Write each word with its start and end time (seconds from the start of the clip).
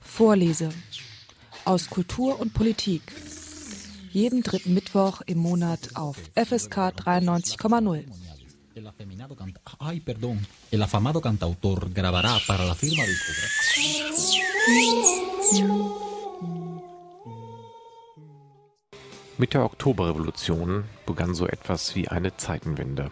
Vorlese 0.00 0.70
aus 1.64 1.88
Kultur 1.88 2.40
und 2.40 2.52
Politik. 2.52 3.02
Jeden 4.10 4.42
dritten 4.42 4.74
Mittwoch 4.74 5.20
im 5.26 5.38
Monat 5.38 5.94
auf 5.94 6.16
FSK 6.34 6.76
93,0. 6.76 8.04
El 8.74 8.86
afeminado 8.86 9.36
canta 9.36 9.60
Ay, 9.78 10.00
perdón. 10.00 10.44
El 10.70 10.82
afamado 10.82 11.20
cantautor 11.20 11.90
grabará 11.92 12.40
para 12.46 12.64
la 12.64 12.74
firma 12.74 13.04
discográfica. 13.04 13.62
Mit 19.38 19.54
der 19.54 19.64
Oktoberrevolution 19.64 20.84
begann 21.06 21.34
so 21.34 21.46
etwas 21.46 21.94
wie 21.94 22.08
eine 22.08 22.36
Zeitenwende. 22.36 23.10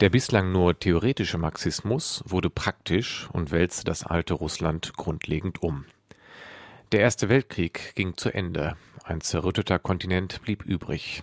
Der 0.00 0.08
bislang 0.08 0.50
nur 0.50 0.78
theoretische 0.78 1.36
Marxismus 1.36 2.24
wurde 2.24 2.48
praktisch 2.48 3.28
und 3.34 3.50
wälzte 3.50 3.84
das 3.84 4.02
alte 4.02 4.32
Russland 4.32 4.94
grundlegend 4.94 5.62
um. 5.62 5.84
Der 6.92 7.00
Erste 7.00 7.28
Weltkrieg 7.28 7.94
ging 7.96 8.16
zu 8.16 8.32
Ende, 8.32 8.78
ein 9.04 9.20
zerrütteter 9.20 9.78
Kontinent 9.78 10.40
blieb 10.40 10.64
übrig. 10.64 11.22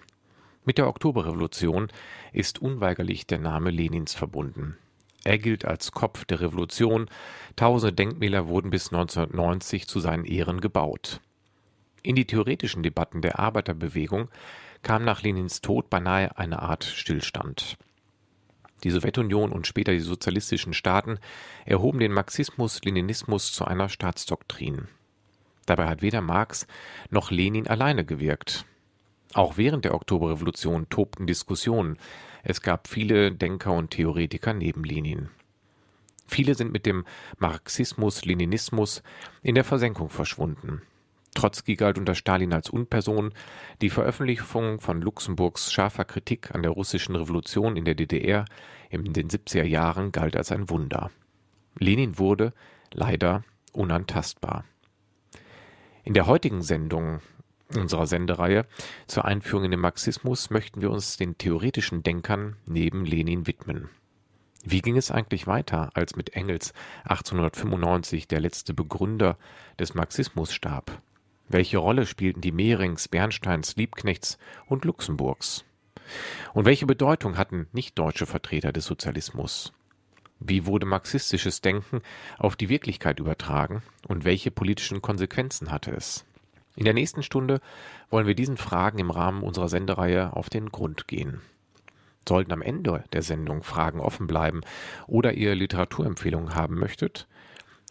Mit 0.63 0.77
der 0.77 0.87
Oktoberrevolution 0.87 1.87
ist 2.33 2.61
unweigerlich 2.61 3.25
der 3.25 3.39
Name 3.39 3.71
Lenins 3.71 4.13
verbunden. 4.13 4.77
Er 5.23 5.39
gilt 5.39 5.65
als 5.65 5.91
Kopf 5.91 6.25
der 6.25 6.41
Revolution, 6.41 7.09
tausende 7.55 7.93
Denkmäler 7.93 8.47
wurden 8.47 8.69
bis 8.69 8.93
1990 8.93 9.87
zu 9.87 9.99
seinen 9.99 10.23
Ehren 10.23 10.61
gebaut. 10.61 11.19
In 12.03 12.15
die 12.15 12.25
theoretischen 12.25 12.83
Debatten 12.83 13.23
der 13.23 13.39
Arbeiterbewegung 13.39 14.29
kam 14.83 15.03
nach 15.03 15.23
Lenins 15.23 15.61
Tod 15.61 15.89
beinahe 15.89 16.37
eine 16.37 16.61
Art 16.61 16.83
Stillstand. 16.83 17.77
Die 18.83 18.91
Sowjetunion 18.91 19.51
und 19.51 19.65
später 19.65 19.91
die 19.91 19.99
sozialistischen 19.99 20.73
Staaten 20.73 21.19
erhoben 21.65 21.99
den 21.99 22.13
Marxismus-Leninismus 22.13 23.51
zu 23.51 23.65
einer 23.65 23.89
Staatsdoktrin. 23.89 24.87
Dabei 25.65 25.87
hat 25.87 26.01
weder 26.01 26.21
Marx 26.21 26.67
noch 27.09 27.31
Lenin 27.31 27.67
alleine 27.67 28.05
gewirkt. 28.05 28.65
Auch 29.33 29.57
während 29.57 29.85
der 29.85 29.93
Oktoberrevolution 29.93 30.89
tobten 30.89 31.27
Diskussionen. 31.27 31.97
Es 32.43 32.61
gab 32.61 32.87
viele 32.87 33.31
Denker 33.31 33.73
und 33.73 33.91
Theoretiker 33.91 34.53
neben 34.53 34.83
Lenin. 34.83 35.29
Viele 36.27 36.55
sind 36.55 36.71
mit 36.71 36.85
dem 36.85 37.05
Marxismus-Leninismus 37.39 39.01
in 39.41 39.55
der 39.55 39.63
Versenkung 39.63 40.09
verschwunden. 40.09 40.81
Trotzki 41.35 41.75
galt 41.75 41.97
unter 41.97 42.15
Stalin 42.15 42.51
als 42.51 42.69
Unperson. 42.69 43.31
Die 43.81 43.89
Veröffentlichung 43.89 44.79
von 44.79 45.01
Luxemburgs 45.01 45.71
scharfer 45.71 46.03
Kritik 46.03 46.53
an 46.55 46.63
der 46.63 46.71
russischen 46.71 47.15
Revolution 47.15 47.77
in 47.77 47.85
der 47.85 47.95
DDR 47.95 48.45
in 48.89 49.13
den 49.13 49.29
70er 49.29 49.63
Jahren 49.63 50.11
galt 50.11 50.35
als 50.35 50.51
ein 50.51 50.69
Wunder. 50.69 51.11
Lenin 51.77 52.17
wurde 52.17 52.53
leider 52.91 53.43
unantastbar. 53.73 54.65
In 56.03 56.13
der 56.13 56.25
heutigen 56.25 56.61
Sendung 56.61 57.19
unserer 57.75 58.07
Sendereihe 58.07 58.65
zur 59.07 59.25
Einführung 59.25 59.65
in 59.65 59.71
den 59.71 59.79
Marxismus 59.79 60.49
möchten 60.49 60.81
wir 60.81 60.89
uns 60.89 61.17
den 61.17 61.37
theoretischen 61.37 62.01
Denkern 62.01 62.55
neben 62.65 63.03
Lenin 63.03 63.45
widmen. 63.45 63.89
Wie 64.63 64.81
ging 64.81 64.97
es 64.97 65.11
eigentlich 65.11 65.47
weiter, 65.47 65.91
als 65.93 66.15
mit 66.15 66.33
Engels 66.35 66.73
1895 67.03 68.27
der 68.27 68.39
letzte 68.39 68.73
Begründer 68.73 69.37
des 69.79 69.93
Marxismus 69.93 70.53
starb? 70.53 71.01
Welche 71.49 71.77
Rolle 71.77 72.05
spielten 72.05 72.41
die 72.41 72.51
Mehrings, 72.51 73.07
Bernsteins, 73.07 73.75
Liebknechts 73.77 74.37
und 74.65 74.83
Luxemburgs? 74.83 75.63
Und 76.53 76.65
welche 76.65 76.85
Bedeutung 76.85 77.37
hatten 77.37 77.67
nicht-deutsche 77.71 78.25
Vertreter 78.25 78.71
des 78.71 78.85
Sozialismus? 78.85 79.73
Wie 80.39 80.65
wurde 80.65 80.85
marxistisches 80.85 81.61
Denken 81.61 82.01
auf 82.37 82.55
die 82.55 82.69
Wirklichkeit 82.69 83.19
übertragen 83.19 83.81
und 84.07 84.23
welche 84.23 84.51
politischen 84.51 85.01
Konsequenzen 85.01 85.71
hatte 85.71 85.91
es? 85.91 86.25
In 86.75 86.85
der 86.85 86.93
nächsten 86.93 87.23
Stunde 87.23 87.59
wollen 88.11 88.27
wir 88.27 88.35
diesen 88.35 88.57
Fragen 88.57 88.99
im 88.99 89.09
Rahmen 89.09 89.41
unserer 89.41 89.67
Sendereihe 89.67 90.33
auf 90.33 90.49
den 90.49 90.69
Grund 90.69 91.07
gehen. 91.07 91.41
Sollten 92.27 92.51
am 92.51 92.61
Ende 92.61 93.03
der 93.13 93.23
Sendung 93.23 93.63
Fragen 93.63 93.99
offen 93.99 94.27
bleiben 94.27 94.61
oder 95.07 95.33
ihr 95.33 95.55
Literaturempfehlungen 95.55 96.53
haben 96.53 96.75
möchtet, 96.75 97.27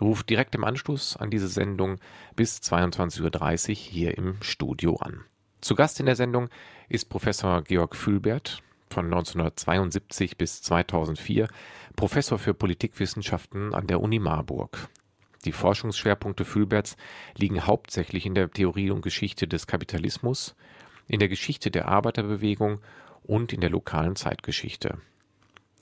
ruft 0.00 0.28
direkt 0.31 0.55
im 0.55 0.62
Anschluss 0.62 1.16
an 1.16 1.31
diese 1.31 1.49
Sendung 1.49 1.99
bis 2.37 2.59
22.30 2.59 3.71
Uhr 3.71 3.75
hier 3.75 4.19
im 4.19 4.37
Studio 4.43 4.97
an. 4.97 5.25
Zu 5.60 5.75
Gast 5.75 5.99
in 5.99 6.06
der 6.06 6.16
Sendung 6.16 6.49
ist 6.88 7.08
Professor 7.08 7.62
Georg 7.62 7.97
Fühlbert 7.97 8.62
von 8.91 9.06
1972 9.06 10.36
bis 10.36 10.62
2004 10.62 11.48
Professor 11.97 12.38
für 12.38 12.54
Politikwissenschaften 12.54 13.74
an 13.74 13.86
der 13.86 14.00
Uni 14.00 14.19
Marburg. 14.19 14.88
Die 15.44 15.52
Forschungsschwerpunkte 15.52 16.44
Fülberts 16.44 16.96
liegen 17.36 17.66
hauptsächlich 17.66 18.26
in 18.26 18.34
der 18.34 18.50
Theorie 18.50 18.91
und 18.91 19.02
Geschichte 19.02 19.46
des 19.46 19.66
Kapitalismus, 19.66 20.56
in 21.08 21.20
der 21.20 21.28
Geschichte 21.28 21.70
der 21.70 21.88
Arbeiterbewegung 21.88 22.80
und 23.22 23.52
in 23.52 23.60
der 23.60 23.70
lokalen 23.70 24.16
Zeitgeschichte. 24.16 24.98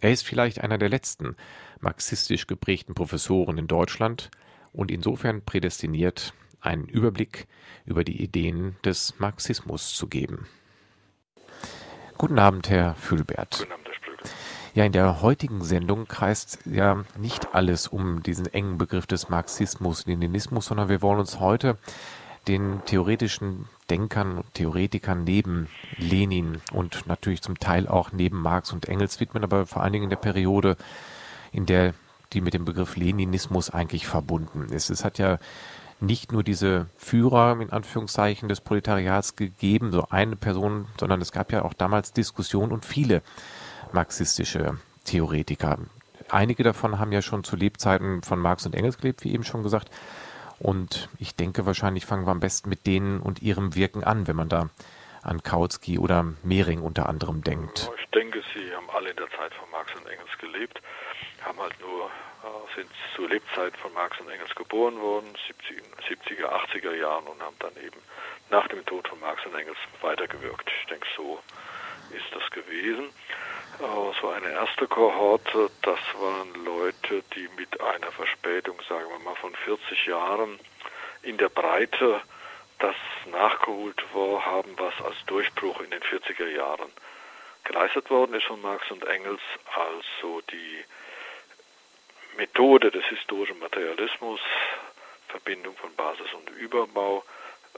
Er 0.01 0.13
ist 0.13 0.27
vielleicht 0.27 0.61
einer 0.61 0.77
der 0.77 0.91
letzten 0.91 1.37
marxistisch 1.81 2.47
geprägten 2.47 2.95
Professoren 2.95 3.57
in 3.57 3.67
Deutschland 3.67 4.31
und 4.73 4.91
insofern 4.91 5.43
prädestiniert, 5.43 6.35
einen 6.61 6.87
Überblick 6.87 7.47
über 7.87 8.05
die 8.05 8.23
Ideen 8.23 8.77
des 8.85 9.19
Marxismus 9.19 9.95
zu 9.95 10.09
geben. 10.09 10.47
Guten 12.17 12.39
Abend, 12.39 12.71
Herr 12.71 12.95
Fülbert. 12.95 13.59
Guten 13.59 13.73
Abend. 13.73 13.85
Ja, 14.75 14.85
in 14.85 14.93
der 14.93 15.21
heutigen 15.21 15.63
Sendung 15.63 16.07
kreist 16.07 16.61
ja 16.65 17.05
nicht 17.17 17.55
alles 17.55 17.87
um 17.89 18.23
diesen 18.23 18.47
engen 18.47 18.79
Begriff 18.79 19.07
des 19.07 19.29
Marxismus, 19.29 20.07
Leninismus, 20.07 20.67
sondern 20.67 20.89
wir 20.89 21.03
wollen 21.03 21.21
uns 21.21 21.41
heute 21.41 21.77
den 22.49 22.83
theoretischen 22.85 23.69
Denkern 23.91 24.39
und 24.39 24.55
Theoretikern 24.55 25.25
neben 25.25 25.69
Lenin 25.97 26.61
und 26.73 27.07
natürlich 27.07 27.43
zum 27.43 27.59
Teil 27.59 27.89
auch 27.89 28.13
neben 28.13 28.41
Marx 28.41 28.73
und 28.73 28.89
Engels 28.89 29.21
widmen, 29.21 29.45
aber 29.45 29.67
vor 29.67 29.83
allen 29.83 29.93
Dingen 29.93 30.05
in 30.05 30.11
der 30.11 30.17
Periode, 30.17 30.77
in 31.53 31.67
der 31.67 31.95
die 32.33 32.41
mit 32.41 32.55
dem 32.55 32.65
Begriff 32.65 32.97
Leninismus 32.97 33.71
eigentlich 33.71 34.07
verbunden 34.07 34.69
ist. 34.71 34.91
Es 34.91 35.05
hat 35.05 35.19
ja 35.19 35.39
nicht 36.07 36.33
nur 36.33 36.43
diese 36.43 36.87
Führer 36.97 37.61
in 37.61 37.71
Anführungszeichen 37.71 38.49
des 38.49 38.61
Proletariats 38.61 39.37
gegeben, 39.37 39.93
so 39.93 40.07
eine 40.11 40.37
Person, 40.37 40.87
sondern 40.99 41.21
es 41.21 41.33
gab 41.33 41.53
ja 41.53 41.65
auch 41.65 41.75
damals 41.75 42.13
Diskussionen 42.13 42.73
und 42.73 42.85
viele 42.85 43.23
marxistische 43.93 44.79
Theoretiker. 45.05 45.79
Einige 46.29 46.63
davon 46.63 46.99
haben 46.99 47.13
ja 47.13 47.23
schon 47.23 47.45
zu 47.45 47.57
Lebzeiten 47.57 48.23
von 48.23 48.39
Marx 48.39 48.67
und 48.67 48.75
Engels 48.75 48.99
gelebt, 48.99 49.25
wie 49.25 49.33
eben 49.33 49.45
schon 49.45 49.63
gesagt. 49.63 49.91
Und 50.59 51.09
ich 51.19 51.35
denke, 51.35 51.67
wahrscheinlich 51.67 52.07
fangen 52.07 52.27
wir 52.27 52.31
am 52.31 52.41
besten 52.41 52.69
mit 52.71 52.87
denen 52.87 53.21
und 53.21 53.43
ihrem 53.43 53.75
Wirken 53.75 54.05
an, 54.05 54.27
wenn 54.27 54.37
man 54.37 54.49
da 54.49 54.71
an 55.23 55.43
Kautsky 55.43 55.99
oder 55.99 56.35
Mehring 56.43 56.81
unter 56.81 57.09
anderem 57.09 57.43
denkt. 57.43 57.91
Ich 57.99 58.11
denke, 58.11 58.43
sie 58.55 58.75
haben 58.75 58.89
alle 58.91 59.11
in 59.11 59.17
der 59.17 59.29
Zeit 59.31 59.55
von 59.55 59.71
Marx 59.71 59.93
und 59.95 60.07
Engels 60.07 60.39
gelebt, 60.39 60.81
haben 61.45 61.61
halt 61.61 61.79
nur, 61.81 62.07
äh, 62.07 62.75
sind 62.75 62.91
zur 63.15 63.29
Lebzeit 63.29 63.77
von 63.77 63.93
Marx 63.93 64.19
und 64.21 64.31
Engels 64.31 64.55
geboren 64.55 65.01
worden, 65.01 65.37
70, 66.09 66.41
er 66.41 66.53
80er 66.53 66.95
Jahren 66.95 67.27
und 67.27 67.41
haben 67.43 67.57
dann 67.59 67.77
eben 67.77 68.01
nach 68.51 68.67
dem 68.69 68.85
Tod 68.87 69.09
von 69.09 69.21
Marx 69.21 69.45
und 69.47 69.55
Engels 69.55 69.79
weitergewirkt. 70.01 70.71
Ich 70.81 70.87
denke, 70.87 71.07
so 71.17 71.43
ist 72.11 72.27
das 72.33 72.49
gewesen. 72.51 73.11
So 74.21 74.29
eine 74.29 74.51
erste 74.51 74.87
Kohorte, 74.87 75.69
das 75.83 75.99
waren 76.21 76.65
Leute, 76.65 77.25
die 77.35 77.49
mit 77.57 77.81
einer 77.81 78.13
Verspätung, 78.13 78.81
sagen 78.89 79.09
wir 79.11 79.19
mal, 79.19 79.35
von 79.35 79.53
40 79.53 80.07
Jahren 80.07 80.61
in 81.23 81.39
der 81.39 81.49
Breite 81.49 82.21
das 82.79 82.95
nachgeholt 83.31 84.01
haben, 84.15 84.79
was 84.79 84.95
als 85.05 85.17
Durchbruch 85.27 85.81
in 85.81 85.91
den 85.91 86.03
40er 86.03 86.49
Jahren 86.49 86.91
geleistet 87.65 88.11
worden 88.11 88.35
ist 88.35 88.45
von 88.45 88.61
Marx 88.61 88.91
und 88.91 89.05
Engels, 89.07 89.41
also 89.75 90.41
die 90.53 90.85
Methode 92.37 92.91
des 92.91 93.05
historischen 93.07 93.59
Materialismus, 93.59 94.41
Verbindung 95.29 95.77
von 95.77 95.95
Basis 95.95 96.33
und 96.35 96.51
Überbau, 96.51 97.25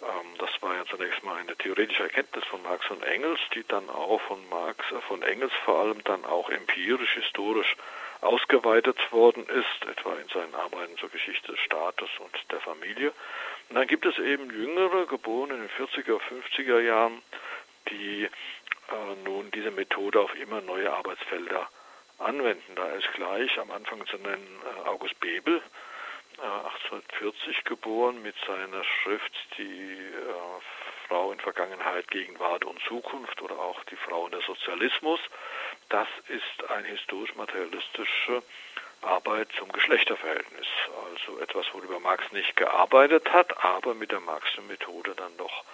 ähm, 0.02 0.38
das 0.38 0.50
war 0.60 0.74
ja 0.74 0.84
zunächst 0.86 1.22
mal 1.24 1.36
eine 1.36 1.56
theoretische 1.56 2.02
Erkenntnis 2.02 2.44
von 2.44 2.62
Marx 2.62 2.88
und 2.90 3.02
Engels, 3.02 3.40
die 3.54 3.64
dann 3.66 3.88
auch 3.88 4.20
von 4.22 4.46
Marx, 4.48 4.84
äh, 4.92 5.00
von 5.02 5.22
Engels 5.22 5.52
vor 5.64 5.80
allem 5.80 6.02
dann 6.04 6.24
auch 6.24 6.50
empirisch, 6.50 7.14
historisch 7.14 7.76
ausgeweitet 8.20 8.98
worden 9.12 9.46
ist, 9.46 9.88
etwa 9.88 10.14
in 10.14 10.28
seinen 10.28 10.54
Arbeiten 10.54 10.96
zur 10.98 11.10
Geschichte 11.10 11.52
des 11.52 11.60
Staates 11.60 12.08
und 12.18 12.32
der 12.50 12.60
Familie. 12.60 13.12
Und 13.68 13.76
dann 13.76 13.86
gibt 13.86 14.06
es 14.06 14.18
eben 14.18 14.50
Jüngere, 14.50 15.06
geboren 15.06 15.50
in 15.50 15.60
den 15.60 15.70
40er, 15.70 16.20
50er 16.20 16.80
Jahren, 16.80 17.22
die 17.90 18.24
äh, 18.24 18.28
nun 19.24 19.50
diese 19.52 19.70
Methode 19.70 20.20
auf 20.20 20.34
immer 20.34 20.60
neue 20.60 20.92
Arbeitsfelder 20.92 21.68
anwenden. 22.18 22.74
Da 22.74 22.88
ist 22.90 23.12
gleich 23.14 23.58
am 23.58 23.70
Anfang 23.70 24.06
zu 24.06 24.16
nennen 24.18 24.62
äh, 24.64 24.88
August 24.88 25.18
Bebel, 25.20 25.62
1840 26.38 27.64
geboren 27.64 28.20
mit 28.22 28.34
seiner 28.46 28.84
Schrift 28.84 29.32
Die 29.56 29.94
äh, 29.94 31.08
Frau 31.08 31.32
in 31.32 31.40
Vergangenheit, 31.40 32.10
Gegenwart 32.10 32.64
und 32.64 32.80
Zukunft 32.82 33.40
oder 33.40 33.58
auch 33.58 33.82
die 33.84 33.96
Frau 33.96 34.24
und 34.24 34.34
der 34.34 34.42
Sozialismus. 34.42 35.20
das 35.88 36.08
ist 36.28 36.70
eine 36.70 36.88
historisch-materialistische 36.88 38.42
Arbeit 39.02 39.48
zum 39.58 39.70
Geschlechterverhältnis. 39.70 40.66
Also 41.12 41.38
etwas, 41.38 41.66
worüber 41.72 42.00
Marx 42.00 42.30
nicht 42.32 42.56
gearbeitet 42.56 43.32
hat, 43.32 43.64
aber 43.64 43.94
mit 43.94 44.10
der 44.10 44.20
Marxischen 44.20 44.66
Methode 44.66 45.14
dann 45.14 45.36
doch 45.36 45.64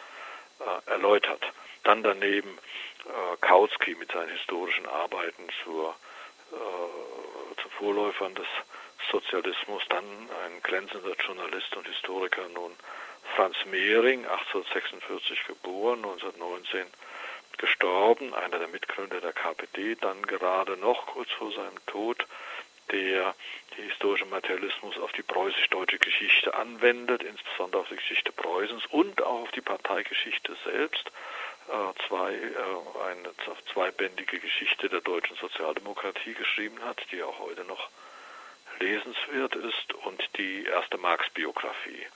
äh, 0.61 0.91
erläutert. 0.91 1.43
Dann 1.85 2.03
daneben 2.03 2.59
äh, 3.07 3.37
Kautsky 3.41 3.95
mit 3.95 4.13
seinen 4.13 4.31
historischen 4.31 4.87
Arbeiten 4.87 5.49
zur, 5.65 5.97
äh, 6.53 7.63
zu 7.63 7.69
Vorläufern 7.79 8.35
des 8.35 8.47
Sozialismus, 9.11 9.83
dann 9.89 10.05
ein 10.05 10.63
glänzender 10.63 11.15
Journalist 11.27 11.77
und 11.77 11.87
Historiker 11.87 12.49
nun 12.55 12.73
Franz 13.37 13.57
Mehring, 13.67 14.27
1846 14.27 15.47
geboren, 15.47 15.99
1919 15.99 16.87
gestorben, 17.59 18.35
einer 18.35 18.59
der 18.59 18.69
Mitgründer 18.69 19.21
der 19.21 19.33
KPD, 19.33 19.97
dann 19.97 20.23
gerade 20.23 20.77
noch 20.77 21.07
kurz 21.07 21.31
vor 21.33 21.53
seinem 21.53 21.85
Tod, 21.87 22.27
der 22.91 23.35
den 23.77 23.85
historischen 23.89 24.29
Materialismus 24.31 24.99
auf 24.99 25.13
die 25.13 25.23
preußisch-deutsche 25.23 25.99
Geschichte 25.99 26.55
anwendet, 26.55 27.23
insbesondere 27.23 27.83
auf 27.83 27.89
die 27.89 27.97
Geschichte 27.97 28.33
Preußens 28.33 28.85
und 28.87 29.23
auch 29.23 29.43
auf 29.43 29.51
die 29.53 29.61
Parteigeschichte 29.61 30.57
selbst. 30.65 31.11
Äh, 31.69 32.07
zwei, 32.09 32.35
äh, 32.35 33.11
eine 33.11 33.31
zweibändige 33.73 34.39
Geschichte 34.39 34.89
der 34.89 35.01
deutschen 35.01 35.37
Sozialdemokratie 35.37 36.35
geschrieben 36.35 36.83
hat, 36.85 37.01
die 37.13 37.23
auch 37.23 37.39
heute 37.39 37.65
noch 37.65 37.89
lesenswert 38.81 39.55
ist, 39.55 39.95
und 40.05 40.23
die 40.37 40.65
erste 40.65 40.99
Marx-Biografie. 40.99 42.07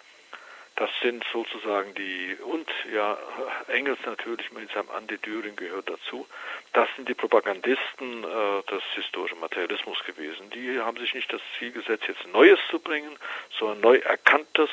Das 0.74 0.90
sind 1.00 1.24
sozusagen 1.32 1.94
die, 1.94 2.36
und 2.42 2.68
ja, 2.92 3.16
Engels 3.68 3.98
natürlich 4.04 4.50
mit 4.52 4.70
seinem 4.72 4.90
Anti-Düring 4.90 5.56
gehört 5.56 5.88
dazu. 5.88 6.26
Das 6.74 6.88
sind 6.96 7.08
die 7.08 7.14
Propagandisten 7.14 8.24
äh, 8.24 8.62
des 8.70 8.82
historischen 8.94 9.40
Materialismus 9.40 9.98
gewesen. 10.04 10.50
Die 10.50 10.78
haben 10.80 10.98
sich 10.98 11.14
nicht 11.14 11.32
das 11.32 11.40
Ziel 11.58 11.72
gesetzt, 11.72 12.04
jetzt 12.08 12.26
Neues 12.26 12.58
zu 12.70 12.78
bringen, 12.78 13.16
sondern 13.58 13.80
neu 13.80 13.96
Erkanntes 13.98 14.70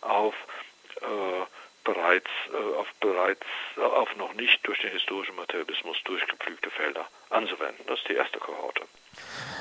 auf 0.00 0.34
äh, 1.02 1.63
bereits, 1.84 2.28
äh, 2.52 2.78
auf 2.78 2.88
bereits, 3.00 3.46
äh, 3.76 3.80
auf 3.80 4.14
noch 4.16 4.34
nicht 4.34 4.66
durch 4.66 4.80
den 4.80 4.90
historischen 4.90 5.36
Materialismus 5.36 5.96
durchgepflügte 6.04 6.70
Felder 6.70 7.06
anzuwenden. 7.30 7.84
Das 7.86 7.98
ist 8.00 8.08
die 8.08 8.14
erste 8.14 8.38
Kohorte. 8.38 8.82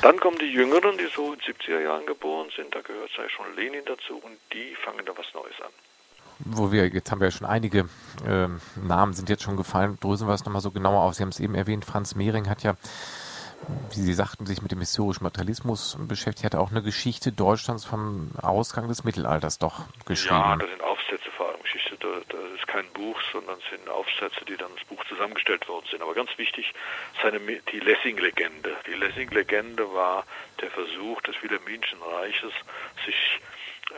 Dann 0.02 0.20
kommen 0.20 0.38
die 0.40 0.52
Jüngeren, 0.52 0.98
die 0.98 1.08
so 1.14 1.34
in 1.34 1.40
70er 1.40 1.80
Jahren 1.80 2.06
geboren 2.06 2.50
sind, 2.56 2.74
da 2.74 2.82
gehört 2.82 3.12
ja 3.18 3.30
schon 3.30 3.56
Lenin 3.56 3.84
dazu 3.86 4.16
und 4.16 4.38
die 4.52 4.76
fangen 4.76 5.06
da 5.06 5.14
was 5.16 5.34
Neues 5.34 5.62
an. 5.62 5.72
Wo 6.40 6.72
wir, 6.72 6.88
jetzt 6.88 7.12
haben 7.12 7.22
wir 7.22 7.28
ja 7.28 7.32
schon 7.32 7.48
einige 7.48 7.88
äh, 8.28 8.48
Namen 8.76 9.14
sind 9.14 9.30
jetzt 9.30 9.44
schon 9.44 9.56
gefallen, 9.56 9.98
drösen 10.02 10.28
wir 10.28 10.34
es 10.34 10.44
nochmal 10.44 10.62
so 10.62 10.72
genauer 10.72 11.02
auf. 11.04 11.14
Sie 11.14 11.22
haben 11.22 11.30
es 11.30 11.40
eben 11.40 11.56
erwähnt, 11.56 11.86
Franz 11.86 12.16
Mehring 12.16 12.50
hat 12.50 12.64
ja, 12.64 12.76
wie 13.92 14.02
Sie 14.02 14.14
sagten, 14.14 14.46
sich 14.46 14.62
mit 14.62 14.72
dem 14.72 14.80
historischen 14.80 15.24
Materialismus 15.24 15.96
beschäftigt, 16.00 16.44
hat 16.44 16.56
auch 16.56 16.72
eine 16.72 16.82
Geschichte 16.82 17.32
Deutschlands 17.32 17.86
vom 17.86 18.32
Ausgang 18.42 18.88
des 18.88 19.04
Mittelalters 19.04 19.60
doch 19.60 19.84
geschrieben. 20.06 20.36
Ja, 20.36 20.56
das 20.58 20.70
sind 20.70 20.84
vor 20.93 20.93
das 22.30 22.52
ist 22.56 22.68
kein 22.68 22.88
Buch, 22.94 23.20
sondern 23.32 23.60
es 23.60 23.70
sind 23.70 23.90
Aufsätze, 23.90 24.46
die 24.46 24.58
dann 24.58 24.72
ins 24.72 24.86
Buch 24.86 25.04
zusammengestellt 25.06 25.68
worden 25.68 25.86
sind. 25.90 26.02
Aber 26.02 26.14
ganz 26.14 26.38
wichtig, 26.38 26.74
seine, 27.22 27.40
die 27.40 27.80
Lessing-Legende. 27.80 28.76
Die 28.88 28.94
Lessing-Legende 28.94 29.94
war 29.94 30.26
der 30.62 30.72
Versuch 30.72 31.22
des 31.22 31.42
Wilhelminischen 31.42 32.02
Reiches, 32.02 32.54
sich 33.06 33.40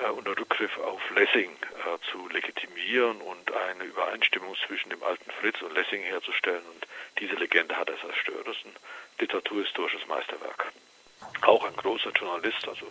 äh, 0.04 0.10
unter 0.10 0.38
Rückgriff 0.38 0.78
auf 0.80 1.02
Lessing 1.12 1.52
äh, 1.52 2.12
zu 2.12 2.28
legitimieren 2.30 3.22
und 3.22 3.52
eine 3.52 3.84
Übereinstimmung 3.84 4.56
zwischen 4.68 4.90
dem 4.90 5.04
alten 5.04 5.30
Fritz 5.40 5.62
und 5.62 5.74
Lessing 5.74 6.02
herzustellen. 6.04 6.63
Und 6.74 6.88
diese 7.19 7.36
Legende 7.36 7.75
hat 7.75 7.90
er 7.90 8.00
zerstört. 8.00 8.48
Das 8.48 8.57
ist 8.57 8.66
ein 8.66 8.75
literaturhistorisches 9.19 10.06
Meisterwerk. 10.07 10.72
Auch 11.42 11.66
ein 11.66 11.75
großer 11.75 12.12
Journalist, 12.12 12.68
also 12.68 12.88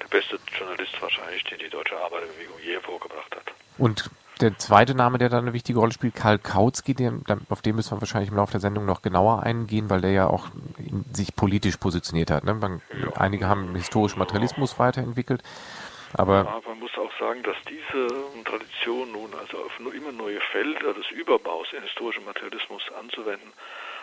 der 0.00 0.08
beste 0.08 0.38
Journalist 0.58 1.00
wahrscheinlich, 1.00 1.44
den 1.44 1.58
die 1.58 1.68
deutsche 1.68 1.96
Arbeiterbewegung 1.96 2.58
je 2.60 2.74
hervorgebracht 2.74 3.34
hat. 3.34 3.52
Und 3.78 4.10
der 4.40 4.58
zweite 4.58 4.94
Name, 4.94 5.18
der 5.18 5.28
da 5.28 5.38
eine 5.38 5.52
wichtige 5.52 5.78
Rolle 5.78 5.92
spielt, 5.92 6.14
Karl 6.14 6.38
Kautsky, 6.38 6.94
den, 6.94 7.22
auf 7.48 7.62
den 7.62 7.76
müssen 7.76 7.96
wir 7.96 8.00
wahrscheinlich 8.00 8.30
im 8.30 8.36
Laufe 8.36 8.52
der 8.52 8.60
Sendung 8.60 8.84
noch 8.84 9.02
genauer 9.02 9.42
eingehen, 9.42 9.90
weil 9.90 10.00
der 10.00 10.10
ja 10.10 10.26
auch 10.26 10.48
sich 11.12 11.36
politisch 11.36 11.76
positioniert 11.76 12.30
hat. 12.30 12.44
Ne? 12.44 12.54
Man, 12.54 12.82
ja. 13.00 13.12
Einige 13.16 13.48
haben 13.48 13.74
historischen 13.74 14.18
Materialismus 14.18 14.78
weiterentwickelt. 14.78 15.42
Aber 16.14 16.44
ja, 16.44 16.60
man 16.68 16.78
muss 16.78 16.96
auch 16.96 17.10
sagen, 17.18 17.42
dass 17.42 17.56
diese 17.68 18.08
Tradition 18.44 19.12
nun 19.12 19.34
also 19.34 19.58
auf 19.58 19.78
immer 19.80 20.12
neue 20.12 20.40
Felder 20.52 20.94
des 20.94 21.10
Überbaus 21.10 21.66
in 21.72 21.82
historischen 21.82 22.24
Materialismus 22.24 22.82
anzuwenden, 23.00 23.52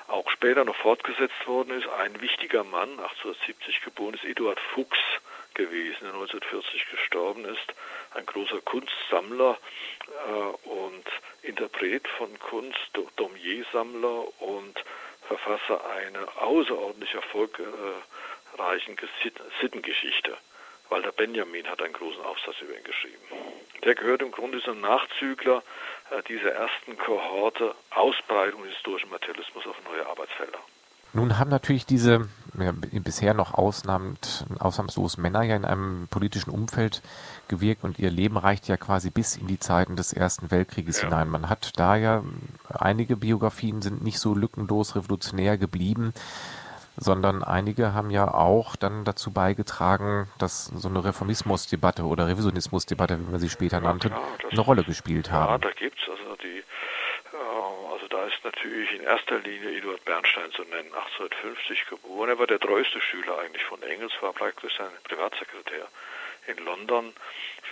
auch 0.07 0.30
später 0.30 0.66
noch 0.66 0.75
fortgesetzt 0.75 1.48
worden 1.48 1.72
ist. 1.77 1.88
Ein 2.04 2.19
wichtiger 2.22 2.63
Mann, 2.63 2.89
1870 2.92 3.81
geboren 3.84 4.13
ist, 4.16 4.25
Eduard 4.25 4.60
Fuchs 4.74 5.00
gewesen, 5.53 6.00
der 6.01 6.13
1940 6.13 6.86
gestorben 6.89 7.45
ist, 7.45 7.74
ein 8.13 8.25
großer 8.25 8.62
Kunstsammler 8.62 9.57
äh, 10.27 10.68
und 10.68 11.06
Interpret 11.44 12.07
von 12.18 12.38
Kunst, 12.39 12.80
Domiersammler 13.15 14.42
und 14.42 14.83
Verfasser 15.27 15.86
einer 15.92 16.27
außerordentlich 16.42 17.13
erfolgreichen 17.13 18.98
Sittengeschichte. 19.62 20.38
Walter 20.89 21.13
Benjamin 21.13 21.68
hat 21.68 21.81
einen 21.81 21.94
großen 21.94 22.21
Aufsatz 22.24 22.59
über 22.62 22.75
ihn 22.75 22.83
geschrieben. 22.83 23.24
Der 23.86 23.95
gehört 23.95 24.21
im 24.21 24.31
Grunde 24.31 24.62
zum 24.62 24.81
Nachzügler 24.81 25.63
äh, 26.12 26.21
dieser 26.24 26.51
ersten 26.51 26.98
Kohorte 26.98 27.74
Ausbreitung 27.92 28.63
des 28.63 28.74
historischen 28.74 29.09
Materialismus 29.09 29.65
auf 29.68 29.77
neue 29.86 30.06
Arbeitsfelder. 30.06 30.59
Nun 31.13 31.38
haben 31.38 31.50
natürlich 31.50 31.86
diese 31.86 32.30
ja, 32.58 32.72
bisher 32.74 33.34
noch 33.34 33.54
ausnahmslos 33.54 35.18
Männer 35.18 35.42
ja 35.44 35.56
in 35.56 35.66
einem 35.66 36.08
politischen 36.10 36.52
Umfeld 36.52 37.02
gewirkt 37.48 37.84
und 37.84 38.00
ihr 38.00 38.10
Leben 38.10 38.38
reicht 38.38 38.68
ja 38.68 38.78
quasi 38.78 39.10
bis 39.10 39.36
in 39.36 39.48
die 39.48 39.60
Zeiten 39.60 39.96
des 39.96 40.13
Ersten 40.13 40.52
Weltkrieges 40.52 41.02
ja. 41.02 41.10
hinein. 41.10 41.30
Man 41.30 41.50
hat 41.50 41.72
da 41.78 41.96
ja 41.96 42.24
einige 42.69 43.18
Biografien 43.18 43.81
sind 43.81 44.04
nicht 44.04 44.19
so 44.19 44.34
lückenlos 44.34 44.96
revolutionär 44.96 45.58
geblieben 45.58 46.13
sondern 46.98 47.44
einige 47.44 47.94
haben 47.94 48.12
ja 48.12 48.31
auch 48.34 48.75
dann 48.75 49.06
dazu 49.06 49.31
beigetragen, 49.31 50.28
dass 50.38 50.66
so 50.66 50.90
eine 50.90 51.04
Reformismusdebatte 51.04 52.04
oder 52.06 52.28
Revisionismusdebatte, 52.28 53.19
wie 53.19 53.31
man 53.31 53.40
sie 53.40 53.50
später 53.50 53.78
ja, 53.78 53.84
nannte, 53.84 54.10
klar, 54.10 54.22
eine 54.52 54.62
Rolle 54.62 54.84
gespielt 54.84 55.31
haben. 55.31 55.52
Ja, 55.52 55.58
da 55.58 55.72
gibt 55.72 55.98
es 56.00 56.10
also 56.10 56.36
die, 56.44 56.60
äh, 56.60 57.81
da 58.12 58.25
ist 58.25 58.44
natürlich 58.44 58.92
in 58.92 59.04
erster 59.04 59.40
Linie 59.40 59.78
Eduard 59.78 60.04
Bernstein 60.06 60.52
zu 60.52 60.63
nennen, 60.63 60.94
1850 60.94 61.86
geboren. 61.88 62.30
Er 62.30 62.39
war 62.39 62.48
der 62.48 62.60
treueste 62.60 63.00
Schüler 63.01 63.39
eigentlich 63.39 63.63
von 63.63 63.82
Engels, 63.84 64.12
war 64.22 64.34
praktisch 64.34 64.75
sein 64.77 64.91
Privatsekretär 65.06 65.88
in 66.48 66.58
London. 66.58 67.13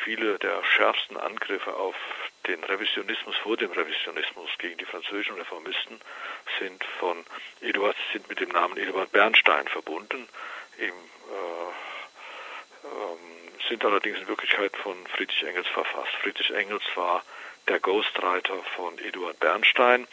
Viele 0.04 0.40
der 0.40 0.64
schärfsten 0.64 1.18
Angriffe 1.18 1.76
auf 1.76 1.96
den 2.48 2.64
Revisionismus 2.64 3.36
vor 3.38 3.58
dem 3.58 3.72
Revisionismus 3.72 4.50
gegen 4.58 4.78
die 4.78 4.86
französischen 4.86 5.36
Reformisten 5.36 6.00
sind 6.60 6.84
von 7.00 7.26
Eduard, 7.62 7.98
sind 8.14 8.30
mit 8.30 8.40
dem 8.40 8.50
Namen 8.50 8.78
Eduard 8.78 9.12
Bernstein 9.12 9.68
verbunden. 9.68 10.28
Im, 10.78 10.88
äh, 10.88 11.70
ähm, 12.86 13.60
sind 13.68 13.84
allerdings 13.84 14.20
in 14.20 14.28
Wirklichkeit 14.30 14.76
von 14.78 14.96
Friedrich 15.08 15.44
Engels 15.44 15.68
verfasst. 15.68 16.14
Friedrich 16.22 16.52
Engels 16.52 16.84
war 16.96 17.24
der 17.70 17.80
Ghostwriter 17.80 18.58
von 18.76 18.98
Eduard 19.00 19.40
Bernstein, 19.40 20.08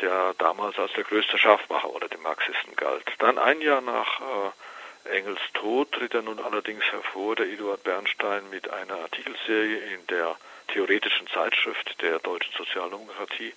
der 0.00 0.34
damals 0.38 0.78
als 0.78 0.92
der 0.92 1.04
größte 1.04 1.38
Scharfmacher 1.38 1.90
unter 1.90 2.08
den 2.08 2.22
Marxisten 2.22 2.76
galt. 2.76 3.04
Dann 3.18 3.38
ein 3.38 3.60
Jahr 3.60 3.80
nach 3.80 4.20
äh, 4.20 5.16
Engels 5.16 5.40
Tod 5.54 5.92
tritt 5.92 6.14
er 6.14 6.22
nun 6.22 6.38
allerdings 6.38 6.84
hervor, 6.92 7.34
der 7.34 7.46
Eduard 7.46 7.82
Bernstein, 7.82 8.48
mit 8.50 8.70
einer 8.70 8.98
Artikelserie 8.98 9.78
in 9.94 10.06
der 10.06 10.36
theoretischen 10.68 11.26
Zeitschrift 11.28 12.00
der 12.00 12.18
deutschen 12.20 12.52
Sozialdemokratie, 12.56 13.52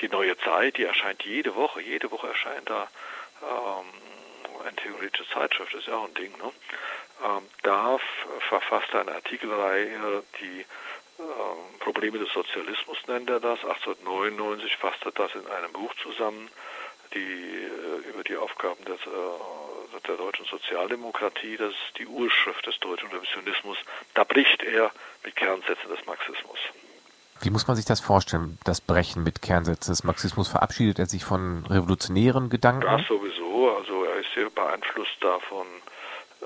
die 0.00 0.08
Neue 0.08 0.36
Zeit, 0.38 0.76
die 0.76 0.84
erscheint 0.84 1.22
jede 1.24 1.54
Woche. 1.54 1.82
Jede 1.82 2.10
Woche 2.10 2.28
erscheint 2.28 2.70
da 2.70 2.88
ähm, 3.42 4.62
eine 4.64 4.76
theoretische 4.76 5.28
Zeitschrift, 5.30 5.74
ist 5.74 5.88
ja 5.88 5.96
auch 5.96 6.08
ein 6.08 6.14
Ding. 6.14 6.36
Ne? 6.38 6.52
Ähm, 7.24 7.48
da 7.62 7.98
verfasst 8.48 8.92
er 8.92 9.00
eine 9.00 9.14
Artikelreihe, 9.14 10.22
die 10.40 10.64
Probleme 11.80 12.18
des 12.18 12.32
Sozialismus 12.32 12.98
nennt 13.06 13.30
er 13.30 13.40
das. 13.40 13.58
1899 13.64 14.76
fasst 14.76 15.04
er 15.04 15.12
das 15.12 15.34
in 15.34 15.46
einem 15.46 15.72
Buch 15.72 15.92
zusammen, 16.02 16.48
die 17.14 17.18
äh, 17.18 18.08
über 18.10 18.22
die 18.24 18.36
Aufgaben 18.36 18.84
des, 18.84 19.00
äh, 19.00 20.00
der 20.06 20.16
deutschen 20.16 20.44
Sozialdemokratie, 20.46 21.56
das 21.56 21.70
ist 21.70 21.98
die 21.98 22.06
Urschrift 22.06 22.66
des 22.66 22.78
deutschen 22.80 23.08
Revisionismus. 23.10 23.78
Da 24.14 24.24
bricht 24.24 24.62
er 24.62 24.90
mit 25.24 25.36
Kernsätzen 25.36 25.88
des 25.90 26.04
Marxismus. 26.06 26.58
Wie 27.40 27.50
muss 27.50 27.68
man 27.68 27.76
sich 27.76 27.84
das 27.84 28.00
vorstellen, 28.00 28.58
das 28.64 28.80
Brechen 28.80 29.22
mit 29.22 29.42
Kernsätzen 29.42 29.92
des 29.92 30.02
Marxismus? 30.02 30.48
Verabschiedet 30.48 30.98
er 30.98 31.06
sich 31.06 31.24
von 31.24 31.64
revolutionären 31.66 32.50
Gedanken? 32.50 32.82
Das 32.82 33.06
sowieso. 33.06 33.76
Also 33.76 34.04
er 34.04 34.20
ist 34.20 34.32
sehr 34.34 34.50
beeinflusst 34.50 35.16
davon, 35.20 35.66
äh, 36.42 36.44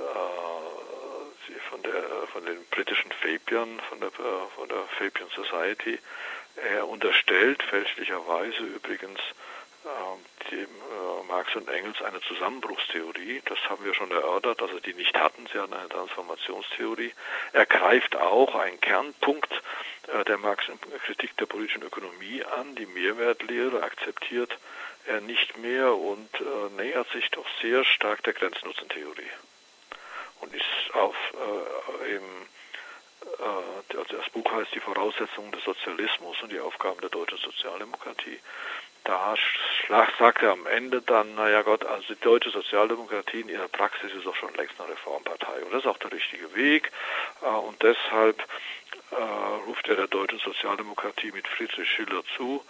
von, 1.70 1.82
der, 1.82 2.04
von 2.32 2.44
den 2.44 2.64
britischen 2.70 3.12
Fabian, 3.12 3.80
von 3.88 4.00
der, 4.00 4.10
von 4.10 4.68
der 4.68 4.82
Fabian 4.98 5.28
Society. 5.30 5.98
Er 6.56 6.88
unterstellt 6.88 7.62
fälschlicherweise 7.62 8.62
übrigens 8.62 9.20
äh, 9.84 10.50
dem 10.50 10.64
äh, 10.64 11.22
Marx 11.26 11.54
und 11.56 11.68
Engels 11.68 12.00
eine 12.02 12.20
Zusammenbruchstheorie. 12.20 13.42
Das 13.46 13.58
haben 13.68 13.84
wir 13.84 13.94
schon 13.94 14.10
erörtert, 14.10 14.60
dass 14.60 14.70
sie 14.70 14.80
die 14.80 14.94
nicht 14.94 15.18
hatten. 15.18 15.46
Sie 15.52 15.58
hatten 15.58 15.72
eine 15.72 15.88
Transformationstheorie. 15.88 17.12
Er 17.52 17.66
greift 17.66 18.16
auch 18.16 18.54
einen 18.54 18.80
Kernpunkt 18.80 19.52
äh, 20.08 20.24
der 20.24 20.38
Marx-Kritik 20.38 21.36
der 21.38 21.46
politischen 21.46 21.82
Ökonomie 21.82 22.44
an. 22.44 22.74
Die 22.76 22.86
Mehrwertlehre 22.86 23.82
akzeptiert 23.82 24.56
er 25.06 25.20
nicht 25.20 25.56
mehr 25.58 25.94
und 25.94 26.28
äh, 26.40 26.80
nähert 26.80 27.10
sich 27.10 27.30
doch 27.30 27.46
sehr 27.60 27.84
stark 27.84 28.22
der 28.22 28.34
Grenznutzentheorie 28.34 29.30
und 30.42 30.54
ist 30.54 30.94
auf 30.94 31.16
äh, 31.34 32.16
im 32.16 32.22
äh, 33.38 33.96
also 33.96 34.16
das 34.16 34.30
Buch 34.30 34.50
heißt 34.52 34.74
Die 34.74 34.80
Voraussetzungen 34.80 35.52
des 35.52 35.64
Sozialismus 35.64 36.40
und 36.42 36.52
die 36.52 36.60
Aufgaben 36.60 37.00
der 37.00 37.10
deutschen 37.10 37.38
Sozialdemokratie. 37.38 38.38
Da 39.04 39.34
sagt 40.18 40.42
er 40.42 40.52
am 40.52 40.66
Ende 40.66 41.02
dann, 41.02 41.34
naja 41.34 41.62
Gott, 41.62 41.84
also 41.84 42.14
die 42.14 42.20
deutsche 42.20 42.50
Sozialdemokratie 42.50 43.40
in 43.40 43.48
ihrer 43.48 43.68
Praxis 43.68 44.12
ist 44.12 44.26
auch 44.26 44.36
schon 44.36 44.54
längst 44.54 44.80
eine 44.80 44.90
Reformpartei. 44.90 45.64
Und 45.64 45.72
das 45.72 45.80
ist 45.80 45.88
auch 45.88 45.98
der 45.98 46.12
richtige 46.12 46.54
Weg. 46.54 46.92
Äh, 47.42 47.46
und 47.46 47.82
deshalb 47.82 48.40
äh, 49.10 49.14
ruft 49.66 49.88
er 49.88 49.96
der 49.96 50.06
deutschen 50.06 50.38
Sozialdemokratie 50.38 51.32
mit 51.32 51.48
Friedrich 51.48 51.90
Schiller 51.90 52.22
zu, 52.36 52.64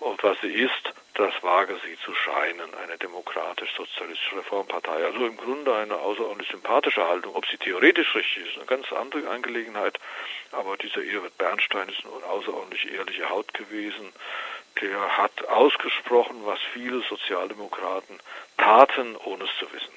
und 0.00 0.22
was 0.22 0.40
sie 0.40 0.52
ist, 0.52 0.94
das 1.14 1.34
wage 1.42 1.76
sie 1.84 1.98
zu 2.04 2.14
scheinen, 2.14 2.72
eine 2.74 2.96
demokratisch-sozialistische 2.98 4.36
Reformpartei. 4.36 5.04
Also 5.04 5.26
im 5.26 5.36
Grunde 5.36 5.74
eine 5.74 5.96
außerordentlich 5.96 6.50
sympathische 6.50 7.06
Haltung. 7.08 7.34
Ob 7.34 7.44
sie 7.46 7.56
theoretisch 7.56 8.14
richtig 8.14 8.46
ist, 8.46 8.56
eine 8.56 8.66
ganz 8.66 8.92
andere 8.92 9.28
Angelegenheit. 9.28 9.98
Aber 10.52 10.76
dieser 10.76 11.02
Irwin 11.02 11.32
Bernstein 11.36 11.88
ist 11.88 12.04
eine 12.04 12.24
außerordentlich 12.24 12.92
ehrliche 12.92 13.28
Haut 13.28 13.52
gewesen. 13.52 14.12
Der 14.80 15.16
hat 15.16 15.48
ausgesprochen, 15.48 16.46
was 16.46 16.60
viele 16.72 17.00
Sozialdemokraten 17.00 18.20
taten, 18.56 19.16
ohne 19.16 19.44
es 19.44 19.50
zu 19.58 19.72
wissen. 19.72 19.92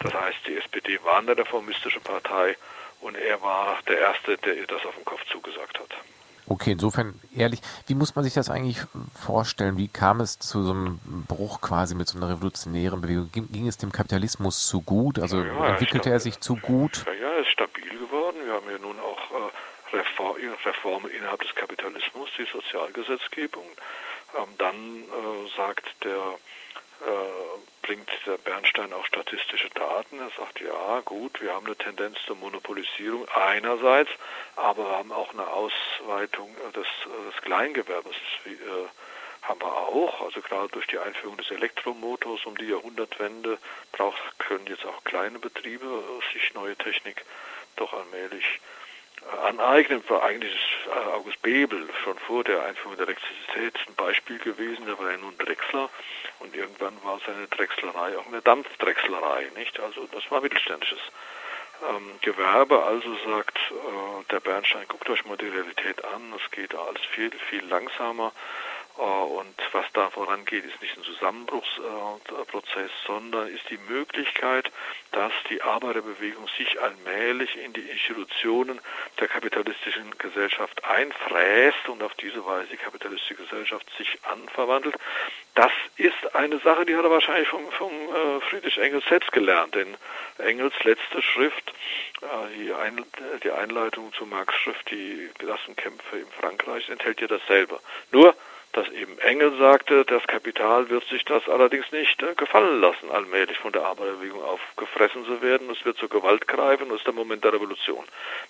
Das 0.00 0.12
heißt, 0.12 0.46
die 0.46 0.56
SPD 0.58 1.02
war 1.02 1.18
eine 1.18 1.36
reformistische 1.36 2.00
Partei 2.00 2.56
und 3.00 3.16
er 3.16 3.40
war 3.40 3.78
der 3.88 3.98
Erste, 3.98 4.36
der 4.36 4.54
ihr 4.54 4.66
das 4.66 4.84
auf 4.84 4.94
den 4.94 5.06
Kopf 5.06 5.24
zugesagt 5.30 5.78
hat. 5.78 5.94
Okay, 6.48 6.72
insofern 6.72 7.18
ehrlich, 7.34 7.60
wie 7.88 7.94
muss 7.94 8.14
man 8.14 8.24
sich 8.24 8.34
das 8.34 8.50
eigentlich 8.50 8.78
vorstellen? 9.20 9.78
Wie 9.78 9.88
kam 9.88 10.20
es 10.20 10.38
zu 10.38 10.62
so 10.62 10.70
einem 10.70 11.00
Bruch 11.26 11.60
quasi 11.60 11.94
mit 11.96 12.08
so 12.08 12.18
einer 12.18 12.28
revolutionären 12.30 13.00
Bewegung? 13.00 13.30
Ging, 13.32 13.50
ging 13.50 13.66
es 13.66 13.78
dem 13.78 13.90
Kapitalismus 13.90 14.66
zu 14.66 14.80
gut? 14.80 15.18
Also 15.18 15.42
ja, 15.42 15.66
entwickelte 15.66 16.10
er 16.10 16.20
sich 16.20 16.38
zu 16.38 16.56
gut? 16.56 17.04
Ja, 17.06 17.12
ja, 17.12 17.28
er 17.32 17.40
ist 17.40 17.50
stabil 17.50 17.98
geworden. 17.98 18.36
Wir 18.44 18.52
haben 18.54 18.70
ja 18.70 18.78
nun 18.78 18.96
auch 19.00 19.30
äh, 19.32 19.96
Reform, 19.96 20.36
Reformen 20.64 21.10
innerhalb 21.10 21.42
des 21.42 21.54
Kapitalismus, 21.54 22.28
die 22.38 22.46
Sozialgesetzgebung. 22.52 23.66
Ähm, 24.38 24.48
dann 24.58 24.74
äh, 24.74 25.56
sagt 25.56 25.84
der 26.04 26.38
bringt 27.82 28.10
der 28.26 28.38
Bernstein 28.38 28.92
auch 28.92 29.06
statistische 29.06 29.70
Daten. 29.70 30.18
Er 30.18 30.30
sagt, 30.36 30.60
ja 30.60 31.00
gut, 31.04 31.40
wir 31.40 31.54
haben 31.54 31.66
eine 31.66 31.76
Tendenz 31.76 32.18
zur 32.26 32.36
Monopolisierung 32.36 33.28
einerseits, 33.28 34.10
aber 34.56 34.84
wir 34.84 34.98
haben 34.98 35.12
auch 35.12 35.32
eine 35.32 35.46
Ausweitung 35.46 36.54
des, 36.74 36.86
des 37.32 37.42
Kleingewerbes. 37.42 38.16
Äh, 38.46 38.50
haben 39.42 39.60
wir 39.60 39.72
auch, 39.72 40.22
also 40.22 40.40
gerade 40.40 40.68
durch 40.70 40.88
die 40.88 40.98
Einführung 40.98 41.36
des 41.36 41.50
Elektromotors 41.52 42.44
um 42.46 42.56
die 42.56 42.66
Jahrhundertwende 42.66 43.58
braucht, 43.92 44.18
können 44.40 44.66
jetzt 44.66 44.84
auch 44.84 45.04
kleine 45.04 45.38
Betriebe 45.38 46.02
sich 46.32 46.52
neue 46.54 46.74
Technik 46.74 47.24
doch 47.76 47.92
allmählich 47.92 48.60
aneignen, 49.46 50.02
war 50.08 50.22
eigentlich 50.22 50.58
äh, 50.86 51.14
August 51.14 51.40
Bebel 51.42 51.88
schon 52.04 52.18
vor 52.18 52.44
der 52.44 52.64
Einführung 52.64 52.96
der 52.96 53.06
Elektrizität 53.06 53.74
ein 53.88 53.94
Beispiel 53.94 54.38
gewesen. 54.38 54.86
Der 54.86 54.98
war 54.98 55.10
ja 55.10 55.16
nun 55.18 55.36
Drechsler 55.38 55.90
und 56.40 56.54
irgendwann 56.54 56.94
war 57.02 57.20
seine 57.26 57.46
Drechslerei 57.48 58.18
auch 58.18 58.26
eine 58.26 58.42
Dampfdrechslerei, 58.42 59.50
nicht? 59.56 59.78
Also 59.80 60.06
das 60.12 60.30
war 60.30 60.40
mittelständisches 60.40 61.00
ähm, 61.88 62.18
Gewerbe. 62.20 62.82
Also 62.84 63.14
sagt 63.28 63.58
äh, 63.58 64.24
der 64.30 64.40
Bernstein, 64.40 64.86
guckt 64.88 65.08
euch 65.10 65.24
mal 65.24 65.36
die 65.36 65.48
Realität 65.48 66.04
an, 66.04 66.32
es 66.34 66.50
geht 66.50 66.74
alles 66.74 67.02
viel, 67.14 67.30
viel 67.50 67.64
langsamer. 67.66 68.32
Äh, 68.98 69.02
und 69.02 69.54
was 69.72 69.86
da 69.92 70.10
vorangeht, 70.10 70.64
ist 70.64 70.80
nicht 70.80 70.96
ein 70.96 71.04
Zusammenbruchsprozess, 71.04 72.90
sondern 73.06 73.48
ist 73.48 73.68
die 73.70 73.78
Möglichkeit, 73.88 74.70
dass 75.12 75.32
die 75.50 75.62
Arbeiterbewegung 75.62 76.48
sich 76.56 76.80
allmählich 76.80 77.56
in 77.56 77.72
die 77.72 77.88
Institutionen 77.88 78.80
der 79.20 79.28
kapitalistischen 79.28 80.16
Gesellschaft 80.18 80.84
einfräst 80.84 81.88
und 81.88 82.02
auf 82.02 82.14
diese 82.14 82.44
Weise 82.44 82.68
die 82.72 82.76
kapitalistische 82.76 83.34
Gesellschaft 83.34 83.86
sich 83.98 84.18
anverwandelt. 84.24 84.96
Das 85.54 85.72
ist 85.96 86.34
eine 86.34 86.58
Sache, 86.58 86.84
die 86.84 86.96
hat 86.96 87.04
er 87.04 87.10
wahrscheinlich 87.10 87.48
vom, 87.48 87.70
vom 87.72 87.92
äh, 87.92 88.40
Friedrich 88.42 88.78
Engels 88.78 89.04
selbst 89.08 89.32
gelernt, 89.32 89.74
denn 89.74 89.96
Engels 90.38 90.74
letzte 90.84 91.22
Schrift, 91.22 91.72
äh, 92.20 93.38
die 93.42 93.50
Einleitung 93.50 94.12
zu 94.12 94.26
Marx 94.26 94.54
Schrift, 94.54 94.90
die 94.90 95.30
Klassenkämpfe 95.38 96.18
in 96.18 96.26
Frankreich, 96.38 96.88
enthält 96.90 97.20
ja 97.20 97.26
dasselbe. 97.26 97.80
Nur 98.12 98.34
dass 98.76 98.90
eben 98.90 99.18
Engel 99.20 99.56
sagte, 99.56 100.04
das 100.04 100.22
Kapital 100.26 100.90
wird 100.90 101.04
sich 101.06 101.24
das 101.24 101.48
allerdings 101.48 101.90
nicht 101.92 102.22
äh, 102.22 102.34
gefallen 102.34 102.80
lassen, 102.82 103.10
allmählich 103.10 103.56
von 103.58 103.72
der 103.72 103.86
Arbeiterbewegung 103.86 104.42
aufgefressen 104.44 105.24
zu 105.24 105.40
werden. 105.40 105.70
Es 105.70 105.82
wird 105.86 105.96
zur 105.96 106.10
Gewalt 106.10 106.46
greifen, 106.46 106.90
das 106.90 106.98
ist 106.98 107.06
der 107.06 107.14
Moment 107.14 107.42
der 107.42 107.54
Revolution. 107.54 108.04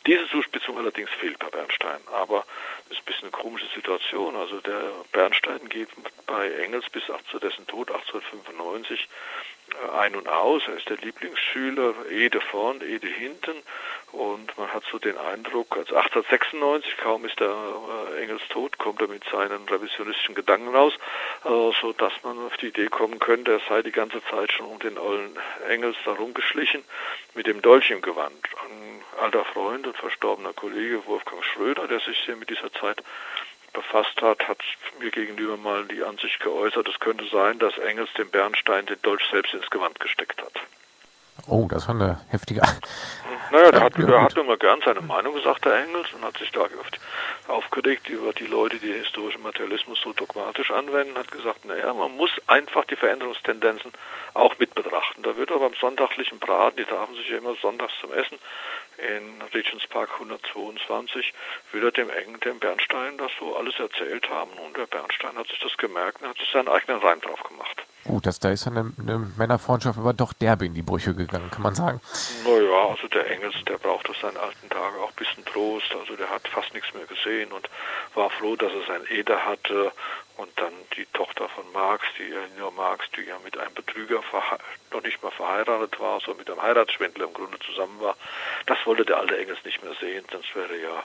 Diese 0.04 0.28
Zuspitzung 0.28 0.78
allerdings 0.78 1.11
fehlt 1.11 1.38
bei 1.38 1.47
Bernstein. 1.47 2.00
Aber 2.12 2.45
das 2.88 2.99
ist 2.99 3.02
ein 3.02 3.06
bisschen 3.06 3.28
eine 3.28 3.30
komische 3.30 3.66
Situation. 3.73 4.35
Also 4.35 4.61
der 4.61 4.83
Bernstein 5.12 5.68
geht 5.68 5.90
bei 6.26 6.50
Engels 6.50 6.90
bis 6.90 7.04
zu 7.30 7.38
dessen 7.38 7.64
Tod 7.68 7.92
1895 7.92 9.00
äh, 9.00 9.56
ein 9.99 10.14
und 10.16 10.28
aus. 10.28 10.62
Er 10.66 10.76
ist 10.76 10.88
der 10.88 10.96
Lieblingsschüler, 10.99 11.94
Ede 12.11 12.40
vorn, 12.40 12.80
Ede 12.80 13.06
hinten. 13.06 13.62
Und 14.12 14.56
man 14.56 14.73
hat 14.73 14.85
so 14.90 14.99
den 14.99 15.18
Eindruck, 15.18 15.76
als 15.76 15.92
1896, 15.92 16.96
kaum 16.99 17.25
ist 17.26 17.38
der 17.38 17.50
äh, 17.50 18.23
Engels 18.23 18.40
tot, 18.49 18.78
kommt 18.78 19.00
er 19.00 19.08
mit 19.08 19.23
seinen 19.30 19.68
revisionistischen 19.68 20.35
Gedanken 20.35 20.75
raus, 20.75 20.94
äh, 21.44 21.49
so 21.80 21.92
dass 21.92 22.12
man 22.23 22.38
auf 22.46 22.56
die 22.56 22.68
Idee 22.68 22.87
kommen 22.87 23.18
könnte, 23.18 23.52
er 23.52 23.61
sei 23.68 23.82
die 23.82 23.92
ganze 23.92 24.23
Zeit 24.30 24.52
schon 24.52 24.66
um 24.66 24.78
den 24.78 24.96
ollen 24.96 25.37
Engels 25.68 25.96
da 26.04 26.12
rumgeschlichen, 26.12 26.82
mit 27.35 27.46
dem 27.46 27.61
Dolch 27.61 27.90
im 27.90 28.00
Gewand. 28.00 28.46
Ein 28.64 29.02
alter 29.20 29.44
Freund 29.44 29.87
und 29.87 29.96
verstorbener 29.96 30.52
Kollege 30.54 31.04
Wolfgang 31.06 31.44
Schröder, 31.44 31.87
der 31.87 32.00
sich 32.00 32.18
sehr 32.25 32.37
mit 32.37 32.49
dieser 32.49 32.73
Zeit 32.73 33.02
befasst 33.76 34.21
hat, 34.23 34.49
hat 34.49 34.59
mir 34.99 35.11
gegenüber 35.11 35.56
mal 35.59 35.85
die 35.85 36.02
Ansicht 36.02 36.40
geäußert, 36.40 36.88
es 36.88 36.99
könnte 36.99 37.26
sein, 37.26 37.59
dass 37.59 37.76
Engels 37.78 38.12
dem 38.14 38.30
Bernstein 38.30 38.87
den 38.87 39.00
Dolch 39.02 39.23
selbst 39.30 39.52
ins 39.52 39.71
Gewand 39.71 40.00
gesteckt 40.00 40.40
hat. 40.42 40.54
Oh, 41.47 41.66
das 41.69 41.87
war 41.88 41.95
eine 41.95 42.21
heftige. 42.31 42.62
Naja, 43.50 43.71
der 43.71 43.81
hat, 43.81 43.97
der 43.97 44.23
hat 44.23 44.37
immer 44.37 44.57
gern 44.57 44.81
seine 44.85 45.00
Meinung 45.00 45.35
gesagt, 45.35 45.64
der 45.64 45.85
Engels, 45.85 46.12
und 46.12 46.25
hat 46.25 46.37
sich 46.37 46.50
da 46.50 46.66
aufgeregt 47.47 48.09
über 48.09 48.33
die 48.33 48.47
Leute, 48.47 48.78
die 48.78 48.88
den 48.88 49.02
historischen 49.02 49.43
Materialismus 49.43 50.00
so 50.00 50.12
dogmatisch 50.12 50.71
anwenden, 50.73 51.16
hat 51.16 51.31
gesagt, 51.31 51.64
naja, 51.64 51.95
man 51.95 52.16
muss 52.16 52.31
einfach 52.49 52.85
die 52.87 52.97
Veränderungstendenzen 52.97 53.93
auch 54.35 54.59
mit 54.59 54.75
betrachten. 54.75 55.23
Da 55.23 55.37
wird 55.37 55.50
aber 55.52 55.69
beim 55.69 55.78
sonntaglichen 55.78 56.40
Braten, 56.40 56.76
die 56.76 56.85
trafen 56.85 57.14
sich 57.14 57.28
ja 57.28 57.38
immer 57.38 57.55
sonntags 57.55 57.93
zum 58.00 58.12
Essen, 58.12 58.38
in 58.99 59.43
Regents 59.55 59.87
Park 59.87 60.11
122 60.14 61.33
wieder 61.73 61.93
dem 61.93 62.11
Engen, 62.11 62.40
dem 62.40 62.59
Bernstein, 62.59 63.16
das 63.19 63.31
so 63.38 63.57
alles 63.57 63.78
erzählt 63.78 64.28
haben. 64.28 64.52
Und 64.52 64.76
der 64.76 64.87
Bernstein 64.87 65.37
hat 65.37 65.47
sich 65.49 65.61
das 65.61 65.76
gemerkt 65.76 66.23
und 66.23 66.28
hat 66.31 66.38
sich 66.38 66.50
seinen 66.50 66.69
eigenen 66.69 67.00
Reim 67.00 67.21
drauf 67.21 67.43
gemacht. 67.45 67.87
Gut, 68.07 68.27
das, 68.27 68.39
da 68.39 68.51
ist 68.51 68.67
eine, 68.67 68.93
eine 68.99 69.19
Männerfreundschaft 69.37 69.99
aber 69.99 70.13
doch 70.13 70.33
derbe 70.33 70.67
in 70.67 70.75
die 70.75 70.83
Brüche 70.83 71.15
gegangen, 71.15 71.51
kann 71.51 71.63
man 71.63 71.75
sagen. 71.75 72.01
Naja, 72.45 72.89
also 72.89 73.09
der 73.09 73.31
Engels, 73.31 73.55
der 73.67 73.79
braucht 73.79 74.09
aus 74.09 74.21
seinen 74.21 74.37
alten 74.37 74.69
Tagen 74.69 74.97
auch 75.03 75.11
ein 75.11 75.17
bisschen 75.17 75.45
Trost. 75.45 75.95
Also 75.99 76.15
der 76.17 76.31
hat 76.31 76.47
fast 76.49 76.73
nichts 76.75 76.93
mehr 76.95 77.07
gesehen 77.07 77.51
und 77.53 77.69
war 78.15 78.31
froh, 78.31 78.55
dass 78.57 78.73
er 78.73 78.87
sein 78.87 79.07
Eder 79.11 79.45
hatte. 79.45 79.93
Und 80.37 80.51
dann 80.57 80.73
die 80.97 81.07
Tochter 81.15 81.49
von 81.49 81.65
Marx, 81.73 82.05
die 82.19 82.31
Elinor 82.31 82.71
Marx, 82.73 83.07
die 83.17 83.23
ja 83.23 83.39
mit 83.43 83.59
einem 83.59 83.73
Betrüger 83.73 84.21
noch 84.93 85.03
nicht 85.03 85.23
mal 85.23 85.31
verheiratet 85.31 85.99
war, 85.99 86.21
sondern 86.21 86.39
mit 86.39 86.51
einem 86.51 86.63
Heiratsschwindler 86.63 87.27
im 87.27 87.33
Grunde 87.33 87.59
zusammen 87.61 87.99
war. 88.01 88.17
Das 88.67 88.79
wollte 88.85 89.07
der 89.07 89.19
alte 89.19 89.39
Engels 89.39 89.65
nicht 89.65 89.83
mehr 89.83 89.95
sehen, 89.99 90.27
sonst 90.31 90.55
wäre 90.55 90.75
er 90.75 90.81
ja 90.81 91.03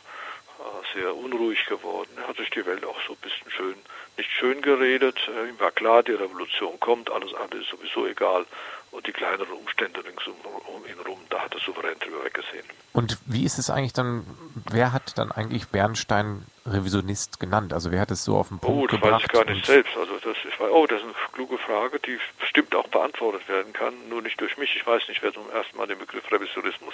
sehr 0.93 1.15
unruhig 1.15 1.65
geworden. 1.65 2.09
Er 2.17 2.27
hat 2.27 2.37
sich 2.37 2.49
die 2.49 2.65
Welt 2.65 2.85
auch 2.85 2.97
so 3.07 3.13
ein 3.13 3.19
bisschen 3.21 3.49
schön, 3.51 3.75
nicht 4.17 4.31
schön 4.31 4.61
geredet. 4.61 5.17
Äh, 5.27 5.49
ihm 5.49 5.59
war 5.59 5.71
klar, 5.71 6.03
die 6.03 6.13
Revolution 6.13 6.79
kommt, 6.79 7.11
alles 7.11 7.33
andere 7.33 7.61
ist 7.61 7.69
sowieso 7.69 8.05
egal. 8.07 8.45
Und 8.91 9.07
die 9.07 9.13
kleineren 9.13 9.53
Umstände 9.53 10.03
ringsum 10.03 10.35
um 10.67 10.85
ihn 10.85 10.99
rum, 11.07 11.19
da 11.29 11.39
hat 11.39 11.53
er 11.53 11.61
souverän 11.61 11.97
drüber 11.99 12.25
weggesehen. 12.25 12.65
Und 12.91 13.17
wie 13.25 13.45
ist 13.45 13.57
es 13.57 13.69
eigentlich 13.69 13.93
dann, 13.93 14.25
wer 14.69 14.91
hat 14.91 15.17
dann 15.17 15.31
eigentlich 15.31 15.69
Bernstein 15.69 16.45
Revisionist 16.65 17.39
genannt? 17.39 17.71
Also 17.71 17.91
wer 17.91 18.01
hat 18.01 18.11
es 18.11 18.25
so 18.25 18.35
auf 18.35 18.49
den 18.49 18.59
Punkt 18.59 18.91
gebracht? 18.91 19.03
Oh, 19.03 19.11
das 19.11 19.13
weiß 19.13 19.23
ich 19.23 19.29
gar 19.29 19.53
nicht 19.53 19.65
selbst. 19.65 19.95
Also 19.95 20.15
das 20.15 20.35
ist, 20.43 20.59
oh, 20.59 20.85
das 20.87 20.99
ist 20.99 21.05
eine 21.05 21.13
kluge 21.31 21.57
Frage, 21.57 21.99
die 21.99 22.19
bestimmt 22.37 22.75
auch 22.75 22.87
beantwortet 22.89 23.47
werden 23.47 23.71
kann, 23.71 23.93
nur 24.09 24.21
nicht 24.21 24.39
durch 24.41 24.57
mich. 24.57 24.75
Ich 24.75 24.85
weiß 24.85 25.07
nicht, 25.07 25.23
wer 25.23 25.33
zum 25.33 25.49
ersten 25.51 25.77
Mal 25.77 25.87
den 25.87 25.97
Begriff 25.97 26.29
Revisionismus 26.29 26.93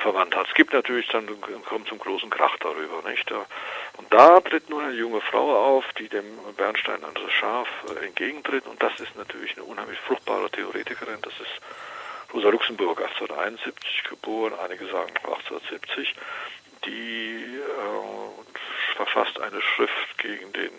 verwandt 0.00 0.34
hat. 0.34 0.48
Es 0.48 0.54
gibt 0.54 0.72
natürlich 0.72 1.06
dann, 1.08 1.28
kommt 1.64 1.88
zum 1.88 1.98
großen 1.98 2.30
Krach 2.30 2.56
darüber, 2.58 3.08
nicht? 3.08 3.30
Und 3.32 4.12
da 4.12 4.40
tritt 4.40 4.68
nun 4.68 4.84
eine 4.84 4.94
junge 4.94 5.20
Frau 5.20 5.76
auf, 5.76 5.84
die 5.98 6.08
dem 6.08 6.24
Bernstein, 6.56 7.04
also 7.04 7.28
Schaf, 7.28 7.68
äh, 7.88 8.06
entgegentritt. 8.06 8.66
Und 8.66 8.82
das 8.82 8.98
ist 9.00 9.16
natürlich 9.16 9.56
eine 9.56 9.64
unheimlich 9.64 9.98
fruchtbare 10.00 10.50
Theoretikerin. 10.50 11.20
Das 11.22 11.34
ist 11.34 12.32
Rosa 12.32 12.48
Luxemburg, 12.48 13.00
1871 13.00 14.04
geboren, 14.08 14.54
einige 14.62 14.86
sagen 14.86 15.12
1870. 15.16 16.14
Die 16.86 17.60
äh, 17.60 18.96
verfasst 18.96 19.38
eine 19.40 19.60
Schrift 19.60 20.18
gegen 20.18 20.52
den 20.52 20.70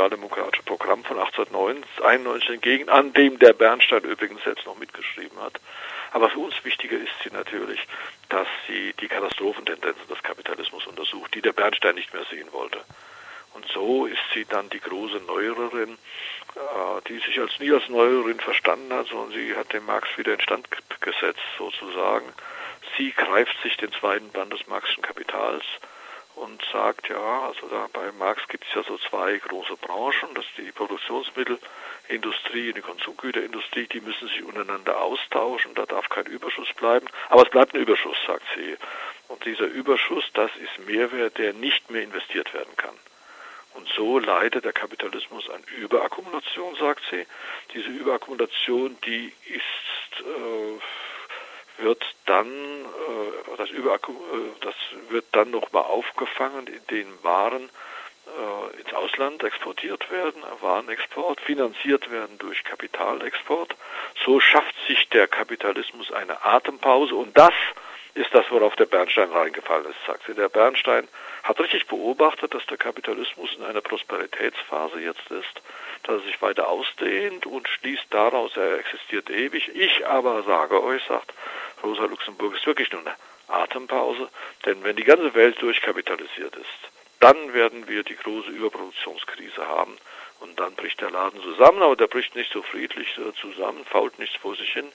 sozialdemokratische 0.00 0.62
Programm 0.62 1.04
von 1.04 1.18
1891 1.18 2.50
entgegen, 2.50 2.88
an 2.88 3.12
dem 3.12 3.38
der 3.38 3.52
Bernstein 3.52 4.02
übrigens 4.04 4.42
selbst 4.44 4.66
noch 4.66 4.78
mitgeschrieben 4.78 5.38
hat. 5.40 5.60
Aber 6.12 6.30
für 6.30 6.38
uns 6.38 6.54
wichtiger 6.64 6.96
ist 6.96 7.12
sie 7.22 7.30
natürlich, 7.30 7.80
dass 8.28 8.48
sie 8.66 8.94
die 9.00 9.08
Katastrophentendenzen 9.08 10.08
des 10.08 10.22
Kapitalismus 10.22 10.86
untersucht, 10.86 11.34
die 11.34 11.42
der 11.42 11.52
Bernstein 11.52 11.94
nicht 11.94 12.12
mehr 12.12 12.24
sehen 12.30 12.48
wollte. 12.52 12.80
Und 13.52 13.66
so 13.72 14.06
ist 14.06 14.22
sie 14.32 14.44
dann 14.44 14.70
die 14.70 14.80
große 14.80 15.18
Neuererin, 15.26 15.98
äh, 16.54 17.08
die 17.08 17.18
sich 17.18 17.38
als 17.40 17.58
nie 17.58 17.72
als 17.72 17.88
Neuerin 17.88 18.40
verstanden 18.40 18.92
hat, 18.92 19.08
sondern 19.08 19.32
sie 19.32 19.54
hat 19.54 19.72
den 19.72 19.84
Marx 19.84 20.08
wieder 20.16 20.34
instand 20.34 20.68
gesetzt, 21.00 21.40
sozusagen. 21.58 22.26
Sie 22.96 23.12
greift 23.12 23.56
sich 23.62 23.76
den 23.76 23.92
zweiten 23.92 24.30
Band 24.30 24.52
des 24.52 24.66
Marxischen 24.66 25.02
Kapitals 25.02 25.64
und 26.40 26.62
sagt, 26.72 27.08
ja, 27.08 27.42
also 27.42 27.68
da 27.68 27.88
bei 27.92 28.10
Marx 28.12 28.46
gibt 28.48 28.64
es 28.66 28.74
ja 28.74 28.82
so 28.82 28.96
zwei 28.98 29.36
große 29.36 29.76
Branchen, 29.76 30.34
das 30.34 30.44
ist 30.46 30.56
die 30.56 30.72
Produktionsmittelindustrie 30.72 32.68
und 32.68 32.76
die 32.76 32.80
Konsumgüterindustrie, 32.80 33.86
die 33.86 34.00
müssen 34.00 34.28
sich 34.28 34.42
untereinander 34.42 35.00
austauschen, 35.00 35.74
da 35.74 35.84
darf 35.84 36.08
kein 36.08 36.26
Überschuss 36.26 36.72
bleiben, 36.74 37.06
aber 37.28 37.42
es 37.42 37.50
bleibt 37.50 37.74
ein 37.74 37.82
Überschuss, 37.82 38.16
sagt 38.26 38.44
sie. 38.56 38.76
Und 39.28 39.44
dieser 39.44 39.66
Überschuss, 39.66 40.24
das 40.32 40.50
ist 40.56 40.86
Mehrwert, 40.86 41.36
der 41.36 41.52
nicht 41.52 41.90
mehr 41.90 42.02
investiert 42.02 42.52
werden 42.54 42.74
kann. 42.76 42.94
Und 43.74 43.86
so 43.94 44.18
leidet 44.18 44.64
der 44.64 44.72
Kapitalismus 44.72 45.48
an 45.50 45.62
Überakkumulation, 45.76 46.74
sagt 46.76 47.02
sie. 47.10 47.26
Diese 47.74 47.88
Überakkumulation, 47.88 48.96
die 49.04 49.32
ist 49.46 50.20
äh, 50.20 50.80
wird 51.80 52.04
dann 52.26 52.46
äh, 52.48 53.56
das, 53.56 53.70
Überakku 53.70 54.12
äh, 54.12 54.60
das 54.60 54.74
wird 55.08 55.26
dann 55.32 55.50
nochmal 55.50 55.84
aufgefangen, 55.84 56.66
indem 56.66 57.22
Waren 57.22 57.70
äh, 58.26 58.80
ins 58.80 58.92
Ausland 58.92 59.42
exportiert 59.42 60.10
werden, 60.10 60.42
Warenexport, 60.60 61.40
finanziert 61.40 62.10
werden 62.10 62.38
durch 62.38 62.62
Kapitalexport. 62.64 63.74
So 64.24 64.40
schafft 64.40 64.74
sich 64.86 65.08
der 65.08 65.26
Kapitalismus 65.26 66.12
eine 66.12 66.44
Atempause 66.44 67.14
und 67.14 67.36
das 67.36 67.54
ist 68.14 68.34
das, 68.34 68.44
worauf 68.50 68.74
der 68.76 68.86
Bernstein 68.86 69.30
reingefallen 69.30 69.86
ist, 69.86 70.06
sagt 70.06 70.24
sie. 70.26 70.34
Der 70.34 70.48
Bernstein 70.48 71.06
hat 71.42 71.60
richtig 71.60 71.86
beobachtet, 71.86 72.52
dass 72.54 72.66
der 72.66 72.76
Kapitalismus 72.76 73.54
in 73.56 73.64
einer 73.64 73.80
Prosperitätsphase 73.80 75.00
jetzt 75.00 75.30
ist, 75.30 75.62
dass 76.04 76.22
er 76.22 76.26
sich 76.26 76.42
weiter 76.42 76.68
ausdehnt 76.68 77.46
und 77.46 77.68
schließt 77.68 78.06
daraus, 78.10 78.56
er 78.56 78.78
existiert 78.78 79.30
ewig. 79.30 79.70
Ich 79.74 80.06
aber 80.06 80.42
sage 80.42 80.82
euch, 80.82 81.02
sagt 81.04 81.32
Rosa 81.82 82.04
Luxemburg, 82.04 82.54
ist 82.54 82.66
wirklich 82.66 82.90
nur 82.92 83.00
eine 83.02 83.14
Atempause, 83.48 84.28
denn 84.64 84.82
wenn 84.84 84.96
die 84.96 85.04
ganze 85.04 85.34
Welt 85.34 85.60
durchkapitalisiert 85.60 86.56
ist, 86.56 86.90
dann 87.20 87.52
werden 87.52 87.86
wir 87.86 88.02
die 88.02 88.16
große 88.16 88.50
Überproduktionskrise 88.50 89.66
haben 89.66 89.98
und 90.40 90.58
dann 90.58 90.74
bricht 90.74 91.00
der 91.00 91.10
Laden 91.10 91.40
zusammen, 91.42 91.82
aber 91.82 91.96
der 91.96 92.06
bricht 92.06 92.34
nicht 92.34 92.50
so 92.52 92.62
friedlich 92.62 93.18
äh, 93.18 93.34
zusammen, 93.40 93.84
fault 93.84 94.18
nichts 94.18 94.36
vor 94.36 94.56
sich 94.56 94.72
hin, 94.72 94.90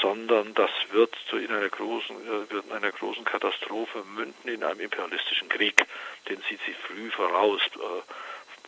sondern 0.00 0.52
das 0.54 0.70
wird 0.90 1.14
zu 1.28 1.38
in 1.38 1.50
einer 1.50 1.68
großen, 1.68 2.14
äh, 2.16 2.50
wird 2.50 2.66
in 2.66 2.72
einer 2.72 2.92
großen 2.92 3.24
Katastrophe 3.24 4.04
münden 4.14 4.50
in 4.50 4.62
einem 4.62 4.80
imperialistischen 4.80 5.48
Krieg. 5.48 5.86
Den 6.28 6.42
sieht 6.48 6.60
sie 6.66 6.74
früh 6.74 7.10
voraus. 7.10 7.62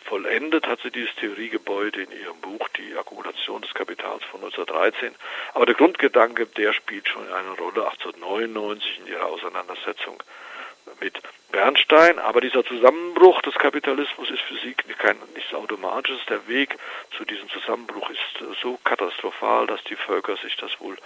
Vollendet 0.05 0.67
hat 0.67 0.81
sie 0.83 0.91
dieses 0.91 1.15
Theoriegebäude 1.17 2.03
in 2.03 2.13
ihrem 2.13 2.39
Buch 2.41 2.69
Die 2.77 2.95
Akkumulation 2.97 3.63
des 3.63 3.73
Kapitals 3.73 4.23
von 4.25 4.43
1913. 4.43 5.15
Aber 5.55 5.65
der 5.67 5.75
Grundgedanke, 5.75 6.47
der 6.47 6.73
spielt 6.75 7.09
schon 7.09 7.27
eine 7.33 7.51
Rolle 7.53 7.87
1899 7.87 9.01
in 9.01 9.07
ihrer 9.07 9.27
Auseinandersetzung 9.27 10.23
mit 11.01 11.19
Bernstein. 11.51 12.19
Aber 12.19 12.43
dieser 12.43 12.65
Zusammenbruch 12.65 13.41
des 13.43 13.55
Kapitalismus 13.55 14.31
ist 14.31 14.43
für 14.43 14.57
sie 14.57 14.75
kein, 14.75 15.17
nichts 15.35 15.55
Automatisches. 15.55 16.21
Der 16.29 16.47
Weg 16.49 16.77
zu 17.17 17.25
diesem 17.25 17.49
Zusammenbruch 17.49 18.11
ist 18.11 18.61
so 18.61 18.79
katastrophal, 18.85 19.67
dass 19.67 19.83
die 19.85 19.97
Völker 19.97 20.37
sich 20.37 20.57
das 20.57 20.79
wohl 20.81 20.97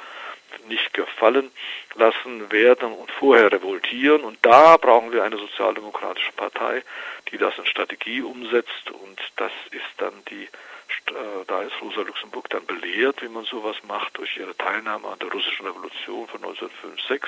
nicht 0.68 0.92
gefallen 0.92 1.50
lassen 1.94 2.50
werden 2.52 2.92
und 2.92 3.10
vorher 3.10 3.50
revoltieren. 3.52 4.22
Und 4.22 4.38
da 4.42 4.76
brauchen 4.76 5.12
wir 5.12 5.24
eine 5.24 5.36
sozialdemokratische 5.36 6.32
Partei, 6.32 6.82
die 7.30 7.38
das 7.38 7.56
in 7.58 7.66
Strategie 7.66 8.22
umsetzt. 8.22 8.90
Und 8.90 9.20
das 9.36 9.52
ist 9.70 9.84
dann 9.98 10.12
die, 10.30 10.44
äh, 10.44 11.44
da 11.46 11.62
ist 11.62 11.80
Rosa 11.80 12.02
Luxemburg 12.02 12.48
dann 12.50 12.66
belehrt, 12.66 13.22
wie 13.22 13.28
man 13.28 13.44
sowas 13.44 13.76
macht, 13.86 14.18
durch 14.18 14.36
ihre 14.36 14.56
Teilnahme 14.56 15.08
an 15.08 15.18
der 15.18 15.30
russischen 15.30 15.66
Revolution 15.66 16.28
von 16.28 16.42
1905-6. 16.42 17.26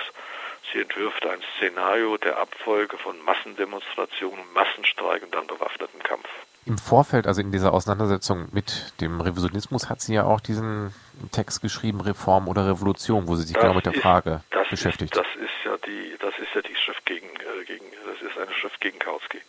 Sie 0.72 0.80
entwirft 0.80 1.26
ein 1.26 1.42
Szenario 1.56 2.16
der 2.18 2.38
Abfolge 2.38 2.98
von 2.98 3.20
Massendemonstrationen, 3.22 4.52
Massenstreik 4.52 5.22
und 5.22 5.34
dann 5.34 5.46
bewaffneten 5.46 6.02
Kampf. 6.02 6.28
Im 6.66 6.78
Vorfeld, 6.78 7.26
also 7.26 7.40
in 7.40 7.52
dieser 7.52 7.72
Auseinandersetzung 7.72 8.48
mit 8.52 8.92
dem 9.00 9.20
Revisionismus, 9.20 9.88
hat 9.88 10.00
sie 10.00 10.14
ja 10.14 10.24
auch 10.24 10.40
diesen 10.40 10.92
Text 11.32 11.62
geschrieben, 11.62 12.00
Reform 12.00 12.48
oder 12.48 12.66
Revolution, 12.66 13.26
wo 13.28 13.36
sie 13.36 13.44
sich 13.44 13.54
das 13.54 13.62
genau 13.62 13.74
mit 13.74 13.86
der 13.86 13.94
Frage 13.94 14.42
ist, 14.50 14.70
beschäftigt. 14.70 15.14
Ist, 15.14 15.24
das 15.24 15.42
ist 15.42 15.64
ja 15.64 15.76
die, 15.78 16.16
das 16.20 16.34
ist 16.38 16.54
ja 16.54 16.62
die 16.62 16.76
Schrift 16.76 17.04
gegen, 17.06 17.26
äh, 17.26 17.64
gegen 17.66 17.84
das 18.06 18.30
ist 18.30 18.38
eine 18.38 18.52
Schrift 18.54 18.80
gegen 18.80 18.98
Kautsky. 18.98 19.40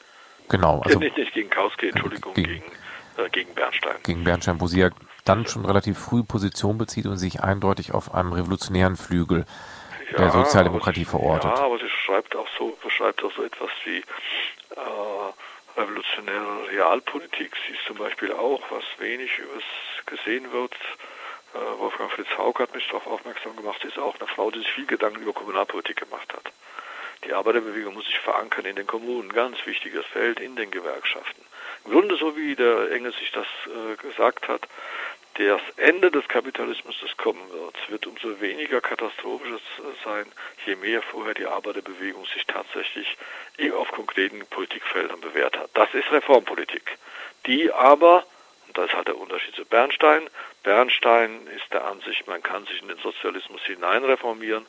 Genau. 0.50 0.82
Also, 0.82 1.00
nicht, 1.00 1.18
nicht 1.18 1.34
gegen 1.34 1.50
Kautsky, 1.50 1.90
Entschuldigung, 1.90 2.34
gegen, 2.34 2.50
gegen, 2.50 2.72
äh, 3.18 3.30
gegen 3.30 3.54
Bernstein. 3.56 3.96
Gegen 4.04 4.24
Bernstein, 4.24 4.62
wo 4.62 4.68
sie 4.68 4.80
ja 4.80 4.90
dann 5.26 5.46
schon 5.46 5.66
relativ 5.66 5.98
früh 5.98 6.24
Position 6.24 6.78
bezieht 6.78 7.06
und 7.06 7.18
sich 7.18 7.42
eindeutig 7.44 7.94
auf 7.94 8.14
einem 8.14 8.34
revolutionären 8.34 8.96
Flügel 8.96 9.46
ja, 10.12 10.18
der 10.18 10.32
Sozialdemokratie 10.32 11.06
verortet. 11.06 11.52
Ja, 11.52 11.64
aber 11.64 11.78
sie 11.78 11.90
schreibt 11.90 12.36
auch 12.36 12.48
so, 12.58 12.78
beschreibt 12.84 13.24
auch 13.24 13.32
so 13.36 13.44
etwas 13.44 13.70
wie 13.86 13.98
äh, 13.98 14.04
revolutionäre 15.82 16.70
Realpolitik. 16.70 17.56
Sie 17.68 17.74
ist 17.74 17.86
zum 17.86 17.98
Beispiel 17.98 18.32
auch, 18.32 18.62
was 18.70 18.84
wenig 19.00 19.32
gesehen 20.06 20.52
wird, 20.52 20.74
äh, 21.54 21.80
Wolfgang 21.80 22.12
Fritz 22.12 22.30
Haug 22.38 22.60
hat 22.60 22.74
mich 22.74 22.88
darauf 22.88 23.08
aufmerksam 23.08 23.56
gemacht, 23.56 23.80
sie 23.82 23.90
ist 23.90 24.00
auch 24.00 24.18
eine 24.20 24.28
Frau, 24.28 24.52
die 24.52 24.60
sich 24.60 24.72
viel 24.72 24.86
Gedanken 24.86 25.22
über 25.22 25.34
Kommunalpolitik 25.34 25.98
gemacht 25.98 26.34
hat. 26.34 26.52
Die 27.26 27.34
Arbeiterbewegung 27.34 27.94
muss 27.94 28.06
sich 28.06 28.20
verankern 28.20 28.66
in 28.66 28.76
den 28.76 28.88
Kommunen, 28.88 29.32
ganz 29.32 29.58
wichtiges 29.66 30.06
Feld, 30.08 30.40
in 30.40 30.56
den 30.56 30.72
Gewerkschaften. 30.72 31.44
Im 31.86 31.92
Grunde 31.92 32.16
so 32.16 32.36
wie 32.36 32.56
der 32.56 32.92
Engel 32.92 33.14
sich 33.14 33.32
das 33.32 33.46
äh, 33.68 33.96
gesagt 33.98 34.48
hat, 34.48 34.68
das 35.36 35.62
Ende 35.78 36.12
des 36.12 36.28
Kapitalismus, 36.28 36.96
das 37.02 37.16
kommen 37.18 37.42
wird, 37.52 37.90
wird 37.90 38.08
umso 38.08 38.42
weniger 38.42 38.82
katastrophisch 38.82 39.62
sein, 40.04 40.26
je 40.66 40.76
mehr 40.76 41.02
vorher 41.02 41.34
die 41.34 41.46
Arbeiterbewegung 41.46 42.26
sich 42.28 42.46
tatsächlich 42.46 43.18
auf 43.74 43.92
konkreten 43.92 44.46
Politikfeldern 44.48 45.22
bewährt 45.22 45.58
hat. 45.58 45.70
Das 45.74 45.94
ist 45.94 46.12
Reformpolitik, 46.12 46.98
die 47.46 47.72
aber, 47.72 48.26
und 48.68 48.78
das 48.78 48.92
hat 48.94 49.08
der 49.08 49.18
Unterschied 49.18 49.56
zu 49.56 49.66
Bernstein, 49.66 50.30
Bernstein 50.64 51.48
ist 51.48 51.72
der 51.72 51.86
Ansicht, 51.86 52.28
man 52.28 52.44
kann 52.44 52.66
sich 52.66 52.82
in 52.82 52.88
den 52.88 52.98
Sozialismus 53.00 53.62
hineinreformieren. 53.64 54.66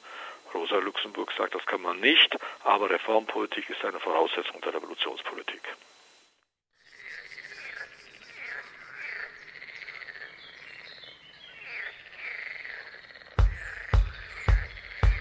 Rosa 0.54 0.76
Luxemburg 0.76 1.32
sagt, 1.36 1.54
das 1.54 1.64
kann 1.66 1.80
man 1.80 1.98
nicht, 2.00 2.36
aber 2.64 2.90
Reformpolitik 2.90 3.68
ist 3.70 3.84
eine 3.84 4.00
Voraussetzung 4.00 4.60
der 4.60 4.74
Revolutionspolitik. 4.74 5.62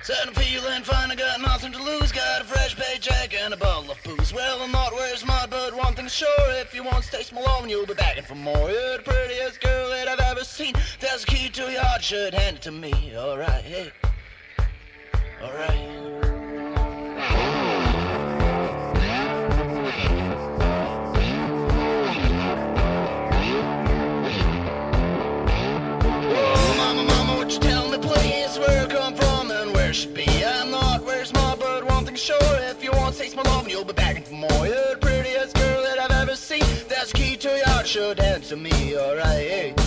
Said 0.04 0.18
I'm 0.26 0.34
feeling 0.34 0.82
fine, 0.84 1.12
I 1.12 1.16
got 1.16 1.42
nothing 1.42 1.72
to 1.74 1.84
lose. 1.84 2.12
Got 2.12 2.42
a 2.42 2.44
fresh 2.44 2.76
paycheck 2.76 3.36
and 3.36 3.54
a 3.54 3.58
bottle 3.58 3.92
of 3.92 4.02
booze. 4.04 4.34
Well, 4.34 4.60
I'm 4.60 4.72
not 4.72 4.94
where 4.94 5.16
smart, 5.16 5.52
but 5.52 5.76
one 5.76 5.94
thing's 5.94 6.12
sure. 6.12 6.28
If 6.60 6.74
you 6.74 6.84
want 6.84 7.04
to 7.04 7.36
my 7.36 7.42
love, 7.42 7.70
you'll 7.70 7.86
be 7.86 7.94
begging 7.94 8.24
for 8.24 8.34
more. 8.34 8.72
You're 8.72 8.98
the 8.98 9.04
prettiest 9.04 9.62
girl 9.62 9.90
that 9.90 10.08
I've 10.08 10.20
ever 10.20 10.44
seen. 10.44 10.74
There's 11.00 11.24
a 11.24 11.28
key 11.28 11.50
to 11.50 11.72
your 11.72 11.84
heart, 11.84 12.04
should 12.04 12.34
hand 12.34 12.58
it 12.58 12.62
to 12.64 12.72
me. 12.72 13.14
Alright, 13.16 13.64
hey. 13.64 13.92
Alright. 15.40 16.31
You'll 34.32 34.41
be 34.41 34.48
begging 34.48 34.48
for 34.48 34.54
more. 34.54 34.67
You're 34.67 34.94
the 34.94 34.98
prettiest 35.00 35.56
girl 35.56 35.84
that 35.84 36.00
I've 36.00 36.12
ever 36.12 36.36
seen. 36.36 36.63
That's 36.88 37.12
key 37.13 37.38
to 37.38 37.50
your 37.50 37.86
sure 37.86 38.15
dance 38.15 38.50
to 38.50 38.56
me. 38.56 38.98
Alright. 38.98 39.81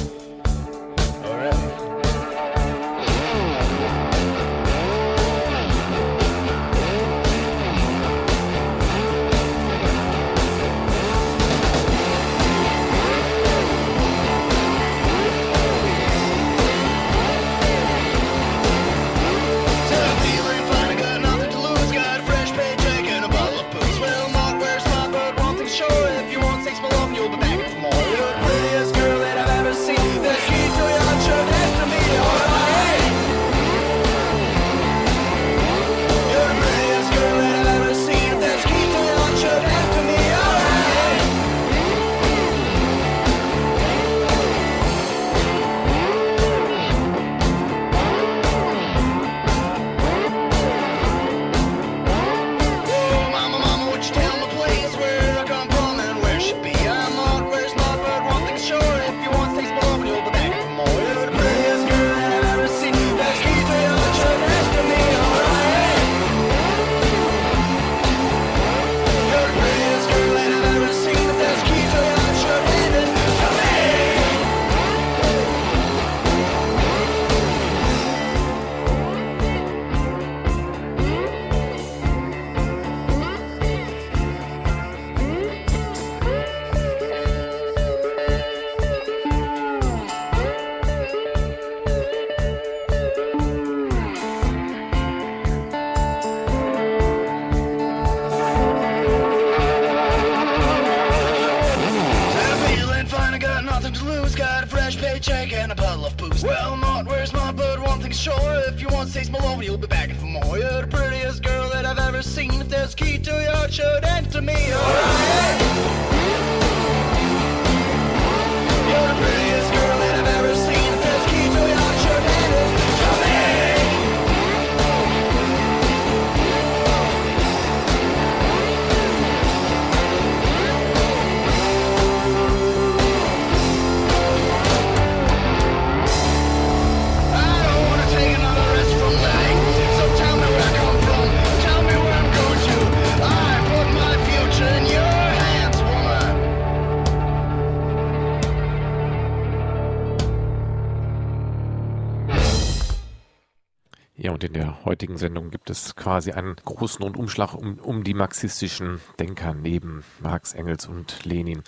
Heutigen 154.84 155.16
Sendung 155.16 155.50
gibt 155.50 155.70
es 155.70 155.96
quasi 155.96 156.32
einen 156.32 156.56
großen 156.64 157.02
Rundumschlag 157.02 157.54
um, 157.54 157.78
um 157.78 158.04
die 158.04 158.14
marxistischen 158.14 159.00
Denker 159.18 159.54
neben 159.54 160.04
Marx, 160.20 160.52
Engels 160.54 160.86
und 160.86 161.24
Lenin. 161.24 161.62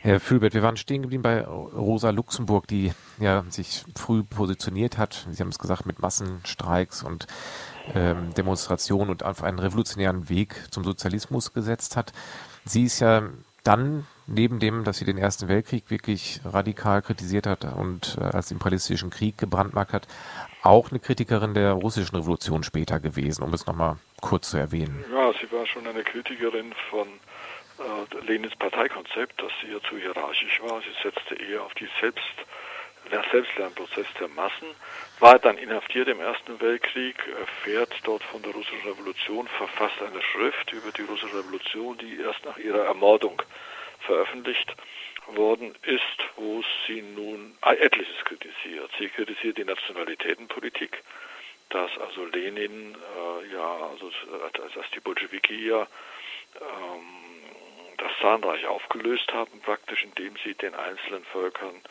Herr 0.00 0.20
Fülbert, 0.20 0.54
wir 0.54 0.62
waren 0.62 0.76
stehen 0.76 1.02
geblieben 1.02 1.22
bei 1.22 1.42
Rosa 1.42 2.10
Luxemburg, 2.10 2.66
die 2.66 2.92
ja 3.18 3.44
sich 3.48 3.84
früh 3.94 4.22
positioniert 4.22 4.98
hat. 4.98 5.26
Sie 5.30 5.40
haben 5.42 5.50
es 5.50 5.58
gesagt, 5.58 5.86
mit 5.86 6.00
Massenstreiks 6.00 7.02
und 7.02 7.26
ähm, 7.94 8.34
Demonstrationen 8.34 9.10
und 9.10 9.24
auf 9.24 9.42
einen 9.42 9.58
revolutionären 9.58 10.28
Weg 10.28 10.66
zum 10.70 10.84
Sozialismus 10.84 11.52
gesetzt 11.52 11.96
hat. 11.96 12.12
Sie 12.64 12.84
ist 12.84 13.00
ja 13.00 13.22
dann 13.62 14.06
neben 14.26 14.58
dem, 14.58 14.84
dass 14.84 14.98
sie 14.98 15.04
den 15.04 15.18
Ersten 15.18 15.48
Weltkrieg 15.48 15.90
wirklich 15.90 16.40
radikal 16.44 17.02
kritisiert 17.02 17.46
hat 17.46 17.64
und 17.64 18.16
äh, 18.20 18.24
als 18.24 18.50
imperialistischen 18.50 19.10
Krieg 19.10 19.38
gebrandmarkt 19.38 19.92
hat, 19.92 20.08
auch 20.66 20.90
eine 20.90 21.00
Kritikerin 21.00 21.54
der 21.54 21.72
russischen 21.72 22.16
Revolution 22.16 22.62
später 22.62 23.00
gewesen, 23.00 23.42
um 23.42 23.54
es 23.54 23.66
nochmal 23.66 23.96
kurz 24.20 24.50
zu 24.50 24.56
erwähnen. 24.56 25.04
Ja, 25.12 25.32
sie 25.32 25.50
war 25.52 25.66
schon 25.66 25.86
eine 25.86 26.02
Kritikerin 26.02 26.74
von 26.90 27.08
äh, 27.78 28.26
Lenins 28.26 28.56
Parteikonzept, 28.56 29.40
das 29.40 29.52
ihr 29.68 29.80
zu 29.82 29.96
hierarchisch 29.96 30.60
war. 30.62 30.80
Sie 30.80 30.94
setzte 31.02 31.34
eher 31.36 31.62
auf 31.62 31.74
die 31.74 31.88
Selbst, 32.00 32.24
der 33.12 33.22
Selbstlernprozess 33.30 34.06
der 34.18 34.28
Massen, 34.28 34.66
war 35.20 35.38
dann 35.38 35.56
inhaftiert 35.58 36.08
im 36.08 36.20
Ersten 36.20 36.60
Weltkrieg, 36.60 37.16
erfährt 37.38 37.94
dort 38.02 38.24
von 38.24 38.42
der 38.42 38.52
russischen 38.52 38.88
Revolution, 38.88 39.46
verfasst 39.46 40.02
eine 40.02 40.20
Schrift 40.20 40.72
über 40.72 40.90
die 40.90 41.02
russische 41.02 41.38
Revolution, 41.38 41.96
die 41.98 42.18
erst 42.20 42.44
nach 42.44 42.58
ihrer 42.58 42.84
Ermordung 42.84 43.40
veröffentlicht 44.00 44.74
worden 45.34 45.74
ist, 45.82 46.02
wo 46.36 46.62
sie 46.86 47.02
nun 47.02 47.56
etliches 47.62 48.24
kritisiert. 48.24 48.90
Sie 48.98 49.08
kritisiert 49.08 49.58
die 49.58 49.64
Nationalitätenpolitik, 49.64 51.02
dass 51.70 51.90
also 51.98 52.24
Lenin, 52.26 52.94
äh, 52.94 53.52
ja, 53.52 53.76
also 53.90 54.10
dass 54.74 54.90
die 54.94 55.00
Bolschewiki 55.00 55.68
ja 55.68 55.86
ähm, 56.60 57.26
das 57.96 58.12
Zahnreich 58.20 58.66
aufgelöst 58.66 59.32
haben, 59.32 59.60
praktisch 59.62 60.04
indem 60.04 60.36
sie 60.44 60.54
den 60.54 60.74
einzelnen 60.74 61.24
Völkern 61.24 61.82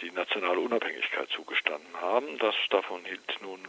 die 0.00 0.10
nationale 0.10 0.60
Unabhängigkeit 0.60 1.28
zugestanden 1.30 2.00
haben. 2.00 2.38
Das 2.38 2.54
davon 2.70 3.04
hielt 3.04 3.40
nun 3.40 3.60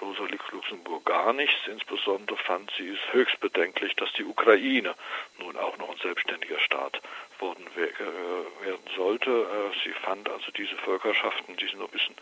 Rosa 0.00 0.24
Luxemburg 0.50 1.04
gar 1.06 1.32
nichts. 1.32 1.66
Insbesondere 1.66 2.36
fand 2.38 2.70
sie 2.76 2.88
es 2.88 2.98
höchst 3.12 3.40
bedenklich, 3.40 3.94
dass 3.96 4.12
die 4.14 4.24
Ukraine 4.24 4.94
nun 5.38 5.56
auch 5.56 5.76
noch 5.78 5.90
ein 5.90 5.98
selbstständiger 5.98 6.58
Staat 6.60 7.00
worden 7.38 7.66
werden 7.76 8.86
sollte. 8.96 9.46
Sie 9.84 9.92
fand 10.04 10.28
also 10.28 10.50
diese 10.52 10.76
Völkerschaften, 10.76 11.56
die 11.56 11.66
sind 11.66 11.80
ein 11.80 11.88
bisschen 11.88 12.16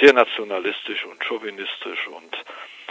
sehr 0.00 0.12
nationalistisch 0.12 1.04
und 1.04 1.24
chauvinistisch 1.24 2.08
und 2.08 2.36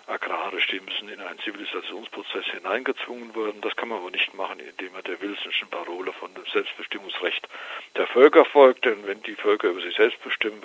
agrarisch, 0.08 0.68
die 0.68 0.80
müssen 0.80 1.10
in 1.10 1.20
einen 1.22 1.40
Zivilisationsprozess 1.40 2.46
hineingezwungen 2.46 3.36
werden. 3.36 3.62
Das 3.62 3.76
kann 3.76 3.90
man 3.90 4.00
aber 4.00 4.12
nicht 4.12 4.34
machen, 4.34 4.60
indem 4.60 4.94
man 4.94 5.04
der 5.04 5.20
Wilsonschen 5.22 5.70
Parole 5.70 6.14
von 6.14 6.34
dem 6.34 6.46
Selbstbestimmungsrecht 6.46 7.48
der 7.96 8.08
Völker 8.08 8.46
folgt. 8.46 8.86
Denn 8.86 9.06
wenn 9.08 9.22
die 9.24 9.36
Völker 9.36 9.70
über 9.70 9.82
sich 9.82 9.96
selbst 9.96 10.22
bestimmen, 10.24 10.62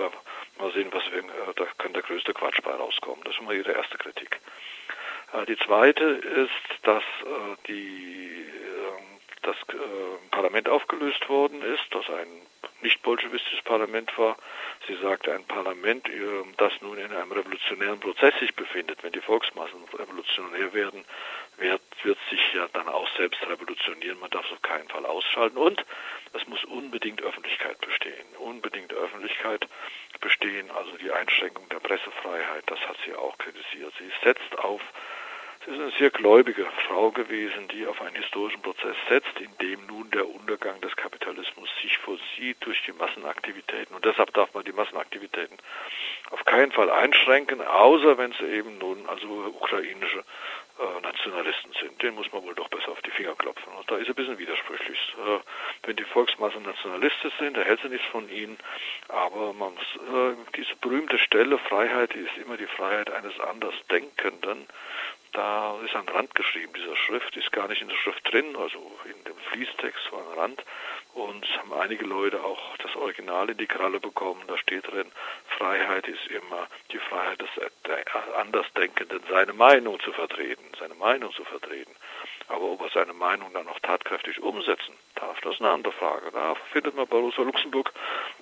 mal 0.58 0.72
sehen, 0.72 0.88
was 0.92 1.04
wir, 1.12 1.22
da 1.54 1.66
kann 1.78 1.92
der 1.92 2.02
größte 2.02 2.34
Quatsch 2.34 2.60
bei 2.62 2.72
rauskommen. 2.72 3.24
Das 3.24 3.34
ist 3.34 3.40
immer 3.40 3.52
ihre 3.52 3.72
erste 3.72 3.98
Kritik. 3.98 4.40
Die 5.48 5.56
zweite 5.58 6.04
ist, 6.04 6.50
dass 6.82 7.04
die, 7.68 8.46
das 9.42 9.56
Parlament 10.30 10.68
aufgelöst 10.68 11.28
worden 11.28 11.62
ist, 11.62 11.84
dass 11.92 12.08
ein 12.10 12.46
nicht 12.82 13.02
bolschewistisches 13.02 13.62
Parlament 13.62 14.16
war. 14.18 14.36
Sie 14.86 14.94
sagte, 14.96 15.32
ein 15.34 15.44
Parlament, 15.44 16.08
das 16.56 16.72
nun 16.80 16.98
in 16.98 17.12
einem 17.12 17.32
revolutionären 17.32 18.00
Prozess 18.00 18.34
sich 18.40 18.54
befindet, 18.54 19.02
wenn 19.02 19.12
die 19.12 19.20
Volksmassen 19.20 19.84
revolutionär 19.92 20.72
werden, 20.72 21.04
wird, 21.58 21.82
wird 22.02 22.18
sich 22.30 22.40
ja 22.54 22.68
dann 22.72 22.88
auch 22.88 23.08
selbst 23.16 23.42
revolutionieren. 23.46 24.18
Man 24.18 24.30
darf 24.30 24.46
es 24.46 24.52
auf 24.52 24.62
keinen 24.62 24.88
Fall 24.88 25.04
ausschalten. 25.04 25.58
Und 25.58 25.84
es 26.32 26.46
muss 26.48 26.64
unbedingt 26.64 27.22
Öffentlichkeit 27.22 27.78
bestehen. 27.80 28.26
Unbedingt 28.38 28.92
Öffentlichkeit 28.92 29.66
bestehen, 30.20 30.70
also 30.70 30.96
die 30.96 31.10
Einschränkung 31.10 31.68
der 31.68 31.80
Pressefreiheit, 31.80 32.64
das 32.66 32.80
hat 32.80 32.96
sie 33.04 33.14
auch 33.14 33.36
kritisiert. 33.38 33.92
Sie 33.98 34.10
setzt 34.22 34.58
auf 34.58 34.80
Sie 35.64 35.72
ist 35.72 35.78
eine 35.78 35.90
sehr 35.98 36.10
gläubige 36.10 36.64
Frau 36.88 37.10
gewesen, 37.10 37.68
die 37.68 37.86
auf 37.86 38.00
einen 38.00 38.16
historischen 38.16 38.62
Prozess 38.62 38.96
setzt, 39.10 39.38
in 39.40 39.54
dem 39.58 39.86
nun 39.86 40.10
der 40.10 40.26
Untergang 40.26 40.80
des 40.80 40.96
Kapitalismus 40.96 41.68
sich 41.82 41.98
vollzieht 41.98 42.56
durch 42.60 42.82
die 42.86 42.92
Massenaktivitäten. 42.92 43.94
Und 43.94 44.06
deshalb 44.06 44.32
darf 44.32 44.54
man 44.54 44.64
die 44.64 44.72
Massenaktivitäten 44.72 45.58
auf 46.30 46.44
keinen 46.46 46.72
Fall 46.72 46.90
einschränken, 46.90 47.60
außer 47.60 48.16
wenn 48.16 48.32
sie 48.32 48.46
eben 48.46 48.78
nun 48.78 49.06
also 49.06 49.26
ukrainische 49.26 50.24
äh, 50.78 51.00
Nationalisten 51.02 51.72
sind. 51.78 52.02
Den 52.02 52.14
muss 52.14 52.32
man 52.32 52.42
wohl 52.42 52.54
doch 52.54 52.68
besser 52.68 52.92
auf 52.92 53.02
die 53.02 53.10
Finger 53.10 53.34
klopfen. 53.34 53.70
Und 53.74 53.90
da 53.90 53.96
ist 53.96 54.08
ein 54.08 54.14
bisschen 54.14 54.38
widersprüchlich. 54.38 55.14
Äh, 55.18 55.40
wenn 55.82 55.96
die 55.96 56.04
Volksmassen 56.04 56.62
Nationalisten 56.62 57.32
sind, 57.38 57.58
da 57.58 57.60
hält 57.60 57.82
sie 57.82 57.90
nichts 57.90 58.06
von 58.06 58.30
ihnen. 58.30 58.56
Aber 59.08 59.52
man 59.52 59.74
muss, 59.74 59.96
äh, 59.96 60.36
diese 60.56 60.74
berühmte 60.76 61.18
Stelle, 61.18 61.58
Freiheit 61.58 62.14
ist 62.14 62.34
immer 62.42 62.56
die 62.56 62.66
Freiheit 62.66 63.10
eines 63.10 63.38
Andersdenkenden. 63.40 64.66
Da 65.32 65.78
ist 65.84 65.94
ein 65.94 66.08
Rand 66.08 66.34
geschrieben 66.34 66.72
dieser 66.74 66.96
Schrift, 66.96 67.36
ist 67.36 67.52
gar 67.52 67.68
nicht 67.68 67.82
in 67.82 67.88
der 67.88 67.96
Schrift 67.96 68.32
drin, 68.32 68.56
also 68.56 68.78
in 69.04 69.24
dem 69.24 69.36
Fließtext 69.52 70.10
war 70.12 70.20
ein 70.20 70.38
Rand. 70.38 70.64
Und 71.14 71.46
haben 71.58 71.72
einige 71.72 72.04
Leute 72.04 72.42
auch 72.42 72.76
das 72.78 72.94
Original 72.96 73.50
in 73.50 73.58
die 73.58 73.66
Kralle 73.66 74.00
bekommen. 74.00 74.42
Da 74.46 74.56
steht 74.58 74.86
drin, 74.86 75.10
Freiheit 75.58 76.06
ist 76.08 76.26
immer 76.28 76.68
die 76.92 76.98
Freiheit 76.98 77.40
des 77.40 77.48
Andersdenkenden, 78.36 79.20
seine 79.28 79.52
Meinung 79.52 80.00
zu 80.00 80.12
vertreten, 80.12 80.64
seine 80.78 80.94
Meinung 80.94 81.32
zu 81.32 81.44
vertreten. 81.44 81.94
Aber 82.50 82.72
ob 82.72 82.80
er 82.82 82.90
seine 82.92 83.12
Meinung 83.12 83.52
dann 83.52 83.68
auch 83.68 83.78
tatkräftig 83.80 84.42
umsetzen 84.42 84.94
darf, 85.14 85.40
das 85.40 85.54
ist 85.54 85.60
eine 85.60 85.70
andere 85.70 85.92
Frage. 85.92 86.30
Da 86.32 86.54
findet 86.72 86.96
man 86.96 87.06
bei 87.06 87.16
Rosa 87.16 87.42
Luxemburg 87.42 87.92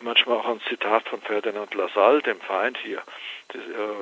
manchmal 0.00 0.38
auch 0.38 0.48
ein 0.48 0.60
Zitat 0.68 1.06
von 1.08 1.20
Ferdinand 1.20 1.74
Lassalle, 1.74 2.22
dem 2.22 2.40
Feind 2.40 2.78
hier, 2.78 3.02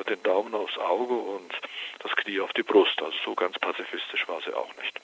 den 0.09 0.23
Daumen 0.23 0.55
aufs 0.55 0.79
Auge 0.79 1.15
und 1.15 1.53
das 2.01 2.15
Knie 2.17 2.41
auf 2.41 2.53
die 2.53 2.63
Brust. 2.63 3.03
Also 3.03 3.17
so 3.25 3.35
ganz 3.35 3.59
pazifistisch 3.59 4.29
war 4.29 4.41
sie 4.43 4.55
auch 4.55 4.71
nicht. 4.81 5.01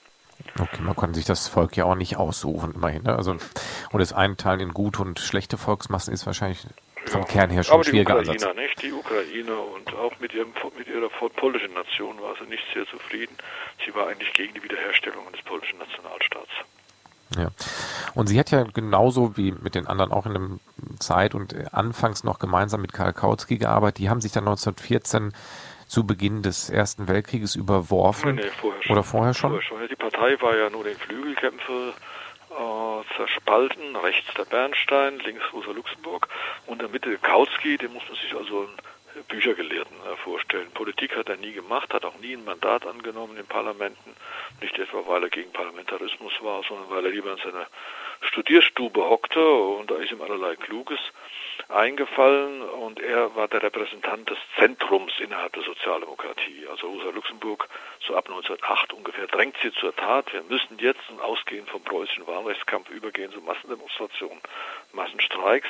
Okay, 0.61 0.83
man 0.83 0.97
kann 0.97 1.15
sich 1.15 1.25
das 1.25 1.49
Volk 1.49 1.77
ja 1.77 1.85
auch 1.85 1.95
nicht 1.95 2.17
aussuchen, 2.17 2.75
immerhin. 2.75 3.03
Ne? 3.03 3.17
Also, 3.17 3.33
und 3.33 3.99
das 3.99 4.13
Einteilen 4.13 4.61
in 4.61 4.75
gute 4.75 5.03
und 5.03 5.19
schlechte 5.19 5.59
Volksmassen 5.59 6.13
ist 6.15 6.27
wahrscheinlich 6.27 6.65
vom 7.13 7.23
ja, 7.23 7.27
Kern 7.29 7.51
her 7.51 7.63
schon 7.63 7.75
aber 7.75 7.85
die 7.85 8.01
Ukrainer, 8.01 8.31
Ansatz. 8.31 8.57
nicht? 8.57 8.83
Die 8.83 8.93
Ukraine 8.93 9.55
und 9.55 9.95
auch 9.95 10.19
mit, 10.19 10.35
ihrem, 10.35 10.53
mit 10.77 10.89
ihrer 10.89 11.09
polnischen 11.09 11.75
Nation 11.75 12.21
war 12.21 12.35
sie 12.41 12.49
nicht 12.49 12.65
sehr 12.75 12.87
zufrieden. 12.87 13.37
Sie 13.85 13.95
war 13.95 14.09
eigentlich 14.09 14.33
gegen 14.33 14.55
die 14.55 14.63
Wiederherstellung 14.63 15.31
des 15.33 15.43
polnischen 15.43 15.79
Nationalstaats. 15.79 16.51
Ja. 17.37 17.49
Und 18.15 18.27
sie 18.27 18.39
hat 18.39 18.51
ja 18.51 18.65
genauso 18.65 19.37
wie 19.37 19.53
mit 19.53 19.75
den 19.75 19.87
anderen 19.87 20.13
auch 20.13 20.27
in 20.27 20.35
der 20.35 20.99
Zeit 20.99 21.35
und 21.35 21.55
anfangs 21.73 22.25
noch 22.25 22.39
gemeinsam 22.39 22.83
mit 22.83 22.93
Karl 22.93 23.13
Kautsky 23.13 23.59
gearbeitet. 23.59 23.99
Die 23.99 24.11
haben 24.11 24.21
sich 24.21 24.33
dann 24.33 24.45
1914 24.45 25.33
zu 25.87 26.07
Beginn 26.07 26.43
des 26.43 26.71
Ersten 26.71 27.09
Weltkrieges 27.09 27.55
überworfen. 27.55 28.37
Nee, 28.37 28.43
nee, 28.43 28.51
vorher 28.51 28.83
schon. 28.83 28.93
Oder 28.93 29.03
vorher 29.03 29.35
schon? 29.35 29.51
Vorher 29.51 29.67
schon. 29.67 29.89
Die 29.89 29.97
Partei 29.97 30.41
war 30.41 30.57
ja 30.57 30.71
nur 30.71 30.85
den 30.85 30.97
Flügelkämpfe 30.97 31.93
äh, 32.59 33.17
zerspalten, 33.17 33.97
rechts 33.97 34.33
der 34.35 34.45
Bernstein, 34.45 35.19
links 35.21 35.45
Rosa 35.53 35.73
Luxemburg 35.73 36.29
und 36.67 36.75
in 36.75 36.79
der 36.81 36.89
Mitte 36.89 37.19
Kautsky, 37.19 37.79
den 37.79 37.93
muss 37.93 38.03
man 38.09 38.17
sich 38.17 38.35
also 38.35 38.61
einen 38.61 39.25
Büchergelehrten 39.29 39.97
äh, 39.97 40.17
vorstellen. 40.17 40.71
Politik 40.73 41.17
hat 41.17 41.29
er 41.29 41.37
nie 41.37 41.53
gemacht, 41.53 41.93
hat 41.93 42.05
auch 42.05 42.19
nie 42.19 42.35
ein 42.35 42.45
Mandat 42.45 42.87
angenommen 42.87 43.37
in 43.37 43.47
Parlamenten, 43.47 44.15
nicht 44.61 44.79
etwa 44.79 45.07
weil 45.07 45.25
er 45.25 45.31
gegen 45.31 45.53
Parlamentarismus 45.53 46.33
war, 46.41 46.63
sondern 46.69 46.91
weil 46.91 47.05
er 47.07 47.13
lieber 47.13 47.33
in 47.33 47.39
seiner 47.39 47.67
Studierstube 48.23 49.03
hockte 49.03 49.45
und 49.45 49.91
da 49.91 49.97
ist 49.97 50.13
ihm 50.13 50.23
allerlei 50.23 50.57
Kluges 50.57 51.01
eingefallen 51.73 52.63
und 52.63 53.01
er 53.01 53.35
war 53.35 53.49
der 53.49 53.63
Repräsentant 53.63 54.29
des 54.29 54.39
Zentrums 54.57 55.13
innerhalb 55.21 55.53
der 55.55 55.63
Sozialdemokratie. 55.63 56.67
Also 56.71 56.89
Rosa 56.89 57.11
Luxemburg, 57.11 57.69
so 58.07 58.15
ab 58.15 58.27
1908 58.29 58.93
ungefähr, 58.93 59.27
drängt 59.27 59.57
sie 59.63 59.73
zur 59.73 59.95
Tat. 59.95 60.33
Wir 60.33 60.43
müssen 60.43 60.79
jetzt, 60.79 61.01
ausgehend 61.21 61.69
vom 61.69 61.83
preußischen 61.83 62.27
Wahlrechtskampf, 62.27 62.91
übergehen 62.91 63.33
zu 63.33 63.41
Massendemonstrationen, 63.41 64.41
Massenstreiks. 64.93 65.69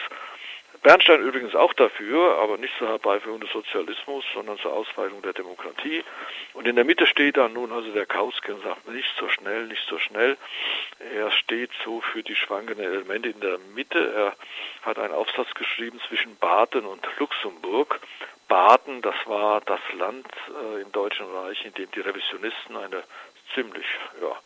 Bernstein 0.82 1.20
übrigens 1.20 1.54
auch 1.54 1.72
dafür, 1.74 2.38
aber 2.38 2.58
nicht 2.58 2.76
zur 2.76 2.88
Herbeiführung 2.88 3.40
des 3.40 3.52
Sozialismus, 3.52 4.24
sondern 4.34 4.58
zur 4.58 4.72
Ausweitung 4.72 5.22
der 5.22 5.32
Demokratie. 5.32 6.02
Und 6.54 6.66
in 6.66 6.74
der 6.74 6.84
Mitte 6.84 7.06
steht 7.06 7.36
dann 7.36 7.52
nun 7.52 7.70
also 7.70 7.92
der 7.92 8.04
Kauske 8.04 8.52
und 8.52 8.64
sagt, 8.64 8.88
nicht 8.88 9.08
so 9.18 9.28
schnell, 9.28 9.66
nicht 9.66 9.86
so 9.88 9.98
schnell. 9.98 10.36
Er 11.14 11.30
steht 11.30 11.70
so 11.84 12.00
für 12.00 12.24
die 12.24 12.34
schwankenden 12.34 12.84
Elemente 12.84 13.28
in 13.28 13.40
der 13.40 13.58
Mitte. 13.74 14.12
Er 14.12 14.36
hat 14.84 14.98
einen 14.98 15.14
Aufsatz 15.14 15.54
geschrieben 15.54 16.00
zwischen 16.08 16.36
Baden 16.38 16.84
und 16.84 17.06
Luxemburg. 17.18 18.00
Baden, 18.48 19.02
das 19.02 19.14
war 19.26 19.60
das 19.60 19.80
Land 19.96 20.26
äh, 20.48 20.82
im 20.82 20.90
Deutschen 20.90 21.26
Reich, 21.26 21.64
in 21.64 21.74
dem 21.74 21.90
die 21.92 22.00
Revisionisten 22.00 22.76
eine 22.76 23.04
ziemlich 23.54 23.86
ja, 24.20 24.36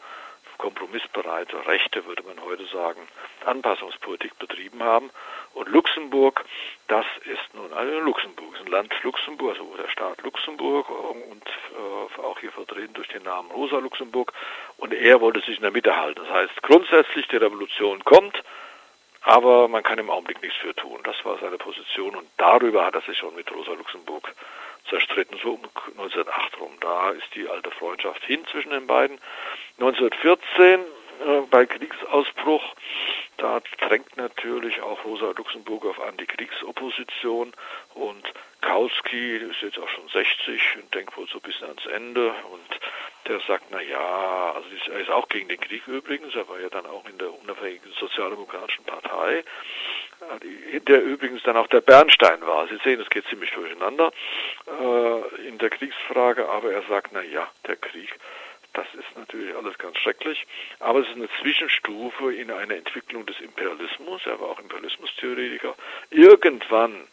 kompromissbereite, 0.58 1.66
rechte, 1.66 2.04
würde 2.06 2.22
man 2.22 2.40
heute 2.42 2.66
sagen, 2.66 3.00
Anpassungspolitik 3.44 4.38
betrieben 4.38 4.82
haben. 4.82 5.10
Und 5.54 5.68
Luxemburg, 5.68 6.44
das 6.88 7.06
ist 7.24 7.54
nun 7.54 7.72
also 7.72 7.98
Luxemburg, 8.00 8.54
ist 8.54 8.66
ein 8.66 8.72
Land 8.72 8.92
Luxemburg, 9.02 9.50
also 9.58 9.76
der 9.76 9.88
Staat 9.88 10.22
Luxemburg 10.22 10.88
und 10.90 11.46
äh, 11.46 12.20
auch 12.20 12.38
hier 12.40 12.52
vertreten 12.52 12.94
durch 12.94 13.08
den 13.08 13.22
Namen 13.22 13.50
Rosa 13.50 13.78
Luxemburg. 13.78 14.32
Und 14.76 14.92
er 14.92 15.20
wollte 15.20 15.40
sich 15.40 15.56
in 15.56 15.62
der 15.62 15.70
Mitte 15.70 15.96
halten. 15.96 16.20
Das 16.22 16.32
heißt, 16.32 16.62
grundsätzlich 16.62 17.26
die 17.28 17.36
Revolution 17.36 18.04
kommt, 18.04 18.42
aber 19.22 19.68
man 19.68 19.82
kann 19.82 19.98
im 19.98 20.10
Augenblick 20.10 20.42
nichts 20.42 20.58
für 20.58 20.74
tun. 20.74 21.00
Das 21.04 21.16
war 21.24 21.38
seine 21.38 21.58
Position 21.58 22.14
und 22.14 22.28
darüber 22.36 22.84
hat 22.84 22.94
er 22.94 23.00
sich 23.02 23.18
schon 23.18 23.34
mit 23.34 23.50
Rosa 23.50 23.72
Luxemburg 23.72 24.34
zerstritten, 24.88 25.38
so 25.42 25.54
um 25.54 25.62
1908 25.98 26.60
rum. 26.60 26.72
Da 26.80 27.10
ist 27.10 27.34
die 27.34 27.48
alte 27.48 27.70
Freundschaft 27.70 28.22
hin 28.24 28.44
zwischen 28.50 28.70
den 28.70 28.86
beiden. 28.86 29.18
1914 29.78 30.80
äh, 30.80 31.40
bei 31.50 31.66
Kriegsausbruch, 31.66 32.62
da 33.38 33.60
drängt 33.78 34.16
natürlich 34.16 34.80
auch 34.80 35.04
Rosa 35.04 35.32
Luxemburg 35.36 35.84
auf 35.84 36.00
Antikriegsopposition 36.00 37.52
und 37.94 38.32
Kautsky 38.66 39.36
ist 39.36 39.62
jetzt 39.62 39.78
auch 39.78 39.88
schon 39.88 40.08
60 40.08 40.60
und 40.82 40.92
denkt 40.92 41.16
wohl 41.16 41.28
so 41.28 41.38
ein 41.38 41.42
bisschen 41.42 41.68
ans 41.68 41.86
Ende 41.86 42.34
und 42.50 42.80
der 43.28 43.38
sagt, 43.46 43.66
na 43.70 43.80
ja, 43.80 44.54
also 44.56 44.68
er 44.92 45.00
ist 45.00 45.10
auch 45.10 45.28
gegen 45.28 45.48
den 45.48 45.60
Krieg 45.60 45.86
übrigens, 45.86 46.34
er 46.34 46.48
war 46.48 46.58
ja 46.58 46.68
dann 46.68 46.84
auch 46.86 47.08
in 47.08 47.16
der 47.16 47.32
unabhängigen 47.32 47.92
sozialdemokratischen 47.92 48.84
Partei, 48.84 49.44
in 50.72 50.84
der 50.84 51.00
übrigens 51.02 51.44
dann 51.44 51.56
auch 51.56 51.68
der 51.68 51.80
Bernstein 51.80 52.40
war. 52.40 52.66
Sie 52.66 52.78
sehen, 52.82 53.00
es 53.00 53.08
geht 53.08 53.26
ziemlich 53.28 53.52
durcheinander 53.52 54.10
äh, 54.66 55.46
in 55.46 55.58
der 55.58 55.70
Kriegsfrage, 55.70 56.48
aber 56.48 56.72
er 56.72 56.82
sagt, 56.88 57.10
na 57.12 57.22
ja, 57.22 57.48
der 57.68 57.76
Krieg, 57.76 58.18
das 58.72 58.86
ist 58.94 59.16
natürlich 59.16 59.54
alles 59.54 59.78
ganz 59.78 59.96
schrecklich, 59.98 60.44
aber 60.80 61.00
es 61.00 61.06
ist 61.06 61.14
eine 61.14 61.28
Zwischenstufe 61.40 62.34
in 62.34 62.50
einer 62.50 62.74
Entwicklung 62.74 63.26
des 63.26 63.38
Imperialismus. 63.40 64.26
Er 64.26 64.40
war 64.40 64.48
auch 64.48 64.60
Imperialismustheoretiker. 64.60 65.76
Irgendwann 66.10 67.06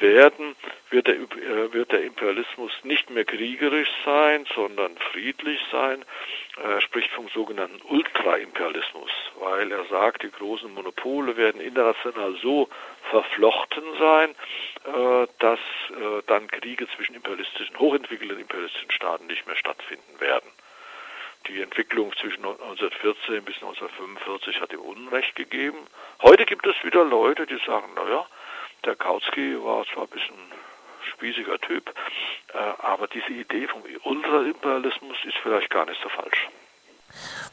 werden, 0.00 0.56
wird 0.90 1.06
der, 1.06 1.16
äh, 1.16 1.72
wird 1.72 1.92
der 1.92 2.02
Imperialismus 2.02 2.72
nicht 2.82 3.10
mehr 3.10 3.24
kriegerisch 3.24 3.90
sein, 4.04 4.46
sondern 4.54 4.96
friedlich 5.12 5.60
sein. 5.70 6.04
Er 6.62 6.80
spricht 6.80 7.10
vom 7.10 7.28
sogenannten 7.28 7.82
Ultraimperialismus, 7.82 9.10
weil 9.40 9.70
er 9.70 9.84
sagt, 9.86 10.22
die 10.22 10.30
großen 10.30 10.72
Monopole 10.72 11.36
werden 11.36 11.60
international 11.60 12.34
so 12.40 12.68
verflochten 13.10 13.84
sein, 13.98 14.30
äh, 14.84 15.26
dass 15.38 15.58
äh, 15.90 16.22
dann 16.26 16.48
Kriege 16.48 16.88
zwischen 16.96 17.14
imperialistischen, 17.14 17.78
hochentwickelten 17.78 18.40
imperialistischen 18.40 18.90
Staaten 18.90 19.26
nicht 19.26 19.46
mehr 19.46 19.56
stattfinden 19.56 20.20
werden 20.20 20.50
die 21.48 21.60
Entwicklung 21.60 22.12
zwischen 22.20 22.44
1914 22.44 23.44
bis 23.44 23.54
1945 23.56 24.60
hat 24.60 24.72
ihm 24.72 24.80
Unrecht 24.80 25.34
gegeben. 25.36 25.78
Heute 26.22 26.44
gibt 26.44 26.66
es 26.66 26.74
wieder 26.82 27.04
Leute, 27.04 27.46
die 27.46 27.58
sagen, 27.64 27.88
naja, 27.94 28.26
der 28.84 28.96
Kautsky 28.96 29.56
war 29.62 29.84
zwar 29.92 30.04
ein 30.04 30.10
bisschen 30.10 30.36
spießiger 31.14 31.58
Typ, 31.60 31.92
äh, 32.52 32.58
aber 32.82 33.06
diese 33.08 33.32
Idee 33.32 33.66
vom 33.68 33.82
Ultraimperialismus 34.04 35.16
ist 35.24 35.36
vielleicht 35.42 35.70
gar 35.70 35.86
nicht 35.86 36.00
so 36.02 36.08
falsch. 36.08 36.48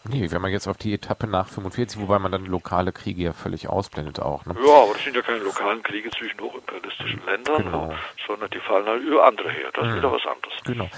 Nee, 0.06 0.30
wenn 0.32 0.42
man 0.42 0.52
jetzt 0.52 0.68
auf 0.68 0.78
die 0.78 0.94
Etappe 0.94 1.28
nach 1.28 1.48
45, 1.48 2.02
wobei 2.02 2.20
man 2.20 2.32
dann 2.32 2.46
lokale 2.46 2.92
Kriege 2.92 3.24
ja 3.24 3.34
völlig 3.34 3.70
ausblendet 3.70 4.20
auch. 4.20 4.46
Ne? 4.46 4.56
Ja, 4.66 4.84
aber 4.84 4.94
das 4.94 5.04
sind 5.04 5.16
ja 5.16 5.22
keine 5.22 5.40
lokalen 5.40 5.82
Kriege 5.84 6.10
zwischen 6.12 6.42
hochimperialistischen 6.42 7.22
Ländern, 7.26 7.64
genau. 7.64 7.94
sondern 8.28 8.50
die 8.50 8.60
fallen 8.60 8.86
halt 8.86 9.04
über 9.04 9.26
andere 9.26 9.52
her. 9.52 9.70
Das 9.74 9.86
ist 9.86 9.92
mhm. 9.94 9.98
wieder 9.98 10.12
was 10.12 10.26
anderes. 10.26 10.54
Genau 10.66 10.90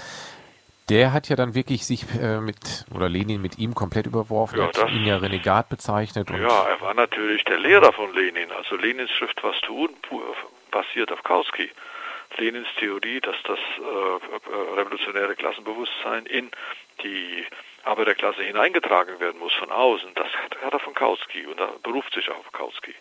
der 0.88 1.12
hat 1.12 1.28
ja 1.28 1.36
dann 1.36 1.54
wirklich 1.54 1.84
sich 1.84 2.04
äh, 2.20 2.40
mit, 2.40 2.86
oder 2.94 3.08
Lenin 3.08 3.42
mit 3.42 3.58
ihm 3.58 3.74
komplett 3.74 4.06
überworfen, 4.06 4.58
ja, 4.58 4.66
hat 4.66 4.90
ihn 4.90 5.04
ja 5.04 5.16
Renegat 5.16 5.68
bezeichnet. 5.68 6.30
ja, 6.30 6.68
er 6.68 6.80
war 6.80 6.94
natürlich 6.94 7.44
der 7.44 7.58
Lehrer 7.58 7.92
von 7.92 8.14
Lenin. 8.14 8.50
Also 8.52 8.76
Lenins 8.76 9.10
Schrift 9.10 9.42
Was 9.42 9.60
tun 9.62 9.90
basiert 10.70 11.10
auf 11.12 11.22
Kautsky. 11.22 11.70
Lenins 12.38 12.68
Theorie, 12.78 13.20
dass 13.20 13.36
das 13.44 13.58
äh, 13.58 14.78
revolutionäre 14.78 15.34
Klassenbewusstsein 15.36 16.26
in 16.26 16.50
die 17.02 17.46
Arbeiterklasse 17.84 18.42
hineingetragen 18.42 19.20
werden 19.20 19.38
muss 19.38 19.54
von 19.54 19.70
außen, 19.70 20.10
das 20.14 20.28
hat 20.62 20.72
er 20.72 20.78
von 20.80 20.94
Kautsky 20.94 21.46
und 21.46 21.58
er 21.60 21.72
beruft 21.82 22.12
sich 22.14 22.28
auf 22.30 22.52
Kautsky. 22.52 22.94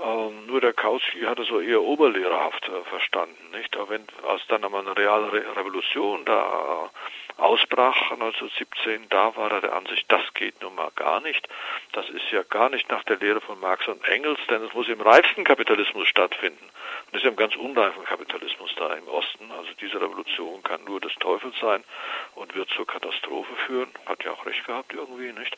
Ähm, 0.00 0.46
nur 0.46 0.60
der 0.60 0.72
Kautsky 0.72 1.20
hatte 1.22 1.44
so 1.44 1.60
eher 1.60 1.82
oberlehrerhaft 1.82 2.68
äh, 2.68 2.84
verstanden, 2.88 3.50
nicht? 3.52 3.76
Aber 3.76 3.90
wenn 3.90 4.06
als 4.28 4.42
dann 4.48 4.64
einmal 4.64 4.80
eine 4.80 4.96
reale 4.96 5.32
Re 5.32 5.56
Revolution 5.56 6.24
da 6.24 6.90
ausbrach 7.36 8.12
1917, 8.12 9.08
da 9.08 9.36
war 9.36 9.50
er 9.50 9.60
der 9.60 9.74
Ansicht, 9.74 10.04
das 10.10 10.22
geht 10.34 10.60
nun 10.62 10.74
mal 10.74 10.90
gar 10.94 11.20
nicht. 11.20 11.46
Das 11.92 12.08
ist 12.08 12.30
ja 12.30 12.42
gar 12.42 12.68
nicht 12.68 12.88
nach 12.90 13.04
der 13.04 13.16
Lehre 13.16 13.40
von 13.40 13.58
Marx 13.60 13.86
und 13.88 14.04
Engels, 14.04 14.38
denn 14.48 14.62
es 14.62 14.72
muss 14.72 14.88
im 14.88 15.00
reifsten 15.00 15.44
Kapitalismus 15.44 16.06
stattfinden. 16.08 16.64
Und 16.64 17.12
es 17.12 17.16
ist 17.16 17.24
ja 17.24 17.30
im 17.30 17.36
ganz 17.36 17.56
unreifen 17.56 18.04
Kapitalismus 18.04 18.74
da 18.76 18.94
im 18.94 19.08
Osten. 19.08 19.50
Also 19.52 19.70
diese 19.80 20.00
Revolution 20.00 20.62
kann 20.62 20.84
nur 20.84 21.00
des 21.00 21.14
Teufels 21.16 21.58
sein 21.60 21.84
und 22.34 22.54
wird 22.54 22.68
zur 22.70 22.86
Katastrophe 22.86 23.54
führen. 23.66 23.90
Hat 24.06 24.24
ja 24.24 24.32
auch 24.32 24.46
recht 24.46 24.64
gehabt 24.66 24.92
irgendwie, 24.92 25.32
nicht? 25.32 25.56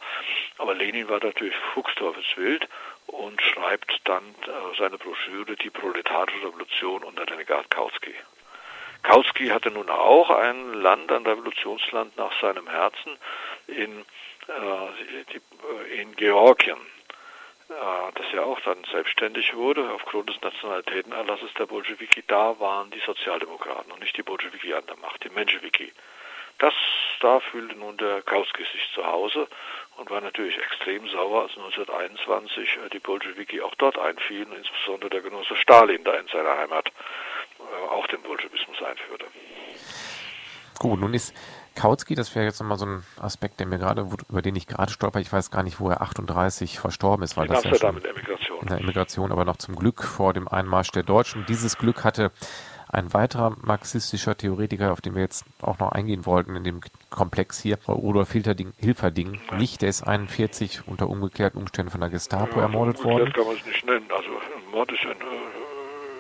Aber 0.59 0.75
Lenin 0.75 1.09
war 1.09 1.23
natürlich 1.23 1.57
fuchsteufelswild 1.75 2.69
und 3.07 3.41
schreibt 3.43 4.01
dann 4.05 4.23
äh, 4.23 4.79
seine 4.79 4.99
Broschüre 4.99 5.57
Die 5.57 5.71
proletarische 5.71 6.47
Revolution 6.47 7.05
unter 7.05 7.29
Renegat 7.29 7.71
Kautsky. 7.71 8.15
Kautsky 9.07 9.47
hatte 9.49 9.71
nun 9.71 9.89
auch 9.89 10.31
ein 10.31 10.75
Land, 10.75 11.13
ein 11.13 11.25
Revolutionsland 11.25 12.17
nach 12.17 12.33
seinem 12.41 12.69
Herzen 12.69 13.17
in, 13.69 14.05
äh, 14.49 15.93
äh, 15.93 16.01
in 16.03 16.17
Georgien, 16.17 16.77
äh, 17.69 17.73
das 18.17 18.27
ja 18.33 18.43
auch 18.43 18.59
dann 18.63 18.83
selbstständig 18.91 19.55
wurde 19.55 19.89
aufgrund 19.93 20.29
des 20.31 20.41
Nationalitätenerlasses 20.41 21.55
der 21.55 21.67
Bolschewiki. 21.67 22.25
Da 22.27 22.59
waren 22.59 22.91
die 22.91 23.03
Sozialdemokraten 23.07 23.93
und 23.93 24.01
nicht 24.01 24.17
die 24.17 24.25
Bolschewiki 24.25 24.75
an 24.75 24.87
der 24.89 24.97
Macht, 24.97 25.23
die 25.23 25.31
Menschewiki. 25.31 25.93
Das, 26.59 26.75
da 27.21 27.39
fühlte 27.39 27.77
nun 27.77 27.97
der 27.99 28.23
Kautsky 28.23 28.65
sich 28.65 28.91
zu 28.93 29.07
Hause 29.07 29.47
und 29.99 30.11
war 30.11 30.21
natürlich 30.21 30.59
extrem 30.59 31.07
sauer, 31.09 31.43
als 31.43 31.57
1921 31.57 32.79
äh, 32.85 32.89
die 32.91 32.99
Bolschewiki 32.99 33.61
auch 33.61 33.77
dort 33.77 33.99
einfielen, 33.99 34.53
insbesondere 34.53 35.11
der 35.11 35.21
Genosse 35.21 35.55
Stalin 35.55 36.03
da 36.03 36.15
in 36.15 36.27
seiner 36.27 36.59
Heimat 36.59 36.91
auch 37.91 38.07
den 38.09 38.23
Bolschewismus 38.23 38.77
einführte. 38.83 39.27
Gut, 40.79 41.01
nun 41.01 41.15
ist 41.15 41.35
Kautsky, 41.75 42.15
das 42.15 42.35
wäre 42.35 42.47
jetzt 42.47 42.61
nochmal 42.61 42.79
so 42.79 42.87
ein 42.87 43.03
Aspekt, 43.21 43.61
der 43.61 43.67
mir 43.67 43.79
gerade, 43.79 44.07
über 44.29 44.43
den 44.43 44.57
ich 44.57 44.67
gerade 44.67 44.91
stolper, 44.91 45.21
ich 45.21 45.33
weiß 45.33 45.51
gar 45.51 45.63
nicht, 45.63 45.79
wo 45.79 45.91
er 45.91 46.01
38 46.01 46.79
verstorben 46.79 47.23
ist, 47.23 47.37
weil 47.37 47.47
in 47.47 47.53
das 47.53 47.65
Amsterdam 47.65 47.97
ja 47.97 48.03
schon 48.03 48.03
in 48.03 48.03
der 48.03 48.11
Emigration. 48.11 48.61
In 48.63 48.69
der 48.69 48.79
Emigration, 48.79 49.33
aber 49.33 49.45
noch 49.45 49.57
zum 49.57 49.77
Glück 49.77 50.03
vor 50.03 50.33
dem 50.33 50.49
Einmarsch 50.49 50.91
der 50.91 51.03
Deutschen. 51.03 51.45
Dieses 51.47 51.77
Glück 51.77 52.05
hatte 52.05 52.33
ein 52.89 53.13
weiterer 53.13 53.57
marxistischer 53.63 54.37
Theoretiker, 54.37 54.93
auf 54.93 55.01
den 55.01 55.15
wir 55.15 55.23
jetzt 55.23 55.45
auch 55.61 55.79
noch 55.79 55.93
eingehen 55.93 56.25
wollten 56.25 56.57
in 56.57 56.65
dem 56.65 56.81
Komplex 57.11 57.61
hier, 57.61 57.79
Rudolf 57.89 58.33
Hilferding, 58.33 58.73
Hilferding 58.79 59.41
nicht, 59.57 59.83
der 59.83 59.89
ist 59.89 60.03
41 60.03 60.87
unter 60.87 61.09
ungeklärten 61.09 61.59
Umständen 61.59 61.91
von 61.91 62.01
der 62.01 62.11
Gestapo 62.11 62.57
ja, 62.57 62.63
ermordet 62.63 63.03
worden. 63.05 63.33
kann 63.33 63.45
man 63.45 63.57
es 63.57 63.67
nicht 63.67 63.85
nennen. 63.85 64.07
Also 64.11 64.31
Mord 64.71 64.93
ist 64.93 65.01
ein, 65.05 65.11
äh, 65.11 65.56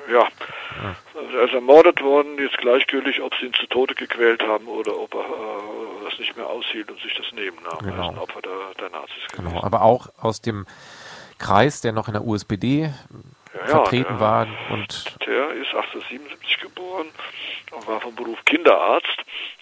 ja. 0.08 0.20
ja. 0.20 0.96
Also 1.14 1.36
er 1.36 1.44
ist 1.44 1.54
ermordet 1.54 2.00
worden, 2.02 2.38
jetzt 2.38 2.58
gleichgültig, 2.58 3.20
ob 3.22 3.34
sie 3.36 3.46
ihn 3.46 3.54
zu 3.54 3.66
Tode 3.66 3.94
gequält 3.94 4.42
haben 4.42 4.66
oder 4.66 4.96
ob 4.96 5.14
er 5.14 5.20
äh, 5.20 6.04
das 6.08 6.18
nicht 6.18 6.36
mehr 6.36 6.46
aushielt 6.46 6.90
und 6.90 7.00
sich 7.00 7.14
das 7.14 7.32
nehmen 7.32 7.58
nahm. 7.64 7.78
Genau. 7.78 7.94
Er 7.94 8.02
ist 8.02 8.08
ein 8.10 8.18
Opfer 8.18 8.42
der, 8.42 8.74
der 8.80 8.90
Nazis 8.90 9.26
gewesen. 9.28 9.48
Genau, 9.48 9.62
aber 9.62 9.82
auch 9.82 10.08
aus 10.20 10.40
dem 10.40 10.66
Kreis, 11.38 11.80
der 11.80 11.92
noch 11.92 12.08
in 12.08 12.14
der 12.14 12.24
USPD 12.24 12.90
ja, 13.54 13.66
vertreten 13.66 14.14
der, 14.14 14.20
war. 14.20 14.46
Und 14.70 15.16
der 15.26 15.50
ist 15.52 15.74
1877 15.74 16.60
geboren 16.60 17.08
und 17.72 17.86
war 17.86 18.00
vom 18.00 18.14
Beruf 18.14 18.44
Kinderarzt 18.44 19.18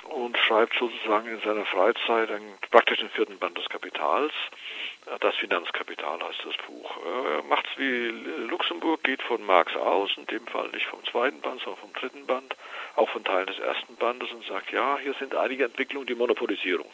und 0.09 0.37
schreibt 0.39 0.75
sozusagen 0.79 1.29
in 1.29 1.41
seiner 1.41 1.65
Freizeit 1.65 2.31
einen, 2.31 2.55
praktisch 2.71 2.99
den 2.99 3.11
vierten 3.11 3.39
Band 3.39 3.59
des 3.59 3.69
Kapitals. 3.69 4.33
Das 5.21 5.35
Finanzkapital 5.37 6.19
heißt 6.23 6.45
das 6.47 6.57
Buch. 6.67 6.97
Er 7.05 7.43
macht 7.43 7.67
es 7.67 7.79
wie 7.79 8.09
Luxemburg, 8.49 9.03
geht 9.05 9.23
von 9.23 9.45
Marx 9.45 9.77
aus, 9.77 10.11
in 10.17 10.27
dem 10.27 10.47
Fall 10.47 10.69
nicht 10.69 10.87
vom 10.87 11.05
zweiten 11.05 11.41
Band, 11.43 11.61
sondern 11.63 11.81
vom 11.81 11.93
dritten 11.93 12.27
Band, 12.27 12.57
auch 12.97 13.09
von 13.11 13.23
Teilen 13.23 13.47
des 13.47 13.59
ersten 13.59 13.97
Bandes 13.97 14.31
und 14.33 14.47
sagt, 14.47 14.73
ja, 14.73 14.99
hier 14.99 15.15
sind 15.15 15.35
einige 15.35 15.65
Entwicklungen, 15.65 16.07
die 16.07 16.15
Monopolisierung. 16.15 16.91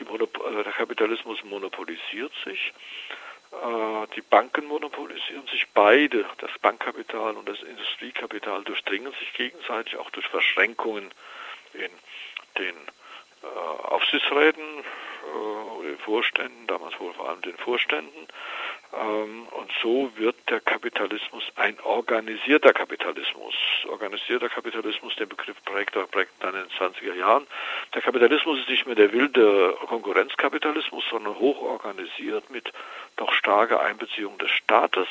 Die 0.00 0.04
Monop 0.04 0.36
äh, 0.46 0.64
der 0.64 0.72
Kapitalismus 0.72 1.44
monopolisiert 1.44 2.32
sich, 2.44 2.72
äh, 3.52 4.06
die 4.16 4.22
Banken 4.22 4.66
monopolisieren 4.66 5.46
sich, 5.46 5.66
beide, 5.74 6.24
das 6.38 6.50
Bankkapital 6.60 7.36
und 7.36 7.48
das 7.48 7.62
Industriekapital, 7.62 8.64
durchdringen 8.64 9.12
sich 9.12 9.32
gegenseitig, 9.34 9.96
auch 9.96 10.10
durch 10.10 10.26
Verschränkungen 10.26 11.12
in 11.74 11.90
den 12.58 12.74
äh, 13.42 13.46
Aufsichtsräten, 13.46 14.84
äh, 15.22 15.82
den 15.88 15.98
Vorständen, 15.98 16.66
damals 16.66 16.98
wohl 17.00 17.12
vor 17.14 17.28
allem 17.28 17.42
den 17.42 17.56
Vorständen. 17.56 18.28
Ähm, 18.94 19.46
und 19.50 19.70
so 19.82 20.10
wird 20.16 20.36
der 20.50 20.60
Kapitalismus 20.60 21.44
ein 21.56 21.78
organisierter 21.80 22.72
Kapitalismus. 22.72 23.54
Organisierter 23.88 24.48
Kapitalismus, 24.48 25.16
den 25.16 25.28
Begriff 25.28 25.56
prägt 25.64 25.92
prägt 26.10 26.32
dann 26.40 26.54
in 26.54 26.62
den 26.62 26.70
20er 26.70 27.14
Jahren. 27.14 27.46
Der 27.94 28.02
Kapitalismus 28.02 28.60
ist 28.60 28.68
nicht 28.68 28.86
mehr 28.86 28.94
der 28.94 29.12
wilde 29.12 29.76
Konkurrenzkapitalismus, 29.86 31.04
sondern 31.10 31.38
hochorganisiert 31.38 32.50
mit 32.50 32.70
doch 33.16 33.32
starker 33.32 33.80
Einbeziehung 33.80 34.36
des 34.38 34.50
Staates. 34.50 35.08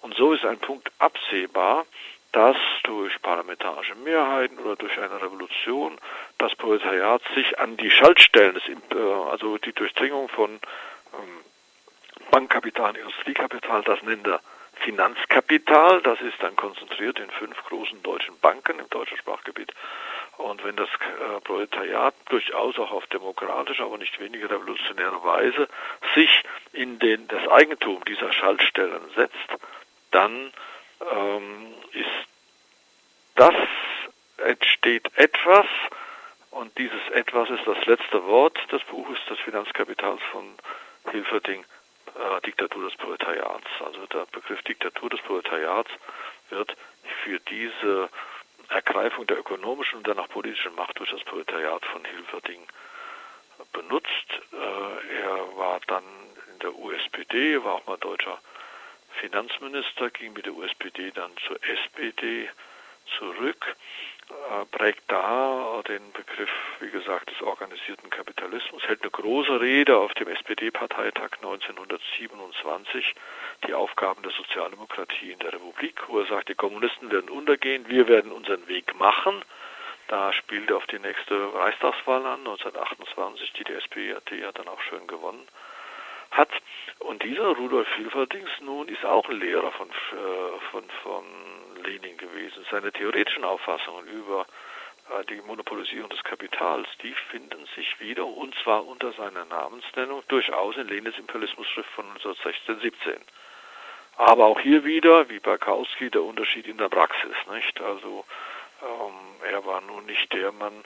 Und 0.00 0.14
so 0.14 0.32
ist 0.32 0.44
ein 0.44 0.58
Punkt 0.58 0.90
absehbar, 0.98 1.86
dass 2.32 2.56
durch 2.82 3.20
parlamentarische 3.22 3.94
Mehrheiten 3.96 4.58
oder 4.58 4.76
durch 4.76 4.98
eine 4.98 5.20
Revolution 5.20 5.98
das 6.38 6.54
Proletariat 6.56 7.22
sich 7.34 7.58
an 7.58 7.76
die 7.76 7.90
Schaltstellen, 7.90 8.54
des, 8.54 8.68
äh, 8.68 9.30
also 9.30 9.58
die 9.58 9.72
Durchdringung 9.72 10.28
von 10.28 10.50
ähm, 10.50 11.44
Bankkapital, 12.30 12.96
Industriekapital, 12.96 13.82
das 13.82 14.02
nennt 14.02 14.26
er 14.26 14.40
Finanzkapital, 14.80 16.02
das 16.02 16.20
ist 16.20 16.40
dann 16.40 16.54
konzentriert 16.54 17.18
in 17.18 17.30
fünf 17.30 17.56
großen 17.64 18.02
deutschen 18.02 18.38
Banken 18.38 18.78
im 18.78 18.88
deutschen 18.90 19.16
Sprachgebiet. 19.18 19.72
Und 20.36 20.62
wenn 20.62 20.76
das 20.76 20.88
äh, 20.88 21.40
Proletariat 21.40 22.14
durchaus 22.28 22.78
auch 22.78 22.92
auf 22.92 23.06
demokratische, 23.08 23.82
aber 23.82 23.98
nicht 23.98 24.20
weniger 24.20 24.50
revolutionäre 24.50 25.22
Weise 25.24 25.68
sich 26.14 26.42
in 26.72 26.98
den, 27.00 27.26
das 27.26 27.48
Eigentum 27.48 28.04
dieser 28.04 28.32
Schaltstellen 28.32 29.02
setzt, 29.16 29.48
dann 30.12 30.52
ähm, 31.00 31.74
ist 31.92 32.28
das 33.34 33.54
entsteht 34.38 35.10
etwas, 35.16 35.66
und 36.50 36.76
dieses 36.78 37.08
etwas 37.12 37.50
ist 37.50 37.66
das 37.66 37.84
letzte 37.86 38.24
Wort 38.26 38.58
des 38.72 38.82
Buches 38.84 39.18
des 39.28 39.38
Finanzkapitals 39.40 40.20
von 40.32 40.54
Hilferding, 41.10 41.64
äh, 42.14 42.40
Diktatur 42.44 42.88
des 42.88 42.96
Proletariats. 42.96 43.68
Also 43.84 44.06
der 44.06 44.26
Begriff 44.32 44.62
Diktatur 44.62 45.10
des 45.10 45.20
Proletariats 45.20 45.90
wird 46.50 46.74
für 47.22 47.38
diese 47.40 48.08
Ergreifung 48.70 49.26
der 49.26 49.38
ökonomischen 49.38 49.98
und 49.98 50.08
dann 50.08 50.18
auch 50.18 50.28
politischen 50.28 50.74
Macht 50.74 50.98
durch 50.98 51.10
das 51.10 51.22
Proletariat 51.24 51.84
von 51.86 52.04
Hilferding 52.04 52.62
benutzt. 53.72 54.28
Äh, 54.52 55.20
er 55.22 55.56
war 55.56 55.80
dann 55.86 56.04
in 56.52 56.58
der 56.60 56.74
USPD, 56.74 57.62
war 57.62 57.74
auch 57.74 57.86
mal 57.86 57.98
deutscher 57.98 58.38
Finanzminister, 59.20 60.10
ging 60.10 60.32
mit 60.32 60.46
der 60.46 60.54
USPD 60.54 61.10
dann 61.12 61.30
zur 61.46 61.58
SPD 61.62 62.48
zurück, 63.18 63.76
äh, 64.28 64.64
prägt 64.66 65.04
da 65.08 65.82
den 65.88 66.12
Begriff, 66.12 66.50
wie 66.80 66.90
gesagt, 66.90 67.30
des 67.30 67.40
organisierten 67.40 68.10
Kapitalismus, 68.10 68.82
hält 68.82 69.02
eine 69.02 69.10
große 69.10 69.60
Rede 69.60 69.96
auf 69.96 70.12
dem 70.14 70.28
SPD-Parteitag 70.28 71.36
1927, 71.42 73.14
die 73.66 73.74
Aufgaben 73.74 74.22
der 74.22 74.32
Sozialdemokratie 74.32 75.32
in 75.32 75.38
der 75.38 75.54
Republik, 75.54 76.08
wo 76.08 76.20
er 76.20 76.26
sagt, 76.26 76.50
die 76.50 76.54
Kommunisten 76.54 77.10
werden 77.10 77.30
untergehen, 77.30 77.88
wir 77.88 78.08
werden 78.08 78.32
unseren 78.32 78.66
Weg 78.68 78.98
machen. 78.98 79.42
Da 80.08 80.32
spielte 80.32 80.76
auf 80.76 80.86
die 80.86 80.98
nächste 80.98 81.54
Reichstagswahl 81.54 82.24
an, 82.24 82.40
1928, 82.40 83.52
die 83.52 83.64
die 83.64 83.74
SPD 83.74 84.14
hat 84.14 84.58
dann 84.58 84.68
auch 84.68 84.80
schön 84.82 85.06
gewonnen 85.06 85.46
hat. 86.30 86.50
Und 87.00 87.22
dieser 87.22 87.48
Rudolf 87.48 87.88
Hilferdings 87.94 88.50
nun 88.60 88.88
ist 88.88 89.04
auch 89.04 89.28
ein 89.28 89.40
Lehrer 89.40 89.70
von, 89.72 89.88
äh, 89.88 90.60
von, 90.70 90.84
von 91.02 91.24
Lenin 91.84 92.16
gewesen. 92.16 92.64
Seine 92.70 92.92
theoretischen 92.92 93.44
Auffassungen 93.44 94.06
über 94.08 94.46
äh, 95.10 95.24
die 95.26 95.40
Monopolisierung 95.42 96.10
des 96.10 96.22
Kapitals, 96.24 96.88
die 97.02 97.14
finden 97.30 97.66
sich 97.74 98.00
wieder, 98.00 98.26
und 98.26 98.54
zwar 98.62 98.86
unter 98.86 99.12
seiner 99.12 99.44
Namensnennung, 99.44 100.22
durchaus 100.28 100.76
in 100.76 100.88
Lenins 100.88 101.18
Imperialismusschrift 101.18 101.90
von 101.90 102.06
1916, 102.06 102.80
17. 102.80 103.16
Aber 104.16 104.46
auch 104.46 104.58
hier 104.60 104.84
wieder, 104.84 105.28
wie 105.28 105.38
bei 105.38 105.56
Kautsky, 105.56 106.10
der 106.10 106.24
Unterschied 106.24 106.66
in 106.66 106.76
der 106.76 106.88
Praxis, 106.88 107.36
nicht? 107.52 107.80
Also, 107.80 108.24
ähm, 108.82 109.48
er 109.48 109.64
war 109.64 109.80
nun 109.80 110.06
nicht 110.06 110.32
der 110.32 110.50
Mann, 110.52 110.84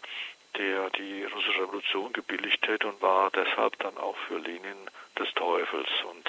der 0.57 0.91
die 0.91 1.25
russische 1.25 1.63
Revolution 1.63 2.13
gebilligt 2.13 2.67
hätte 2.67 2.89
und 2.89 3.01
war 3.03 3.31
deshalb 3.31 3.79
dann 3.79 3.97
auch 3.99 4.17
für 4.29 4.39
Lenin 4.39 4.91
des 5.19 5.33
Teufels. 5.35 5.89
Und 6.11 6.29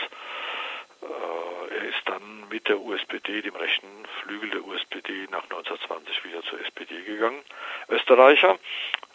äh, 1.02 1.76
er 1.76 1.84
ist 1.84 2.02
dann 2.06 2.48
mit 2.50 2.68
der 2.68 2.80
USPD, 2.80 3.42
dem 3.42 3.56
rechten 3.56 3.88
Flügel 4.22 4.50
der 4.52 4.66
USPD, 4.66 5.28
nach 5.32 5.44
1920 5.44 6.24
wieder 6.24 6.42
zur 6.44 6.62
SPD 6.62 7.02
gegangen. 7.02 7.42
Österreicher, 7.90 8.58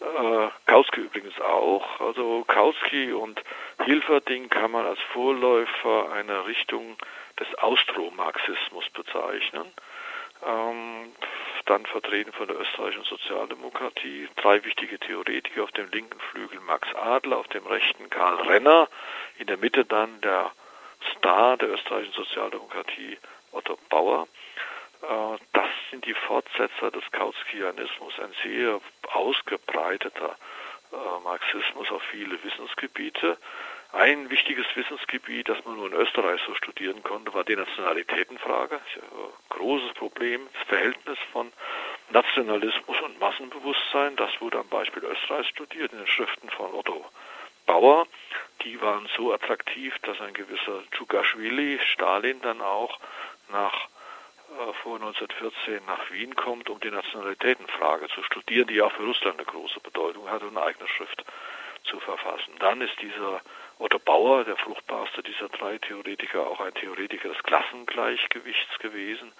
äh, 0.01 0.49
Kautsky 0.67 1.01
übrigens 1.01 1.41
auch. 1.41 2.01
Also 2.01 2.45
Kautsky 2.47 3.13
und 3.13 3.43
Hilferding 3.85 4.49
kann 4.49 4.71
man 4.71 4.87
als 4.87 5.01
Vorläufer 5.13 6.13
einer 6.13 6.47
Richtung 6.47 6.97
des 7.39 7.55
Austromarxismus 7.57 8.91
bezeichnen. 8.91 9.73
Ähm, 10.47 11.13
dann 11.69 11.85
vertreten 11.87 12.33
von 12.33 12.49
der 12.49 12.59
österreichischen 12.59 13.05
Sozialdemokratie. 13.05 14.29
Drei 14.37 14.65
wichtige 14.65 14.99
Theoretiker 14.99 15.65
auf 15.65 15.73
dem 15.73 15.91
linken 15.91 16.19
Flügel 16.31 16.61
Max 16.61 16.89
Adler, 16.95 17.39
auf 17.39 17.49
dem 17.49 17.67
rechten 17.67 18.09
Karl 18.11 18.41
Renner, 18.49 18.89
in 19.39 19.47
der 19.47 19.59
Mitte 19.59 19.85
dann 19.85 20.21
der 20.23 20.51
Star 21.17 21.57
der 21.57 21.71
österreichischen 21.71 22.15
Sozialdemokratie 22.15 23.19
Otto 23.53 23.79
Bauer. 23.89 24.27
Äh, 25.03 25.39
das 25.53 25.69
sind 25.91 26.07
die 26.07 26.15
Fortsetzer 26.15 26.91
des 26.91 27.05
Kautskianismus, 27.13 28.19
ein 28.19 28.35
sehr 28.43 28.81
ausgebreiteter 29.13 30.37
äh, 30.93 30.97
Marxismus 31.23 31.91
auf 31.91 32.03
viele 32.11 32.43
Wissensgebiete. 32.43 33.37
Ein 33.93 34.29
wichtiges 34.29 34.67
Wissensgebiet, 34.75 35.49
das 35.49 35.65
man 35.65 35.77
nur 35.77 35.87
in 35.87 35.95
Österreich 35.95 36.41
so 36.47 36.55
studieren 36.55 37.03
konnte, 37.03 37.33
war 37.33 37.45
die 37.45 37.57
Nationalitätenfrage. 37.57 38.77
Ein 38.77 39.49
großes 39.49 39.95
Problem, 39.95 40.47
das 40.53 40.69
Verhältnis 40.69 41.19
von 41.33 41.51
Nationalismus 42.11 43.01
und 43.01 43.19
Massenbewusstsein. 43.19 44.17
Das 44.17 44.31
wurde 44.41 44.59
am 44.59 44.69
Beispiel 44.69 45.05
Österreich 45.05 45.49
studiert 45.49 45.93
in 45.93 45.99
den 45.99 46.07
Schriften 46.07 46.51
von 46.51 46.73
Otto 46.75 47.05
Bauer. 47.65 48.07
Die 48.63 48.81
waren 48.83 49.09
so 49.17 49.33
attraktiv, 49.33 49.99
dass 50.01 50.21
ein 50.21 50.35
gewisser 50.35 50.83
Dschugashvili, 50.91 51.79
Stalin, 51.83 52.41
dann 52.43 52.61
auch 52.61 52.99
nach 53.51 53.89
äh, 54.51 54.73
vor 54.83 54.97
1914 54.97 55.85
nach 55.87 56.11
Wien 56.11 56.35
kommt, 56.35 56.69
um 56.69 56.81
die 56.81 56.91
Nationalitätenfrage 56.91 58.09
zu 58.09 58.23
studieren, 58.23 58.69
die 58.69 58.83
auch 58.83 58.93
für 58.93 59.05
Russland 59.05 59.37
eine 59.37 59.47
große 59.47 59.81
Bedeutung 59.81 60.31
hatte 60.31 60.47
und 60.47 60.57
eine 60.57 60.67
eigene 60.67 60.89
Schrift 60.89 61.25
zu 61.85 62.01
verfassen. 62.01 62.53
Dann 62.59 62.81
ist 62.81 63.01
dieser 63.01 63.41
Otto 63.79 63.99
Bauer, 64.01 64.45
der 64.45 64.57
fruchtbarste 64.57 65.23
dieser 65.23 65.49
drei 65.49 65.79
Theoretiker, 65.79 66.47
auch 66.47 66.61
ein 66.61 66.75
Theoretiker 66.75 67.29
des 67.29 67.43
Klassengleichgewichts 67.45 68.79
gewesen, 68.81 69.33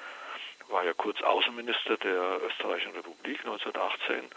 war 0.69 0.85
ja 0.85 0.93
kurz 0.93 1.21
Außenminister 1.23 1.97
der 1.97 2.41
Österreichischen 2.47 2.93
Republik 2.93 3.41
1918, 3.41 4.17
ähm, 4.17 4.31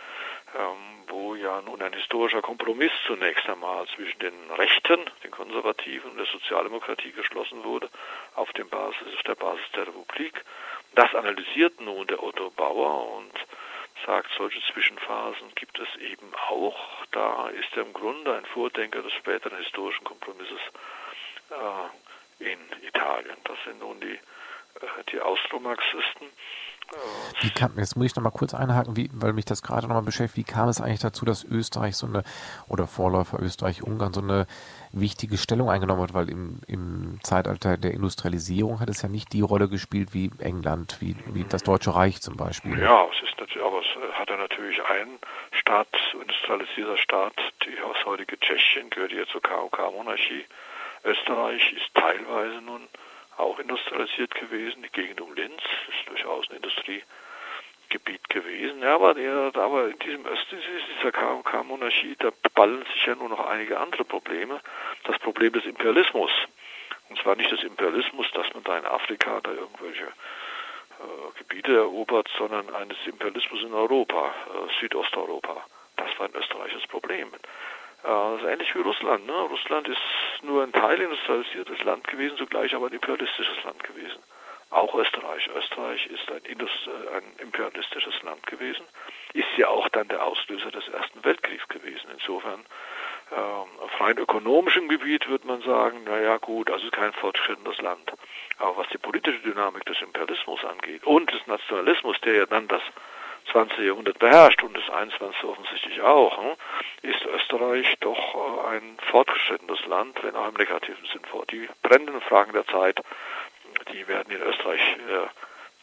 wo 1.08 1.36
ja 1.36 1.62
nun 1.62 1.82
ein 1.82 1.93
historischer 1.93 2.41
Kompromiss 2.41 2.91
zunächst 3.06 3.47
einmal 3.49 3.86
zwischen 3.88 4.20
den 4.20 4.34
Rechten, 4.58 4.99
den 5.24 5.32
Konservativen 5.32 6.12
und 6.12 6.18
der 6.18 6.26
Sozialdemokratie 6.26 7.12
geschlossen 7.12 7.64
wurde, 7.64 7.89
auf, 8.36 8.52
dem 8.54 8.70
Basis, 8.70 9.08
auf 9.16 9.24
der 9.24 9.36
Basis 9.36 9.66
der 9.76 9.88
Republik. 9.88 10.43
Das 10.95 11.14
analysiert 11.14 11.80
nun 11.82 12.08
der 12.08 12.24
Otto 12.24 12.49
Bauer 12.52 13.18
und 13.18 13.34
sagt, 14.06 14.30
solche 14.38 14.62
Zwischenphasen 14.72 15.54
gibt 15.56 15.80
es 15.80 15.95
eben 16.02 16.34
auch. 16.49 17.06
Da 17.12 17.49
ist 17.49 17.70
er 17.76 17.84
im 17.84 17.93
Grunde 17.93 18.36
ein 18.36 18.45
Vordenker 18.45 19.02
des 19.02 19.14
späteren 19.14 19.58
historischen 19.58 20.04
Kompromisses 20.04 20.60
äh, 21.49 22.52
in 22.52 22.60
Italien. 22.82 23.38
Das 23.43 23.58
sind 23.66 23.80
nun 23.80 23.99
die, 23.99 24.14
äh, 24.14 25.04
die 25.12 25.20
Austromarxisten. 25.20 26.28
Kam, 27.56 27.78
jetzt 27.78 27.96
muss 27.96 28.08
ich 28.08 28.16
noch 28.16 28.24
mal 28.24 28.32
kurz 28.32 28.54
einhaken, 28.54 28.98
wie, 28.98 29.10
weil 29.14 29.34
mich 29.34 29.46
das 29.46 29.64
gerade 29.64 29.88
noch 29.88 29.96
mal 29.96 30.02
beschäftigt. 30.02 30.48
Wie 30.48 30.52
kam 30.52 30.70
es 30.70 30.82
eigentlich 30.82 31.00
dazu, 31.00 31.26
dass 31.26 31.44
Österreich 31.44 31.96
so 31.96 32.08
eine, 32.08 32.24
oder 32.68 32.88
Vorläufer 32.88 33.40
Österreich-Ungarn 33.40 34.14
so 34.14 34.22
eine 34.22 34.48
wichtige 34.92 35.38
Stellung 35.38 35.70
eingenommen 35.70 36.02
hat? 36.02 36.14
Weil 36.14 36.30
im, 36.30 36.62
im 36.68 37.20
Zeitalter 37.24 37.78
der 37.78 37.92
Industrialisierung 37.92 38.80
hat 38.80 38.90
es 38.90 39.02
ja 39.02 39.10
nicht 39.10 39.34
die 39.34 39.42
Rolle 39.42 39.70
gespielt 39.70 40.14
wie 40.14 40.32
England, 40.40 40.98
wie, 41.00 41.16
wie 41.34 41.44
das 41.44 41.64
Deutsche 41.64 41.96
Reich 41.96 42.22
zum 42.22 42.38
Beispiel. 42.38 42.80
Ja, 42.80 43.06
es 43.12 43.30
ist 43.30 43.40
natürlich, 43.40 43.66
aber 43.66 43.80
es 43.80 44.18
hatte 44.18 44.38
natürlich 44.38 44.80
ein 44.84 45.20
Staat, 45.52 45.88
industrialisierter 46.14 46.98
Staat, 46.98 47.34
die 47.66 47.82
aus 47.82 48.06
heutige 48.06 48.40
Tschechien, 48.40 48.90
gehört 48.90 49.12
ja 49.12 49.26
zur 49.28 49.42
KOK-Monarchie, 49.42 50.46
Österreich 51.04 51.74
ist 51.74 51.94
teilweise 51.96 52.62
nun 52.62 52.88
auch 53.38 53.60
industrialisiert 53.60 54.34
gewesen. 54.36 54.84
Die 54.84 54.90
Gegend 54.90 55.22
um 55.22 55.34
Linz 55.34 55.62
ist 55.90 56.10
durchaus 56.10 56.50
ein 56.50 56.58
Industriegebiet 56.58 58.30
gewesen. 58.30 58.82
Ja, 58.82 58.96
aber, 58.96 59.14
der, 59.14 59.52
aber 59.56 59.90
in 59.90 60.00
diesem 60.00 60.26
Östen, 60.26 60.58
dieser 60.98 61.12
KK-Monarchie, 61.12 62.16
da 62.20 62.30
ballen 62.54 62.86
sich 62.94 63.06
ja 63.06 63.16
nur 63.16 63.30
noch 63.30 63.46
einige 63.48 63.80
andere 63.80 64.06
Probleme. 64.06 64.60
Das 65.04 65.18
Problem 65.20 65.54
des 65.54 65.66
Imperialismus. 65.66 66.32
Und 67.10 67.20
zwar 67.20 67.36
nicht 67.36 67.52
des 67.52 67.64
Imperialismus, 67.64 68.28
dass 68.34 68.54
man 68.54 68.64
da 68.64 68.78
in 68.78 68.86
Afrika 68.86 69.42
da 69.42 69.52
irgendwelche 69.52 70.06
äh, 70.06 71.40
Gebiete 71.40 71.76
erobert, 71.76 72.30
sondern 72.38 72.74
eines 72.74 72.98
Imperialismus 73.06 73.64
in 73.64 73.74
Europa, 73.74 74.28
äh, 74.28 74.80
Südosteuropa. 74.80 75.66
Das 75.98 76.08
war 76.18 76.28
ein 76.28 76.36
österreichisches 76.36 76.88
Problem. 76.88 77.32
Äh, 78.04 78.08
das 78.08 78.41
ist 78.41 78.47
ähnlich 78.47 78.76
wie 78.76 78.82
Russland. 78.82 79.26
Ne? 79.26 79.34
Russland 79.34 79.88
ist 79.88 80.02
nur 80.43 80.64
ein 80.64 80.72
Teil 80.72 81.02
industrialisiertes 81.02 81.84
Land 81.84 82.08
gewesen, 82.08 82.38
zugleich 82.38 82.74
aber 82.76 82.88
ein 82.88 82.93
imperialistisches 82.93 83.64
Land 83.64 83.84
gewesen. 83.84 84.22
Auch 84.70 84.95
Österreich. 84.95 85.49
Österreich 85.54 86.08
ist 86.08 86.32
ein, 86.32 86.43
Indust 86.45 86.88
äh, 86.88 87.18
ein 87.18 87.24
imperialistisches 87.39 88.22
Land 88.24 88.45
gewesen, 88.47 88.86
ist 89.34 89.58
ja 89.58 89.68
auch 89.68 89.89
dann 89.89 90.08
der 90.08 90.26
Auslöser 90.26 90.72
des 90.72 90.88
Ersten 90.88 91.24
Weltkriegs 91.24 91.68
gewesen. 91.68 92.10
Insofern 92.14 92.66
äh, 93.32 93.36
auf 93.36 93.99
rein 93.99 94.18
ökonomischem 94.18 94.88
Gebiet 94.88 95.28
würde 95.28 95.47
man 95.47 95.62
sagen, 95.62 96.04
naja 96.06 96.38
gut, 96.38 96.72
also 96.72 96.89
kein 96.89 97.14
fortschrittendes 97.14 97.80
Land. 97.82 98.14
Aber 98.60 98.78
was 98.78 98.88
die 98.89 98.97
politische 98.97 99.39
Dynamik 99.39 99.86
des 99.86 100.02
Imperialismus 100.02 100.64
angeht 100.64 101.04
und 101.06 101.32
des 101.32 101.45
Nationalismus, 101.47 102.20
der 102.22 102.34
ja 102.34 102.45
dann 102.45 102.68
das 102.68 102.82
20. 103.52 103.80
Jahrhundert 103.80 104.20
beherrscht 104.20 104.64
und 104.64 104.76
das 104.76 104.89
21. 104.89 105.43
offensichtlich 105.43 106.02
auch, 106.02 106.38
hm, 106.38 106.54
ist 107.02 107.26
Österreich 107.26 107.95
doch 107.99 108.36
äh, 108.36 108.76
ein 108.76 108.97
fortgeschrittenes 109.12 109.86
Land, 109.86 110.24
wenn 110.24 110.36
auch 110.36 110.47
im 110.47 110.56
negativen 110.56 111.06
Sinn. 111.12 111.22
Die 111.52 111.68
brennenden 111.82 112.22
Fragen 112.22 112.54
der 112.54 112.66
Zeit, 112.68 113.02
die 113.91 114.08
werden 114.08 114.34
in 114.34 114.41
Österreich 114.41 114.80
äh, 114.80 115.28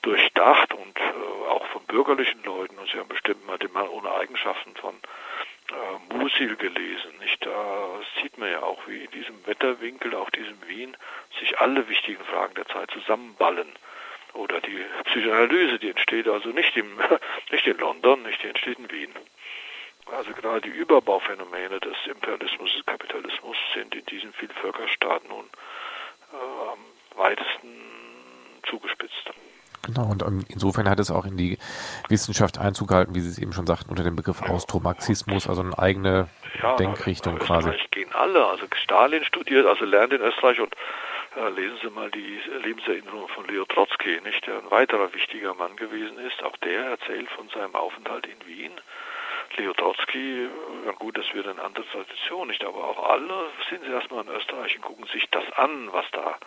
durchdacht 0.03 0.73
und 0.73 0.99
äh, 0.99 1.49
auch 1.51 1.66
von 1.66 1.85
bürgerlichen 1.85 2.43
Leuten 2.45 2.79
und 2.79 2.89
sie 2.91 2.99
haben 2.99 3.09
bestimmt 3.09 3.47
mal 3.47 3.59
den 3.59 3.73
Mann 3.73 3.89
ohne 3.89 4.12
Eigenschaften 4.12 4.75
von 4.77 4.95
Musil 6.14 6.57
gelesen. 6.57 7.11
Nicht? 7.21 7.45
Da 7.45 8.01
sieht 8.23 8.39
man 8.39 8.51
ja 8.51 8.62
auch, 8.62 8.87
wie 8.87 9.05
in 9.05 9.11
diesem 9.11 9.47
Wetterwinkel, 9.47 10.14
auch 10.14 10.31
diesem 10.31 10.57
Wien, 10.66 10.97
sich 11.39 11.59
alle 11.59 11.87
wichtigen 11.91 12.25
Fragen 12.25 12.55
der 12.55 12.64
Zeit 12.69 12.91
zusammenballen 12.91 13.69
oder 14.35 14.61
die 14.61 14.85
Psychoanalyse, 15.05 15.79
die 15.79 15.91
entsteht 15.91 16.29
also 16.29 16.51
nicht, 16.51 16.76
im, 16.76 16.99
nicht 17.51 17.66
in 17.66 17.79
London, 17.79 18.22
nicht, 18.22 18.43
die 18.43 18.49
entsteht 18.49 18.79
in 18.79 18.91
Wien. 18.91 19.11
Also 20.16 20.33
gerade 20.33 20.62
die 20.62 20.70
Überbauphänomene 20.70 21.81
des 21.81 21.97
Imperialismus 22.07 22.72
des 22.74 22.87
Kapitalismus 22.87 23.57
sind 23.74 23.95
in 23.95 24.05
diesen 24.07 24.33
Vielvölkerstaaten 24.33 25.29
nun 25.29 25.45
äh, 26.33 26.72
am 26.72 26.79
weitesten 27.18 27.68
zugespitzt. 28.68 29.31
Genau, 29.83 30.11
und 30.11 30.22
ähm, 30.22 30.45
insofern 30.49 30.89
hat 30.89 30.99
es 30.99 31.11
auch 31.11 31.24
in 31.24 31.37
die 31.37 31.59
Wissenschaft 32.09 32.59
Einzug 32.59 32.89
gehalten, 32.89 33.14
wie 33.14 33.20
Sie 33.20 33.29
es 33.29 33.39
eben 33.39 33.53
schon 33.53 33.66
sagten, 33.66 33.91
unter 33.91 34.03
dem 34.03 34.16
Begriff 34.16 34.43
Austromarxismus, 34.43 35.49
also 35.49 35.62
eine 35.62 35.79
eigene 35.79 36.29
ja, 36.62 36.76
Denkrichtung 36.76 37.39
quasi. 37.39 37.70
gehen 37.91 38.12
alle, 38.12 38.47
also 38.47 38.66
Stalin 38.83 39.24
studiert, 39.24 39.66
also 39.66 39.85
lernt 39.85 40.12
in 40.12 40.20
Österreich 40.20 40.61
und 40.61 40.74
lesen 41.47 41.78
Sie 41.82 41.91
mal 41.91 42.11
die 42.11 42.41
Lebenserinnerung 42.64 43.28
von 43.28 43.47
Leo 43.47 43.64
Trotzki, 43.66 44.20
nicht, 44.22 44.47
der 44.47 44.59
ein 44.59 44.70
weiterer 44.70 45.12
wichtiger 45.14 45.55
Mann 45.55 45.76
gewesen 45.76 46.18
ist. 46.18 46.43
Auch 46.43 46.57
der 46.59 46.84
erzählt 46.86 47.28
von 47.30 47.49
seinem 47.51 47.74
Aufenthalt 47.74 48.26
in 48.26 48.47
Wien. 48.47 48.72
Leo 49.57 49.72
Trotzki, 49.72 50.49
ja 50.84 50.93
gut, 50.93 51.16
das 51.16 51.32
wird 51.32 51.47
eine 51.47 51.62
andere 51.62 51.86
Tradition, 51.86 52.49
nicht, 52.49 52.64
aber 52.64 52.84
auch 52.84 53.11
alle 53.11 53.51
sind 53.70 53.84
Sie 53.84 53.91
erstmal 53.91 54.24
in 54.24 54.30
Österreich 54.30 54.76
und 54.76 54.82
gucken 54.82 55.07
sich 55.07 55.28
das 55.30 55.51
an, 55.53 55.93
was 55.93 56.05
da 56.12 56.39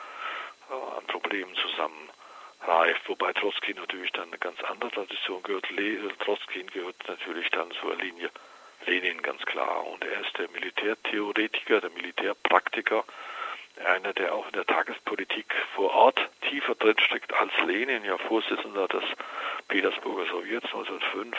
äh, 0.69 0.97
an 0.97 1.05
Problemen 1.07 1.53
zusammenreift. 1.55 3.07
Wobei 3.07 3.33
Trotzki 3.33 3.73
natürlich 3.73 4.11
dann 4.11 4.27
eine 4.27 4.37
ganz 4.37 4.61
andere 4.63 4.91
Tradition 4.91 5.41
gehört. 5.43 5.69
Le 5.71 6.15
Trotzki 6.19 6.63
gehört 6.63 6.95
natürlich 7.07 7.49
dann 7.49 7.71
zur 7.71 7.95
Linie 7.95 8.29
Lenin 8.85 9.21
ganz 9.21 9.41
klar. 9.45 9.85
Und 9.87 10.03
er 10.03 10.21
ist 10.21 10.37
der 10.37 10.49
Militärtheoretiker, 10.49 11.81
der 11.81 11.91
Militärpraktiker, 11.91 13.03
einer, 13.79 14.13
der 14.13 14.33
auch 14.33 14.47
in 14.47 14.53
der 14.53 14.65
Tagespolitik 14.65 15.45
vor 15.75 15.91
Ort 15.91 16.19
tiefer 16.49 16.75
drinsteckt 16.75 17.33
als 17.33 17.51
Lenin, 17.65 18.03
ja 18.03 18.17
Vorsitzender 18.17 18.87
des 18.87 19.03
Petersburger 19.67 20.25
Sowjets 20.25 20.65
1905 20.65 21.37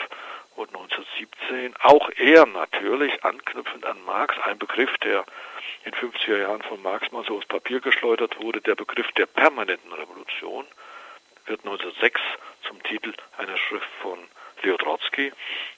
und 0.57 0.69
1917. 0.69 1.75
Auch 1.83 2.11
er 2.17 2.47
natürlich 2.47 3.25
anknüpfend 3.25 3.85
an 3.85 4.03
Marx, 4.05 4.35
ein 4.45 4.59
Begriff, 4.59 4.97
der 4.99 5.25
in 5.85 5.93
50er 5.93 6.39
Jahren 6.39 6.63
von 6.63 6.83
Marx 6.83 7.11
mal 7.13 7.25
so 7.25 7.37
aufs 7.37 7.47
Papier 7.47 7.81
geschleudert 7.81 8.41
wurde, 8.41 8.61
der 8.61 8.75
Begriff 8.75 9.11
der 9.13 9.27
permanenten 9.27 9.93
Revolution, 9.93 10.67
wird 11.47 11.61
1906 11.61 12.21
zum 12.67 12.83
Titel 12.85 13.13
einer 13.37 13.57
Schrift 13.57 13.89
von 14.01 14.19
Leo 14.63 14.77
Trotsky 14.77 15.27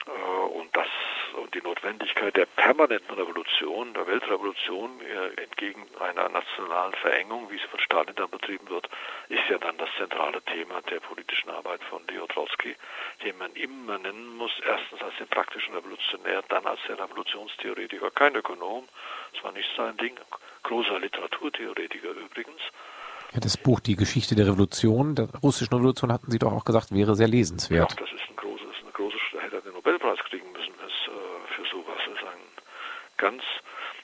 äh, 0.07 0.11
und 0.11 0.76
das 0.76 0.88
und 1.35 1.55
die 1.55 1.62
Notwendigkeit 1.62 2.37
der 2.37 2.47
permanenten 2.47 3.14
Revolution, 3.14 3.95
der 3.95 4.07
Weltrevolution 4.07 5.01
äh, 5.01 5.43
entgegen 5.43 5.87
einer 6.01 6.28
nationalen 6.28 6.95
Verengung, 6.95 7.51
wie 7.51 7.59
sie 7.59 7.68
von 7.68 7.80
Stalin 7.80 8.14
dann 8.14 8.30
betrieben 8.30 8.68
wird, 8.68 8.89
ist 9.28 9.49
ja 9.49 9.59
dann 9.59 9.76
das 9.78 9.89
zentrale 9.99 10.43
Thema 10.43 10.80
der 10.82 11.01
politischen 11.01 11.51
Arbeit 11.51 11.82
von 11.85 12.07
Leo 12.09 12.26
Trotsky, 12.26 12.76
den 13.24 13.37
man 13.39 13.53
immer 13.55 13.99
nennen 13.99 14.37
muss, 14.37 14.53
erstens 14.66 15.03
als 15.03 15.16
den 15.18 15.28
praktischen 15.28 15.74
Revolutionär, 15.74 16.43
dann 16.49 16.66
als 16.66 16.80
den 16.89 16.97
Revolutionstheoretiker, 16.97 18.11
kein 18.11 18.35
Ökonom, 18.37 18.89
das 19.32 19.45
war 19.45 19.53
nicht 19.53 19.68
sein 19.76 19.97
Ding, 19.97 20.18
großer 20.62 20.99
Literaturtheoretiker 20.99 22.11
übrigens, 22.11 22.62
ja, 23.35 23.41
das 23.41 23.57
Buch 23.57 23.80
Die 23.80 23.97
Geschichte 23.97 24.37
der 24.37 24.47
Revolution, 24.47 25.16
der 25.16 25.28
russischen 25.43 25.74
Revolution, 25.74 26.12
hatten 26.12 26.30
Sie 26.30 26.39
doch 26.39 26.53
auch 26.53 26.64
gesagt, 26.64 26.95
wäre 26.95 27.16
sehr 27.16 27.26
lesenswert. 27.26 27.91
Ja, 27.91 27.97
das 27.99 28.12
ist 28.14 28.30
ein 28.30 28.37
großes, 28.37 28.82
eine 28.82 28.93
große, 28.93 29.16
hätte 29.41 29.57
er 29.57 29.62
den 29.62 29.72
Nobelpreis 29.72 30.20
kriegen 30.30 30.53
müssen 30.53 30.72
ist, 30.87 31.09
äh, 31.09 31.55
für 31.55 31.68
sowas. 31.68 31.99
Das 32.07 32.14
ist 32.14 32.22
ein 32.22 32.41
ganz 33.24 33.42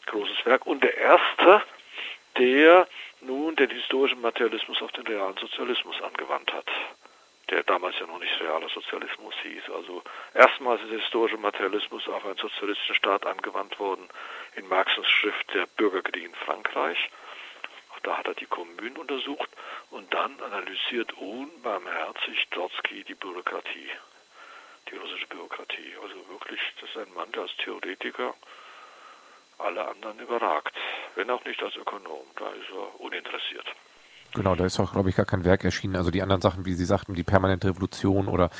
großes 0.06 0.46
Werk. 0.46 0.66
Und 0.66 0.82
der 0.82 0.96
erste, 0.96 1.62
der 2.38 2.88
nun 3.20 3.54
den 3.56 3.70
historischen 3.70 4.20
Materialismus 4.20 4.80
auf 4.80 4.92
den 4.92 5.06
realen 5.06 5.36
Sozialismus 5.36 6.00
angewandt 6.02 6.52
hat 6.52 6.66
der 7.50 7.64
damals 7.64 7.98
ja 7.98 8.06
noch 8.06 8.20
nicht 8.20 8.40
realer 8.40 8.68
Sozialismus 8.68 9.34
hieß. 9.42 9.70
Also 9.74 10.02
erstmals 10.34 10.80
ist 10.82 10.90
der 10.90 11.00
historische 11.00 11.36
Materialismus 11.36 12.06
auf 12.08 12.24
einen 12.24 12.36
sozialistischen 12.36 12.94
Staat 12.94 13.26
angewandt 13.26 13.78
worden 13.78 14.08
in 14.54 14.68
Marxens 14.68 15.08
Schrift 15.08 15.52
Der 15.54 15.66
Bürgerkrieg 15.66 16.24
in 16.24 16.34
Frankreich. 16.34 17.10
Da 18.02 18.16
hat 18.16 18.28
er 18.28 18.34
die 18.34 18.46
Kommunen 18.46 18.96
untersucht 18.96 19.50
und 19.90 20.12
dann 20.14 20.40
analysiert 20.40 21.12
unbarmherzig 21.18 22.48
Trotzki 22.50 23.04
die 23.04 23.14
Bürokratie, 23.14 23.90
die 24.90 24.96
russische 24.96 25.26
Bürokratie. 25.26 25.94
Also 26.02 26.14
wirklich, 26.30 26.60
das 26.80 26.88
ist 26.88 26.96
ein 26.96 27.12
Mann, 27.12 27.30
der 27.32 27.42
als 27.42 27.56
Theoretiker 27.58 28.34
alle 29.64 29.88
anderen 29.88 30.18
überragt, 30.18 30.74
wenn 31.14 31.30
auch 31.30 31.44
nicht 31.44 31.62
als 31.62 31.76
Ökonom. 31.76 32.26
Da 32.36 32.46
ist 32.48 32.70
er 32.70 33.00
uninteressiert. 33.00 33.66
Genau, 34.34 34.54
da 34.54 34.64
ist 34.64 34.78
auch, 34.78 34.92
glaube 34.92 35.10
ich, 35.10 35.16
gar 35.16 35.26
kein 35.26 35.44
Werk 35.44 35.64
erschienen. 35.64 35.96
Also 35.96 36.10
die 36.10 36.22
anderen 36.22 36.40
Sachen, 36.40 36.64
wie 36.64 36.74
Sie 36.74 36.84
sagten, 36.84 37.14
die 37.14 37.24
permanente 37.24 37.68
Revolution 37.68 38.28
oder 38.28 38.50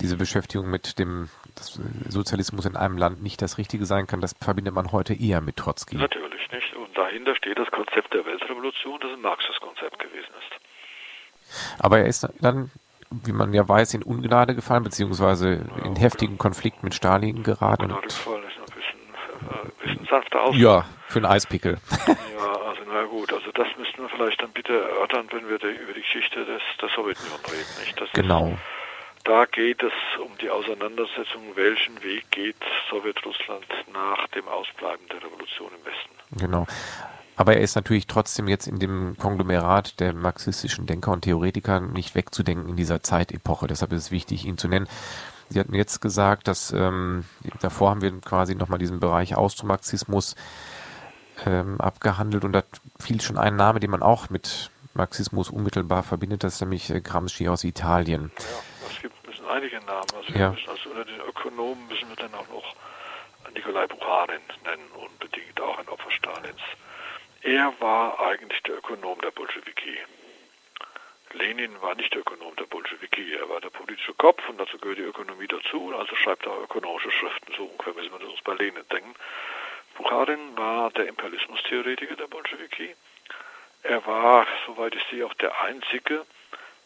diese 0.00 0.16
Beschäftigung 0.16 0.68
mit 0.68 0.98
dem 0.98 1.30
dass 1.54 1.80
Sozialismus 2.08 2.66
in 2.66 2.76
einem 2.76 2.98
Land 2.98 3.22
nicht 3.22 3.40
das 3.40 3.56
Richtige 3.56 3.86
sein 3.86 4.06
kann, 4.06 4.20
das 4.20 4.34
verbindet 4.38 4.74
man 4.74 4.92
heute 4.92 5.14
eher 5.14 5.40
mit 5.40 5.56
Trotzki. 5.56 5.96
Natürlich 5.96 6.50
nicht. 6.52 6.74
Und 6.76 6.96
dahinter 6.96 7.34
steht 7.34 7.58
das 7.58 7.70
Konzept 7.70 8.12
der 8.12 8.26
Weltrevolution, 8.26 9.00
das 9.00 9.12
ein 9.12 9.22
Marxes 9.22 9.58
Konzept 9.60 9.98
gewesen 9.98 10.28
ist. 10.38 11.80
Aber 11.80 11.98
er 12.00 12.06
ist 12.06 12.28
dann, 12.40 12.70
wie 13.10 13.32
man 13.32 13.54
ja 13.54 13.66
weiß, 13.66 13.94
in 13.94 14.02
Ungnade 14.02 14.54
gefallen, 14.54 14.84
beziehungsweise 14.84 15.66
ja, 15.76 15.84
in 15.84 15.96
heftigen 15.96 16.36
Konflikt 16.36 16.82
mit 16.82 16.94
Stalin 16.94 17.42
geraten. 17.42 17.92
Ungnade 17.92 18.08
bisschen, 19.82 20.06
sanfter 20.06 20.42
aus. 20.42 20.56
Ja, 20.56 20.84
für 21.08 21.18
einen 21.18 21.26
Eispickel. 21.26 21.78
ja, 22.06 22.52
also 22.66 22.82
na 22.86 23.04
gut, 23.04 23.32
also 23.32 23.50
das 23.52 23.68
müssten 23.78 24.02
wir 24.02 24.08
vielleicht 24.08 24.42
dann 24.42 24.50
bitte 24.52 24.72
erörtern, 24.72 25.26
wenn 25.30 25.48
wir 25.48 25.56
über 25.56 25.92
die 25.94 26.02
Geschichte 26.02 26.44
des, 26.44 26.62
der 26.80 26.88
Sowjetunion 26.90 27.40
reden. 27.46 27.80
Nicht? 27.80 28.00
Das 28.00 28.10
genau. 28.12 28.48
Ist, 28.48 28.58
da 29.24 29.44
geht 29.44 29.82
es 29.82 29.92
um 30.20 30.30
die 30.40 30.50
Auseinandersetzung, 30.50 31.42
welchen 31.56 32.00
Weg 32.04 32.30
geht 32.30 32.56
Sowjetrussland 32.88 33.66
nach 33.92 34.28
dem 34.28 34.46
Ausbleiben 34.46 35.04
der 35.08 35.22
Revolution 35.22 35.70
im 35.76 35.84
Westen. 35.84 36.38
Genau. 36.38 36.66
Aber 37.36 37.54
er 37.54 37.60
ist 37.60 37.74
natürlich 37.74 38.06
trotzdem 38.06 38.48
jetzt 38.48 38.66
in 38.66 38.78
dem 38.78 39.16
Konglomerat 39.18 40.00
der 40.00 40.14
marxistischen 40.14 40.86
Denker 40.86 41.12
und 41.12 41.22
Theoretiker 41.22 41.80
nicht 41.80 42.14
wegzudenken 42.14 42.70
in 42.70 42.76
dieser 42.76 43.02
Zeitepoche. 43.02 43.66
Deshalb 43.66 43.92
ist 43.92 44.04
es 44.04 44.10
wichtig, 44.10 44.46
ihn 44.46 44.58
zu 44.58 44.68
nennen. 44.68 44.88
Sie 45.48 45.60
hatten 45.60 45.74
jetzt 45.74 46.00
gesagt, 46.00 46.48
dass 46.48 46.72
ähm, 46.72 47.24
davor 47.60 47.90
haben 47.90 48.02
wir 48.02 48.12
quasi 48.20 48.54
nochmal 48.54 48.78
diesen 48.78 49.00
Bereich 49.00 49.36
Austromarxismus 49.36 50.34
ähm, 51.44 51.80
abgehandelt 51.80 52.44
und 52.44 52.52
da 52.52 52.62
fiel 52.98 53.20
schon 53.20 53.38
ein 53.38 53.56
Name, 53.56 53.80
den 53.80 53.90
man 53.90 54.02
auch 54.02 54.30
mit 54.30 54.70
Marxismus 54.94 55.50
unmittelbar 55.50 56.02
verbindet, 56.02 56.42
das 56.42 56.54
ist 56.54 56.60
nämlich 56.60 56.90
äh, 56.90 57.00
Gramsci 57.00 57.48
aus 57.48 57.64
Italien. 57.64 58.32
Ja 58.38 58.44
einige 59.56 59.78
Namen. 59.80 60.06
Also, 60.16 60.38
ja. 60.38 60.50
müssen, 60.50 60.68
also 60.68 60.90
unter 60.90 61.04
den 61.04 61.20
Ökonomen 61.20 61.86
müssen 61.88 62.08
wir 62.08 62.16
dann 62.16 62.34
auch 62.34 62.48
noch 62.48 62.74
Nikolai 63.54 63.86
Bucharin 63.86 64.40
nennen, 64.64 64.88
unbedingt 64.94 65.60
auch 65.60 65.78
ein 65.78 65.88
Opfer 65.88 66.10
Stalins. 66.10 66.60
Er 67.42 67.72
war 67.80 68.18
eigentlich 68.20 68.62
der 68.64 68.78
Ökonom 68.78 69.18
der 69.20 69.30
Bolschewiki. 69.30 69.98
Lenin 71.32 71.80
war 71.82 71.94
nicht 71.94 72.12
der 72.14 72.20
Ökonom 72.20 72.54
der 72.56 72.64
Bolschewiki, 72.64 73.34
er 73.34 73.48
war 73.48 73.60
der 73.60 73.70
politische 73.70 74.14
Kopf 74.14 74.48
und 74.48 74.58
dazu 74.58 74.78
gehört 74.78 74.98
die 74.98 75.02
Ökonomie 75.02 75.46
dazu, 75.46 75.94
also 75.96 76.14
schreibt 76.16 76.46
er 76.46 76.62
ökonomische 76.62 77.10
Schriften, 77.10 77.52
so 77.56 77.64
ungefähr 77.64 77.94
müssen 77.94 78.12
wir 78.12 78.18
das 78.20 78.28
uns 78.28 78.42
bei 78.42 78.54
Lenin 78.54 78.84
denken. 78.90 79.14
Bukharin 79.96 80.56
war 80.56 80.90
der 80.90 81.08
Imperialismustheoretiker 81.08 82.16
der 82.16 82.26
Bolschewiki. 82.26 82.94
Er 83.82 84.04
war, 84.06 84.46
soweit 84.66 84.94
ich 84.94 85.02
sehe, 85.10 85.24
auch 85.24 85.34
der 85.34 85.60
Einzige, 85.62 86.26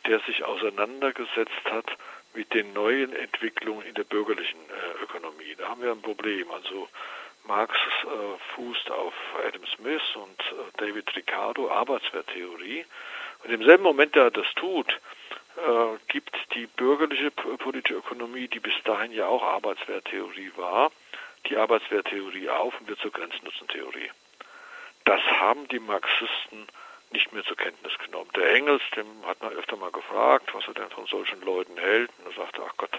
der 0.07 0.21
sich 0.21 0.45
auseinandergesetzt 0.45 1.65
hat 1.71 1.87
mit 2.35 2.53
den 2.55 2.73
neuen 2.73 3.15
Entwicklungen 3.15 3.85
in 3.87 3.95
der 3.95 4.05
bürgerlichen 4.05 4.61
äh, 4.69 5.03
Ökonomie. 5.03 5.55
Da 5.59 5.69
haben 5.69 5.83
wir 5.83 5.91
ein 5.91 6.03
Problem. 6.03 6.51
Also 6.51 6.89
Marx 7.45 7.75
äh, 7.75 8.55
fußt 8.55 8.91
auf 8.91 9.15
Adam 9.47 9.67
Smith 9.77 10.03
und 10.15 10.41
äh, 10.41 10.71
David 10.77 11.17
Ricardo, 11.17 11.71
Arbeitswerttheorie. 11.71 12.85
Und 13.45 13.51
im 13.51 13.65
selben 13.65 13.83
Moment, 13.83 14.15
da 14.17 14.25
er 14.25 14.31
das 14.31 14.47
tut, 14.55 14.89
äh, 15.57 15.99
gibt 16.09 16.37
die 16.55 16.67
bürgerliche 16.67 17.31
politische 17.31 17.95
Ökonomie, 17.95 18.49
die 18.49 18.61
bis 18.61 18.75
dahin 18.85 19.13
ja 19.13 19.27
auch 19.27 19.43
Arbeitswerttheorie 19.43 20.53
war, 20.57 20.91
die 21.47 21.57
Arbeitswerttheorie 21.57 22.49
auf 22.51 22.79
und 22.81 22.89
wird 22.89 23.01
zur 23.01 23.13
Grenznutzentheorie. 23.13 24.11
Das 25.05 25.21
haben 25.41 25.67
die 25.69 25.81
Marxisten 25.81 26.67
nicht 27.13 27.33
mehr 27.33 27.45
zur 27.45 27.57
Kenntnis 27.57 27.97
genommen. 27.99 28.31
Der 28.37 28.55
Engels, 28.55 28.83
dem 28.97 29.07
hat 29.27 29.43
man 29.43 29.53
öfter 29.53 29.77
mal 29.77 29.91
gefragt, 29.91 30.55
was 30.55 30.67
er 30.69 30.75
denn 30.75 30.91
von 30.91 31.07
solchen 31.07 31.41
Leuten 31.43 31.77
hält. 31.77 32.11
Und 32.19 32.27
er 32.27 32.43
sagte, 32.43 32.63
ach 32.65 32.77
Gott, 32.77 32.91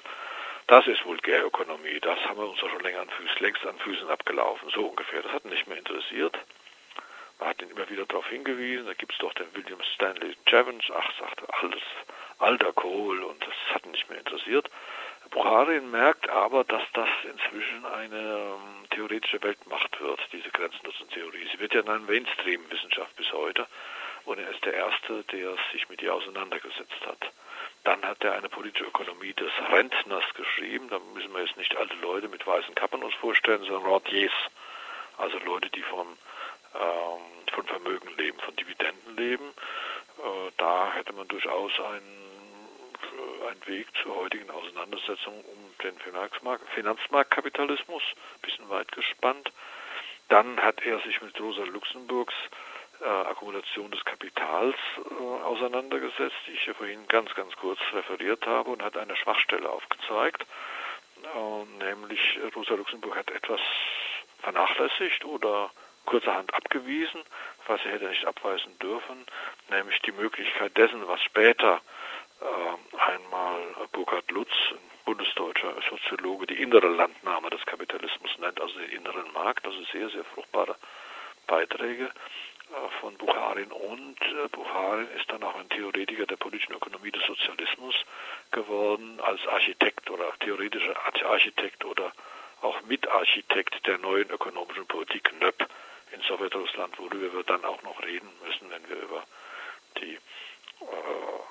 das 0.67 0.87
ist 0.87 1.05
Vulgärökonomie, 1.05 1.99
das 2.01 2.19
haben 2.25 2.39
wir 2.39 2.49
uns 2.49 2.59
doch 2.59 2.69
schon 2.69 2.81
länger 2.81 3.01
an 3.01 3.09
Füßen, 3.09 3.37
längst 3.39 3.65
an 3.65 3.77
Füßen 3.79 4.09
abgelaufen, 4.09 4.69
so 4.69 4.87
ungefähr. 4.87 5.21
Das 5.21 5.31
hat 5.31 5.45
nicht 5.45 5.67
mehr 5.67 5.77
interessiert. 5.77 6.37
Man 7.41 7.49
hat 7.49 7.61
ihn 7.63 7.71
immer 7.71 7.89
wieder 7.89 8.05
darauf 8.05 8.27
hingewiesen, 8.27 8.85
da 8.85 8.93
gibt 8.93 9.13
es 9.13 9.17
doch 9.17 9.33
den 9.33 9.47
William 9.55 9.81
Stanley 9.95 10.37
Jevons, 10.45 10.85
ach, 10.95 11.11
sagte, 11.19 11.47
alles 11.61 11.81
alter 12.37 12.71
Kohl 12.71 13.23
und 13.23 13.43
das 13.43 13.55
hat 13.73 13.83
ihn 13.83 13.91
nicht 13.91 14.07
mehr 14.09 14.19
interessiert. 14.19 14.69
Bukharin 15.31 15.89
merkt 15.89 16.29
aber, 16.29 16.63
dass 16.65 16.83
das 16.93 17.09
inzwischen 17.23 17.83
eine 17.85 18.53
um, 18.53 18.85
theoretische 18.91 19.41
Weltmacht 19.41 19.99
wird, 19.99 20.19
diese 20.31 20.51
Grenznutzentheorie. 20.51 21.49
Sie 21.51 21.59
wird 21.59 21.73
ja 21.73 21.79
in 21.81 21.89
einer 21.89 21.99
Mainstream-Wissenschaft 21.99 23.15
bis 23.15 23.31
heute 23.33 23.65
und 24.25 24.37
er 24.37 24.51
ist 24.51 24.63
der 24.63 24.75
Erste, 24.75 25.23
der 25.31 25.55
sich 25.71 25.89
mit 25.89 26.01
ihr 26.03 26.13
auseinandergesetzt 26.13 27.07
hat. 27.07 27.31
Dann 27.85 28.03
hat 28.03 28.23
er 28.23 28.33
eine 28.35 28.49
politische 28.49 28.85
Ökonomie 28.85 29.33
des 29.33 29.51
Rentners 29.71 30.25
geschrieben. 30.35 30.89
Da 30.89 30.99
müssen 31.15 31.33
wir 31.33 31.41
jetzt 31.41 31.57
nicht 31.57 31.75
alte 31.75 31.95
Leute 31.95 32.27
mit 32.27 32.45
weißen 32.45 32.75
Kappen 32.75 33.01
uns 33.01 33.15
vorstellen, 33.15 33.63
sondern 33.63 33.91
Rentiers. 33.91 34.33
Also 35.17 35.39
Leute, 35.39 35.71
die 35.71 35.81
vom, 35.81 36.17
ähm, 36.75 37.21
von 37.53 37.65
Vermögen 37.65 38.09
leben, 38.17 38.39
von 38.39 38.55
Dividenden 38.55 39.15
leben. 39.15 39.49
Äh, 40.17 40.51
da 40.57 40.93
hätte 40.93 41.13
man 41.13 41.27
durchaus 41.27 41.71
einen, 41.79 42.59
äh, 43.03 43.49
einen 43.49 43.67
Weg 43.67 43.87
zur 44.01 44.15
heutigen 44.15 44.49
Auseinandersetzung 44.49 45.33
um 45.41 45.77
den 45.83 45.97
Finanzmarkt, 45.99 46.67
Finanzmarktkapitalismus, 46.69 48.03
bisschen 48.41 48.69
weit 48.69 48.91
gespannt. 48.91 49.51
Dann 50.29 50.61
hat 50.61 50.81
er 50.85 50.99
sich 51.01 51.21
mit 51.21 51.39
Rosa 51.39 51.63
Luxemburgs 51.63 52.33
äh, 53.01 53.05
Akkumulation 53.05 53.91
des 53.91 54.03
Kapitals 54.05 54.75
äh, 54.97 55.43
auseinandergesetzt, 55.43 56.37
die 56.47 56.51
ich 56.51 56.65
ja 56.67 56.73
vorhin 56.73 57.07
ganz, 57.07 57.33
ganz 57.33 57.55
kurz 57.55 57.79
referiert 57.93 58.45
habe 58.45 58.69
und 58.69 58.83
hat 58.83 58.95
eine 58.95 59.15
Schwachstelle 59.15 59.69
aufgezeigt. 59.69 60.45
Äh, 61.23 61.83
nämlich 61.83 62.39
Rosa 62.55 62.75
Luxemburg 62.75 63.15
hat 63.15 63.31
etwas 63.31 63.59
vernachlässigt 64.41 65.25
oder 65.25 65.71
kurzerhand 66.05 66.53
abgewiesen, 66.53 67.21
was 67.67 67.81
sie 67.83 67.89
hätte 67.89 68.09
nicht 68.09 68.25
abweisen 68.25 68.77
dürfen, 68.79 69.25
nämlich 69.69 69.99
die 70.01 70.11
Möglichkeit 70.11 70.75
dessen, 70.77 71.07
was 71.07 71.21
später 71.23 71.81
äh, 72.41 72.99
einmal 72.99 73.59
Burkhard 73.91 74.29
Lutz, 74.31 74.51
ein 74.71 74.77
bundesdeutscher 75.05 75.73
Soziologe, 75.89 76.47
die 76.47 76.61
innere 76.61 76.87
Landnahme 76.87 77.49
des 77.49 77.65
Kapitalismus 77.65 78.37
nennt, 78.39 78.59
also 78.61 78.77
den 78.79 78.91
inneren 78.91 79.31
Markt, 79.33 79.65
also 79.65 79.81
sehr, 79.91 80.09
sehr 80.09 80.23
fruchtbare 80.23 80.75
Beiträge 81.47 82.11
von 82.99 83.15
Bukharin 83.17 83.71
und 83.71 84.21
äh, 84.21 84.47
Bukharin 84.51 85.07
ist 85.17 85.29
dann 85.29 85.43
auch 85.43 85.55
ein 85.59 85.69
Theoretiker 85.69 86.25
der 86.25 86.37
politischen 86.37 86.73
Ökonomie 86.73 87.11
des 87.11 87.23
Sozialismus 87.25 87.95
geworden, 88.51 89.19
als 89.21 89.45
Architekt 89.47 90.09
oder 90.09 90.31
theoretischer 90.39 90.95
Architekt 91.25 91.83
oder 91.83 92.11
auch 92.61 92.81
Mitarchitekt 92.83 93.85
der 93.87 93.97
neuen 93.97 94.29
ökonomischen 94.29 94.85
Politik 94.85 95.31
NÖP 95.39 95.67
in 96.11 96.21
Sowjetrussland, 96.21 96.97
worüber 96.99 97.33
wir 97.33 97.43
dann 97.43 97.63
auch 97.65 97.81
noch 97.83 98.01
reden 98.03 98.29
müssen, 98.45 98.69
wenn 98.69 98.87
wir 98.89 98.97
über 98.97 99.23
die 99.97 100.17
äh, 100.81 101.41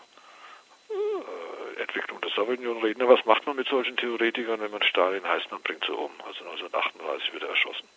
äh, 0.90 1.80
Entwicklung 1.82 2.20
der 2.20 2.30
Sowjetunion 2.30 2.82
reden. 2.82 3.08
Was 3.08 3.24
macht 3.24 3.46
man 3.46 3.56
mit 3.56 3.68
solchen 3.68 3.96
Theoretikern, 3.96 4.60
wenn 4.60 4.70
man 4.70 4.82
Stalin 4.82 5.26
heißt, 5.26 5.50
man 5.50 5.62
bringt 5.62 5.84
sie 5.84 5.92
um? 5.92 6.12
Also 6.26 6.44
1938 6.44 7.32
wird 7.32 7.42
er 7.44 7.50
erschossen. 7.50 7.88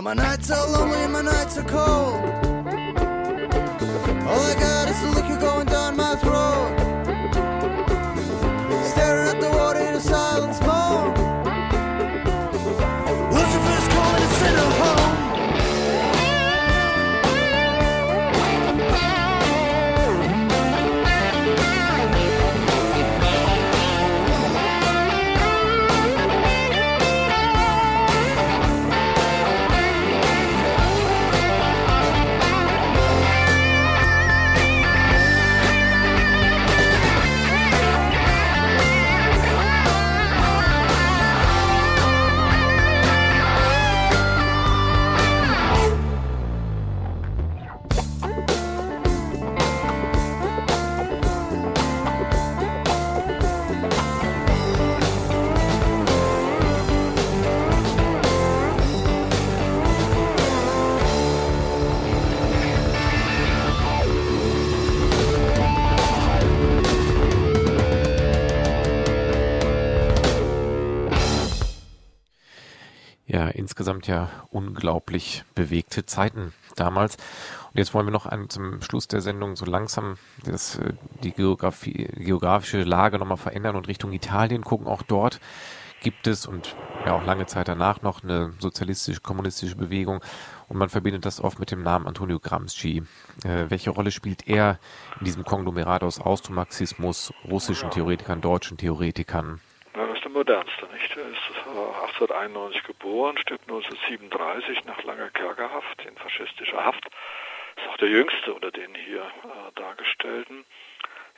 My 0.00 0.14
nights 0.14 0.50
are 0.50 0.66
lonely, 0.70 0.98
and 1.00 1.12
my 1.12 1.20
nights 1.20 1.58
are 1.58 1.64
cold. 1.64 2.14
All 4.26 4.40
I 4.40 4.54
got 4.58 4.88
is 4.88 5.00
the 5.02 5.10
liquor 5.14 5.38
going 5.38 5.66
down 5.66 5.96
my 5.96 6.11
insgesamt 73.82 74.06
ja 74.06 74.30
unglaublich 74.50 75.42
bewegte 75.56 76.06
Zeiten 76.06 76.52
damals. 76.76 77.16
Und 77.72 77.78
jetzt 77.78 77.92
wollen 77.94 78.06
wir 78.06 78.12
noch 78.12 78.26
an, 78.26 78.48
zum 78.48 78.80
Schluss 78.80 79.08
der 79.08 79.20
Sendung 79.20 79.56
so 79.56 79.64
langsam 79.64 80.18
das, 80.44 80.78
äh, 80.78 80.92
die 81.24 81.32
geografische 81.32 82.84
Lage 82.84 83.18
nochmal 83.18 83.38
verändern 83.38 83.74
und 83.74 83.88
Richtung 83.88 84.12
Italien 84.12 84.62
gucken. 84.62 84.86
Auch 84.86 85.02
dort 85.02 85.40
gibt 86.00 86.28
es 86.28 86.46
und 86.46 86.76
ja 87.04 87.14
auch 87.14 87.24
lange 87.24 87.46
Zeit 87.46 87.66
danach 87.66 88.02
noch 88.02 88.22
eine 88.22 88.52
sozialistisch-kommunistische 88.60 89.74
Bewegung 89.74 90.20
und 90.68 90.76
man 90.76 90.88
verbindet 90.88 91.26
das 91.26 91.40
oft 91.40 91.58
mit 91.58 91.72
dem 91.72 91.82
Namen 91.82 92.06
Antonio 92.06 92.38
Gramsci. 92.38 93.02
Äh, 93.42 93.64
welche 93.68 93.90
Rolle 93.90 94.12
spielt 94.12 94.46
er 94.46 94.78
in 95.18 95.24
diesem 95.24 95.44
Konglomerat 95.44 96.04
aus 96.04 96.20
Austromarxismus, 96.20 97.32
russischen 97.50 97.90
Theoretikern, 97.90 98.40
deutschen 98.40 98.76
Theoretikern? 98.76 99.60
Na, 99.96 100.06
das 100.06 100.18
ist 100.18 100.21
der 100.21 100.21
modernste, 100.32 100.86
nicht? 100.92 101.16
Er 101.16 101.28
ist 101.28 101.66
1891 101.66 102.80
äh, 102.80 102.86
geboren, 102.86 103.38
stirbt 103.38 103.70
1937 103.70 104.84
nach 104.84 105.02
langer 105.04 105.30
Kerkerhaft 105.30 106.04
in 106.06 106.16
faschistischer 106.16 106.84
Haft. 106.84 107.06
Ist 107.76 107.88
auch 107.88 107.96
der 107.98 108.08
jüngste 108.08 108.52
unter 108.52 108.70
den 108.70 108.94
hier 108.94 109.22
äh, 109.22 109.72
dargestellten. 109.74 110.64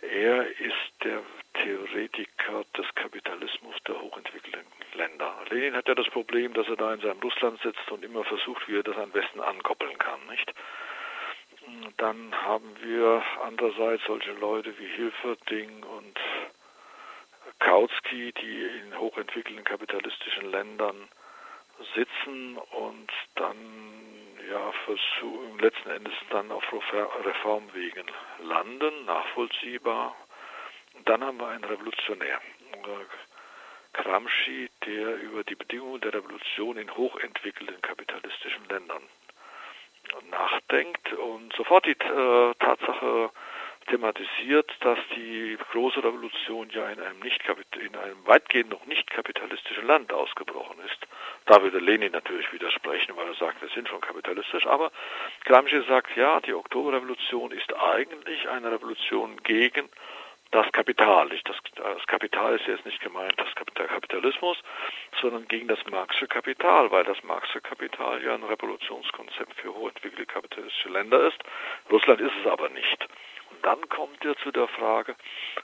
Er 0.01 0.47
ist 0.61 0.93
der 1.03 1.23
Theoretiker 1.55 2.65
des 2.77 2.87
Kapitalismus 2.95 3.75
der 3.87 4.01
hochentwickelten 4.01 4.65
Länder. 4.95 5.33
Lenin 5.49 5.77
hat 5.77 5.89
ja 5.89 5.95
das 5.95 6.09
Problem, 6.09 6.53
dass 6.53 6.69
er 6.69 6.77
da 6.77 6.93
in 6.93 7.01
seinem 7.01 7.21
Russland 7.21 7.61
sitzt 7.63 7.91
und 7.91 8.05
immer 8.05 8.25
versucht, 8.25 8.69
wie 8.69 8.77
er 8.77 8.83
das 8.83 8.97
am 8.97 9.15
Westen 9.15 9.41
ankoppeln 9.41 9.97
kann, 9.99 10.21
nicht? 10.29 10.53
Dann 11.97 12.35
haben 12.43 12.77
wir 12.83 13.23
andererseits 13.43 14.05
solche 14.05 14.33
Leute 14.33 14.79
wie 14.79 14.87
Hilferding 14.87 15.83
und 15.83 16.19
Kautsky, 17.59 18.33
die 18.33 18.65
in 18.65 18.99
hochentwickelten 18.99 19.65
kapitalistischen 19.65 20.51
Ländern 20.51 21.09
sitzen 21.95 22.57
und 22.57 23.11
dann 23.37 23.57
ja 24.51 24.73
versuchen, 24.85 25.59
letzten 25.59 25.91
Endes 25.91 26.15
dann 26.31 26.51
auf 26.51 26.65
Reformwegen 27.25 28.07
landen, 28.41 29.05
nachvollziehbar. 29.07 30.15
Und 30.95 31.09
dann 31.09 31.25
haben 31.25 31.39
wir 31.39 31.49
einen 31.49 31.65
Revolutionär, 31.65 32.41
Gramsci, 33.95 34.69
der 34.87 35.17
über 35.23 35.45
die 35.45 35.55
Bedingungen 35.55 36.01
der 36.01 36.15
Revolution 36.15 36.77
in 36.77 36.95
hochentwickelten 36.95 37.81
kapitalistischen 37.81 38.69
Ländern 38.69 39.03
nachdenkt 40.31 41.13
und 41.15 41.53
sofort 41.55 41.87
die 41.87 41.93
äh, 41.93 42.55
Tatsache 42.59 43.31
thematisiert, 43.85 44.71
dass 44.81 44.99
die 45.17 45.57
große 45.73 46.03
Revolution 46.03 46.69
ja 46.71 46.89
in 46.89 47.01
einem, 47.01 47.21
nicht 47.21 47.43
in 47.81 47.97
einem 47.97 48.27
weitgehend 48.27 48.71
noch 48.71 48.85
nicht 48.87 49.11
kapitalistischen 49.11 49.87
Land 49.87 50.13
ausgebrochen 50.13 50.79
ist. 50.87 50.99
Da 51.47 51.63
würde 51.63 51.79
Lenin 51.79 52.13
natürlich 52.13 52.53
widersprechen, 52.53 53.17
weil 53.17 53.29
er 53.29 53.35
sagt, 53.35 53.61
wir 53.63 53.69
sind 53.71 53.89
schon 53.89 54.01
kapitalistisch. 54.01 54.67
Aber 54.67 54.91
Gramsci 55.45 55.83
sagt, 55.89 56.17
ja, 56.17 56.41
die 56.41 56.55
Oktoberrevolution 56.55 57.51
ist 57.53 57.75
eigentlich 57.77 58.49
eine 58.49 58.73
Revolution 58.73 59.37
gegen 59.43 59.89
das 60.55 60.71
Kapital. 60.73 61.29
Das, 61.45 61.57
das 61.75 62.07
Kapital 62.07 62.55
ist 62.55 62.67
jetzt 62.67 62.87
nicht 62.87 63.01
gemeint 63.01 63.35
das 63.37 63.53
Kapitalismus, 63.55 64.57
sondern 65.21 65.47
gegen 65.49 65.69
das 65.69 65.85
Marxische 65.91 66.29
Kapital, 66.29 66.91
weil 66.91 67.05
das 67.05 67.23
Marxische 67.25 67.61
Kapital 67.61 68.23
ja 68.23 68.35
ein 68.35 68.45
Revolutionskonzept 68.45 69.55
für 69.55 69.75
hochentwickelte 69.75 70.27
kapitalistische 70.27 70.91
Länder 70.91 71.27
ist. 71.27 71.39
Russland 71.91 72.21
ist 72.21 72.33
es 72.41 72.47
aber 72.47 72.69
nicht. 72.69 73.09
Dann 73.65 73.89
kommt 73.89 74.23
er 74.27 74.37
zu 74.37 74.51
der 74.51 74.69
Frage, 74.69 75.17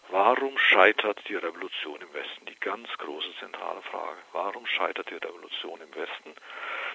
warum 0.09 0.57
scheitert 0.57 1.21
die 1.29 1.37
Revolution 1.37 2.01
im 2.01 2.15
Westen? 2.15 2.47
Die 2.47 2.59
ganz 2.59 2.89
große 2.97 3.29
zentrale 3.41 3.83
Frage. 3.83 4.17
Warum 4.33 4.67
scheitert 4.67 5.11
die 5.11 5.17
Revolution 5.17 5.79
im 5.83 5.95
Westen? 5.95 6.35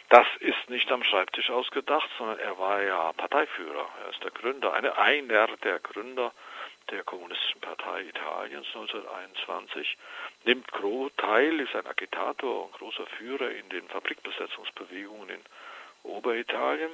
Das 0.10 0.26
ist 0.40 0.68
nicht 0.68 0.92
am 0.92 1.04
Schreibtisch 1.04 1.52
ausgedacht, 1.52 2.10
sondern 2.18 2.40
er 2.40 2.58
war 2.58 2.82
ja 2.82 3.14
Parteiführer. 3.14 3.88
Er 4.04 4.10
ist 4.10 4.24
der 4.24 4.32
Gründer, 4.32 4.74
eine, 4.74 4.98
einer 4.98 5.46
der 5.58 5.80
Gründer 5.80 6.34
der 6.90 7.04
Kommunistischen 7.04 7.62
Partei 7.62 8.02
Italiens 8.02 8.66
1921, 8.74 9.98
nimmt 10.46 10.68
teil, 11.18 11.60
ist 11.60 11.76
ein 11.76 11.86
Agitator 11.86 12.66
und 12.66 12.74
großer 12.74 13.06
Führer 13.18 13.52
in 13.52 13.70
den 13.70 13.88
Fabrikbesetzungsbewegungen 13.90 15.30
in 15.30 15.42
Oberitalien. 16.02 16.90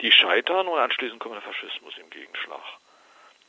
Die 0.00 0.12
scheitern 0.12 0.66
und 0.66 0.78
anschließend 0.78 1.20
kommt 1.20 1.34
der 1.34 1.42
Faschismus 1.42 1.92
im 1.98 2.08
Gegenschlag. 2.08 2.80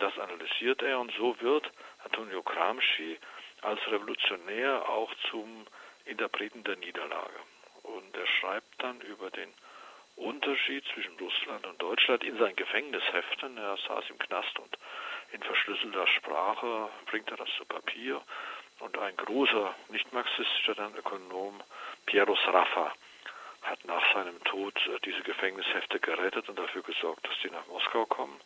Das 0.02 0.18
analysiert 0.18 0.82
er 0.82 1.00
und 1.00 1.14
so 1.14 1.40
wird 1.42 1.72
Antonio 2.04 2.42
Gramsci 2.42 3.20
als 3.62 3.80
Revolutionär 3.86 4.90
auch 4.90 5.14
zum 5.30 5.68
Interpreten 6.06 6.64
der 6.64 6.76
Niederlage. 6.78 7.40
Und 7.84 8.18
er 8.18 8.26
schreibt 8.26 8.82
dann 8.82 9.00
über 9.02 9.30
den 9.30 9.54
Unterschied 10.16 10.84
zwischen 10.92 11.16
Russland 11.20 11.68
und 11.68 11.80
Deutschland 11.80 12.24
in 12.24 12.36
seinen 12.40 12.56
Gefängnisheften. 12.56 13.56
Er 13.60 13.78
saß 13.88 14.06
im 14.10 14.18
Knast 14.18 14.58
und 14.58 14.76
in 15.34 15.44
verschlüsselter 15.44 16.08
Sprache 16.08 16.90
bringt 17.06 17.30
er 17.30 17.38
das 17.38 17.50
zu 17.56 17.66
Papier. 17.66 18.24
Und 18.80 18.98
ein 18.98 19.16
großer, 19.18 19.76
nicht 19.90 20.12
marxistischer 20.14 20.74
dann 20.74 20.96
Ökonom, 20.96 21.62
Piero 22.08 22.36
Sraffa, 22.38 22.92
hat 23.62 23.86
nach 23.86 24.14
seinem 24.16 24.44
Tod 24.46 24.74
diese 25.06 25.22
Gefängnishefte 25.22 26.00
gerettet 26.00 26.50
und 26.50 26.58
dafür 26.58 26.82
gesorgt, 26.82 27.24
dass 27.28 27.38
die 27.44 27.52
nach 27.52 27.68
Moskau 27.68 28.08
kommen. 28.08 28.42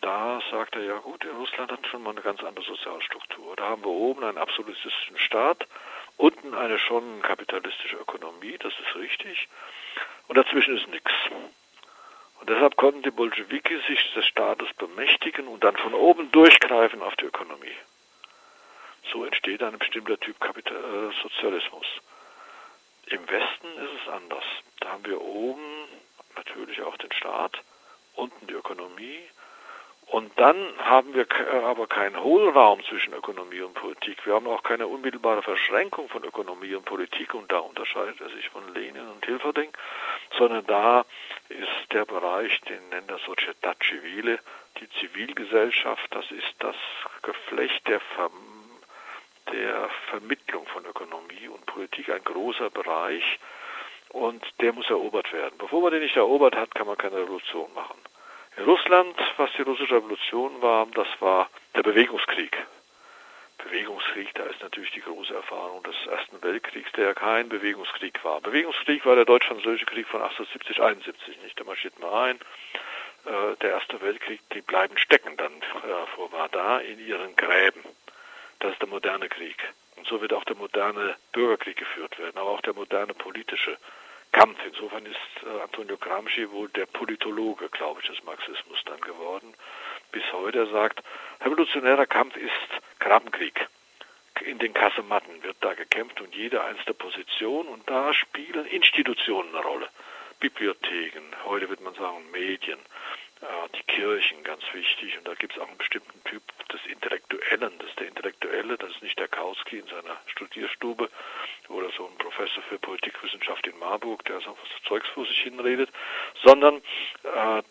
Da 0.00 0.40
sagt 0.50 0.76
er, 0.76 0.84
ja 0.84 0.98
gut, 0.98 1.24
Russland 1.38 1.72
hat 1.72 1.86
schon 1.86 2.02
mal 2.02 2.10
eine 2.10 2.22
ganz 2.22 2.42
andere 2.42 2.64
Sozialstruktur. 2.64 3.56
Da 3.56 3.64
haben 3.70 3.82
wir 3.82 3.90
oben 3.90 4.24
einen 4.24 4.38
absolutistischen 4.38 5.18
Staat, 5.18 5.66
unten 6.16 6.54
eine 6.54 6.78
schon 6.78 7.22
kapitalistische 7.22 7.96
Ökonomie, 7.96 8.56
das 8.58 8.72
ist 8.78 8.96
richtig. 8.96 9.48
Und 10.28 10.36
dazwischen 10.36 10.76
ist 10.76 10.88
nichts. 10.88 11.12
Und 12.40 12.50
deshalb 12.50 12.76
konnten 12.76 13.02
die 13.02 13.10
Bolschewiki 13.10 13.78
sich 13.86 14.12
des 14.14 14.26
Staates 14.26 14.68
bemächtigen 14.74 15.48
und 15.48 15.64
dann 15.64 15.76
von 15.76 15.94
oben 15.94 16.30
durchgreifen 16.32 17.02
auf 17.02 17.16
die 17.16 17.24
Ökonomie. 17.24 17.76
So 19.12 19.24
entsteht 19.24 19.62
ein 19.62 19.78
bestimmter 19.78 20.18
Typ 20.18 20.40
Kapital 20.40 20.76
äh, 20.76 21.22
Sozialismus. 21.22 21.86
Im 23.06 23.28
Westen 23.28 23.66
ist 23.78 24.02
es 24.02 24.12
anders. 24.12 24.44
Da 24.80 24.90
haben 24.90 25.04
wir 25.04 25.20
oben 25.20 25.88
natürlich 26.36 26.82
auch 26.82 26.96
den 26.96 27.12
Staat, 27.12 27.62
unten 28.14 28.46
die 28.46 28.54
Ökonomie 28.54 29.20
und 30.14 30.30
dann 30.36 30.56
haben 30.78 31.12
wir 31.12 31.26
aber 31.64 31.88
keinen 31.88 32.22
Hohlraum 32.22 32.84
zwischen 32.84 33.12
Ökonomie 33.14 33.62
und 33.62 33.74
Politik. 33.74 34.24
Wir 34.24 34.34
haben 34.34 34.46
auch 34.46 34.62
keine 34.62 34.86
unmittelbare 34.86 35.42
Verschränkung 35.42 36.08
von 36.08 36.22
Ökonomie 36.22 36.72
und 36.76 36.84
Politik 36.84 37.34
und 37.34 37.50
da 37.50 37.58
unterscheidet 37.58 38.20
er 38.20 38.28
sich 38.28 38.48
von 38.50 38.62
Lenin 38.74 39.08
und 39.08 39.26
Hilferding, 39.26 39.72
sondern 40.38 40.64
da 40.66 41.04
ist 41.48 41.92
der 41.92 42.04
Bereich, 42.04 42.60
den 42.60 42.90
nennt 42.90 43.10
er 43.10 43.18
Società 43.18 43.74
Civile, 43.82 44.38
die 44.78 44.88
Zivilgesellschaft, 45.00 46.06
das 46.14 46.30
ist 46.30 46.54
das 46.60 46.76
Geflecht 47.22 47.84
der, 47.88 47.98
Ver 47.98 48.30
der 49.50 49.90
Vermittlung 50.10 50.64
von 50.68 50.84
Ökonomie 50.86 51.48
und 51.48 51.66
Politik, 51.66 52.10
ein 52.10 52.22
großer 52.22 52.70
Bereich 52.70 53.40
und 54.10 54.44
der 54.60 54.74
muss 54.74 54.88
erobert 54.88 55.32
werden. 55.32 55.58
Bevor 55.58 55.82
man 55.82 55.90
den 55.90 56.02
nicht 56.02 56.16
erobert 56.16 56.54
hat, 56.54 56.72
kann 56.72 56.86
man 56.86 56.96
keine 56.96 57.16
Revolution 57.16 57.74
machen. 57.74 57.98
In 58.56 58.64
Russland, 58.64 59.16
was 59.36 59.50
die 59.56 59.62
russische 59.62 59.96
Revolution 59.96 60.62
war, 60.62 60.86
das 60.94 61.08
war 61.20 61.50
der 61.74 61.82
Bewegungskrieg. 61.82 62.56
Bewegungskrieg, 63.58 64.32
da 64.34 64.44
ist 64.44 64.62
natürlich 64.62 64.92
die 64.92 65.00
große 65.00 65.34
Erfahrung 65.34 65.82
des 65.82 65.94
Ersten 66.06 66.40
Weltkriegs, 66.42 66.92
der 66.92 67.06
ja 67.06 67.14
kein 67.14 67.48
Bewegungskrieg 67.48 68.22
war. 68.24 68.40
Bewegungskrieg 68.40 69.04
war 69.06 69.16
der 69.16 69.24
deutsch-französische 69.24 69.86
Krieg 69.86 70.06
von 70.06 70.22
1870, 70.22 70.80
71, 70.80 71.42
nicht? 71.42 71.58
Da 71.58 71.64
marschiert 71.64 71.98
man 71.98 72.12
ein. 72.12 72.36
Äh, 73.26 73.56
der 73.62 73.70
Erste 73.70 74.00
Weltkrieg, 74.00 74.40
die 74.52 74.60
bleiben 74.60 74.98
stecken 74.98 75.36
dann 75.36 75.62
vor 76.14 76.30
Vardar 76.30 76.82
in 76.82 77.04
ihren 77.04 77.34
Gräben. 77.36 77.82
Das 78.60 78.72
ist 78.72 78.82
der 78.82 78.88
moderne 78.88 79.28
Krieg. 79.28 79.56
Und 79.96 80.06
so 80.06 80.20
wird 80.20 80.32
auch 80.32 80.44
der 80.44 80.56
moderne 80.56 81.16
Bürgerkrieg 81.32 81.76
geführt 81.76 82.18
werden, 82.18 82.36
aber 82.38 82.50
auch 82.50 82.60
der 82.60 82.74
moderne 82.74 83.14
politische 83.14 83.78
Kampf. 84.34 84.58
Insofern 84.66 85.06
ist 85.06 85.46
äh, 85.46 85.62
Antonio 85.62 85.96
Gramsci 85.96 86.50
wohl 86.50 86.68
der 86.70 86.86
Politologe, 86.86 87.68
glaube 87.68 88.00
ich, 88.00 88.08
des 88.08 88.22
Marxismus 88.24 88.82
dann 88.84 89.00
geworden. 89.00 89.54
Bis 90.10 90.24
heute 90.32 90.58
er 90.58 90.66
sagt, 90.66 91.02
revolutionärer 91.40 92.06
Kampf 92.06 92.36
ist 92.36 92.70
Grabenkrieg. 92.98 93.68
In 94.44 94.58
den 94.58 94.74
Kasematten 94.74 95.42
wird 95.44 95.56
da 95.60 95.74
gekämpft 95.74 96.20
und 96.20 96.34
jede 96.34 96.64
einzelne 96.64 96.94
Position 96.94 97.68
und 97.68 97.88
da 97.88 98.12
spielen 98.12 98.66
Institutionen 98.66 99.54
eine 99.54 99.64
Rolle. 99.64 99.88
Bibliotheken, 100.40 101.22
heute 101.44 101.68
wird 101.68 101.80
man 101.80 101.94
sagen 101.94 102.28
Medien, 102.32 102.80
die 103.76 103.82
Kirchen 103.84 104.42
ganz 104.44 104.62
wichtig 104.72 105.16
und 105.18 105.26
da 105.26 105.34
gibt 105.34 105.54
es 105.54 105.60
auch 105.60 105.68
einen 105.68 105.78
bestimmten 105.78 106.22
Typ 106.24 106.42
des 106.68 106.80
Intellektuellen. 106.86 107.72
Das 107.78 107.88
ist 107.88 108.00
der 108.00 108.08
Intellektuelle, 108.08 108.76
das 108.76 108.90
ist 108.90 109.02
nicht 109.02 109.18
der 109.18 109.28
Kautsky 109.28 109.78
in 109.78 109.86
seiner 109.86 110.16
Studierstube 110.26 111.08
oder 111.68 111.90
so 111.96 112.06
ein 112.06 112.16
Professor 112.18 112.62
für 112.64 112.78
Politikwissenschaft 112.78 113.66
in 113.66 113.78
Marburg, 113.78 114.24
der 114.24 114.40
so 114.40 114.50
was 114.50 114.82
Zeugs 114.88 115.08
vor 115.08 115.26
sich 115.26 115.38
hinredet, 115.38 115.90
sondern 116.42 116.82
äh, 117.22 117.62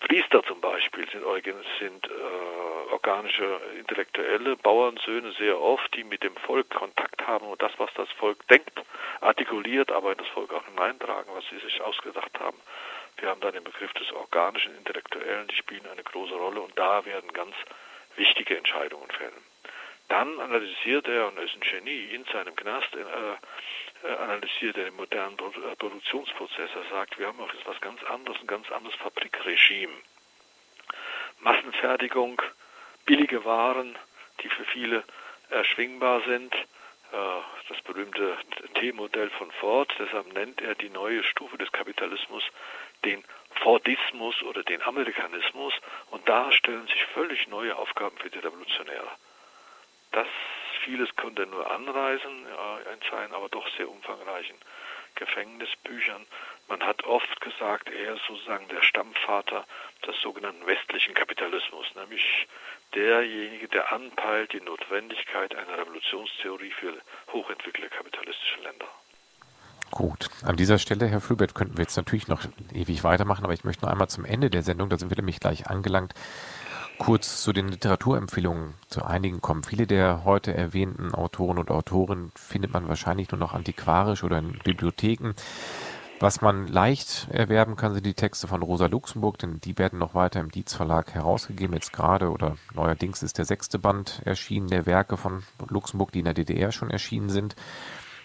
Priester 0.00 0.42
zum 0.44 0.60
Beispiel 0.60 1.08
sind, 1.10 1.24
sind 1.78 2.06
äh, 2.06 2.92
organische 2.92 3.60
intellektuelle 3.78 4.56
Bauernsöhne 4.56 5.32
sehr 5.32 5.60
oft, 5.60 5.94
die 5.94 6.04
mit 6.04 6.22
dem 6.22 6.36
Volk 6.36 6.68
Kontakt 6.70 7.26
haben 7.26 7.46
und 7.46 7.60
das, 7.62 7.72
was 7.78 7.90
das 7.94 8.10
Volk 8.12 8.46
denkt, 8.48 8.72
artikuliert, 9.20 9.90
aber 9.90 10.12
in 10.12 10.18
das 10.18 10.28
Volk 10.28 10.52
auch 10.52 10.64
hineintragen, 10.66 11.32
was 11.34 11.44
sie 11.48 11.58
sich 11.58 11.80
ausgedacht 11.80 12.38
haben. 12.38 12.58
Wir 13.18 13.28
haben 13.28 13.40
da 13.40 13.50
den 13.50 13.64
Begriff 13.64 13.92
des 13.94 14.10
organischen 14.12 14.76
Intellektuellen, 14.76 15.48
die 15.48 15.56
spielen 15.56 15.86
eine 15.86 16.02
große 16.02 16.34
Rolle 16.34 16.60
und 16.60 16.76
da 16.78 17.04
werden 17.04 17.32
ganz 17.32 17.54
wichtige 18.16 18.56
Entscheidungen 18.56 19.10
fällen. 19.10 19.42
Dann 20.08 20.38
analysiert 20.40 21.08
er, 21.08 21.28
und 21.28 21.38
er 21.38 21.44
ist 21.44 21.54
ein 21.54 21.60
Genie, 21.60 22.04
in 22.12 22.24
seinem 22.26 22.54
Knast, 22.54 22.94
äh, 22.94 24.06
äh 24.06 24.16
analysiert 24.16 24.76
er 24.76 24.84
den 24.84 24.96
modernen 24.96 25.38
äh, 25.38 25.76
Produktionsprozess. 25.76 26.70
Er 26.74 26.90
sagt, 26.90 27.18
wir 27.18 27.28
haben 27.28 27.40
auch 27.40 27.52
jetzt 27.52 27.66
was 27.66 27.80
ganz 27.80 28.02
anderes, 28.04 28.38
ein 28.40 28.46
ganz 28.46 28.70
anderes 28.70 28.94
Fabrikregime. 28.96 29.94
Massenfertigung, 31.40 32.40
billige 33.06 33.44
Waren, 33.44 33.98
die 34.42 34.48
für 34.48 34.64
viele 34.64 35.04
erschwingbar 35.50 36.20
sind. 36.26 36.54
Äh, 36.54 37.16
das 37.68 37.80
berühmte 37.82 38.36
T-Modell 38.74 39.30
von 39.30 39.50
Ford, 39.52 39.90
deshalb 39.98 40.32
nennt 40.34 40.60
er 40.60 40.74
die 40.74 40.90
neue 40.90 41.24
Stufe 41.24 41.56
des 41.56 41.72
Kapitalismus 41.72 42.42
den 43.04 43.24
Fordismus 43.62 44.42
oder 44.42 44.62
den 44.62 44.82
Amerikanismus 44.82 45.74
und 46.10 46.28
da 46.28 46.50
stellen 46.52 46.86
sich 46.86 47.04
völlig 47.06 47.46
neue 47.48 47.76
Aufgaben 47.76 48.16
für 48.18 48.30
die 48.30 48.38
Revolutionäre. 48.38 49.10
Das 50.12 50.26
vieles 50.84 51.14
konnte 51.16 51.42
er 51.42 51.48
nur 51.48 51.70
anreisen 51.70 52.46
ja, 52.48 52.78
in 52.92 53.00
seinen 53.10 53.32
aber 53.32 53.48
doch 53.48 53.66
sehr 53.76 53.88
umfangreichen 53.88 54.56
Gefängnisbüchern. 55.14 56.26
Man 56.68 56.82
hat 56.84 57.04
oft 57.04 57.40
gesagt, 57.40 57.88
er 57.88 58.14
ist 58.14 58.24
sozusagen 58.26 58.68
der 58.68 58.82
Stammvater 58.82 59.66
des 60.06 60.20
sogenannten 60.20 60.66
westlichen 60.66 61.14
Kapitalismus, 61.14 61.86
nämlich 61.94 62.46
derjenige, 62.94 63.68
der 63.68 63.92
anpeilt 63.92 64.52
die 64.52 64.60
Notwendigkeit 64.60 65.54
einer 65.54 65.78
Revolutionstheorie 65.78 66.72
für 66.72 67.00
hochentwickelte 67.32 67.90
kapitalistische 67.90 68.60
Länder. 68.60 68.88
Gut, 69.94 70.28
an 70.42 70.56
dieser 70.56 70.78
Stelle, 70.78 71.06
Herr 71.06 71.20
Flübert, 71.20 71.54
könnten 71.54 71.76
wir 71.76 71.84
jetzt 71.84 71.96
natürlich 71.96 72.26
noch 72.26 72.42
ewig 72.72 73.04
weitermachen, 73.04 73.44
aber 73.44 73.54
ich 73.54 73.62
möchte 73.62 73.84
noch 73.84 73.92
einmal 73.92 74.08
zum 74.08 74.24
Ende 74.24 74.50
der 74.50 74.64
Sendung, 74.64 74.88
da 74.88 74.98
sind 74.98 75.08
wir 75.08 75.16
nämlich 75.16 75.38
gleich 75.38 75.68
angelangt, 75.68 76.14
kurz 76.98 77.42
zu 77.42 77.52
den 77.52 77.68
Literaturempfehlungen 77.68 78.74
zu 78.88 79.04
einigen 79.04 79.40
kommen. 79.40 79.62
Viele 79.62 79.86
der 79.86 80.24
heute 80.24 80.52
erwähnten 80.52 81.14
Autoren 81.14 81.58
und 81.58 81.70
Autorinnen 81.70 82.32
findet 82.34 82.72
man 82.72 82.88
wahrscheinlich 82.88 83.30
nur 83.30 83.38
noch 83.38 83.54
antiquarisch 83.54 84.24
oder 84.24 84.38
in 84.38 84.58
Bibliotheken. 84.64 85.34
Was 86.18 86.40
man 86.40 86.66
leicht 86.66 87.28
erwerben 87.30 87.76
kann, 87.76 87.94
sind 87.94 88.04
die 88.04 88.14
Texte 88.14 88.48
von 88.48 88.62
Rosa 88.62 88.86
Luxemburg, 88.86 89.38
denn 89.38 89.60
die 89.60 89.78
werden 89.78 90.00
noch 90.00 90.16
weiter 90.16 90.40
im 90.40 90.50
Dietz 90.50 90.74
Verlag 90.74 91.14
herausgegeben. 91.14 91.72
Jetzt 91.72 91.92
gerade 91.92 92.30
oder 92.30 92.56
neuerdings 92.74 93.22
ist 93.22 93.38
der 93.38 93.44
sechste 93.44 93.78
Band 93.78 94.22
erschienen, 94.24 94.66
der 94.66 94.86
Werke 94.86 95.16
von 95.16 95.44
Luxemburg, 95.68 96.10
die 96.10 96.18
in 96.18 96.24
der 96.24 96.34
DDR 96.34 96.72
schon 96.72 96.90
erschienen 96.90 97.28
sind. 97.28 97.54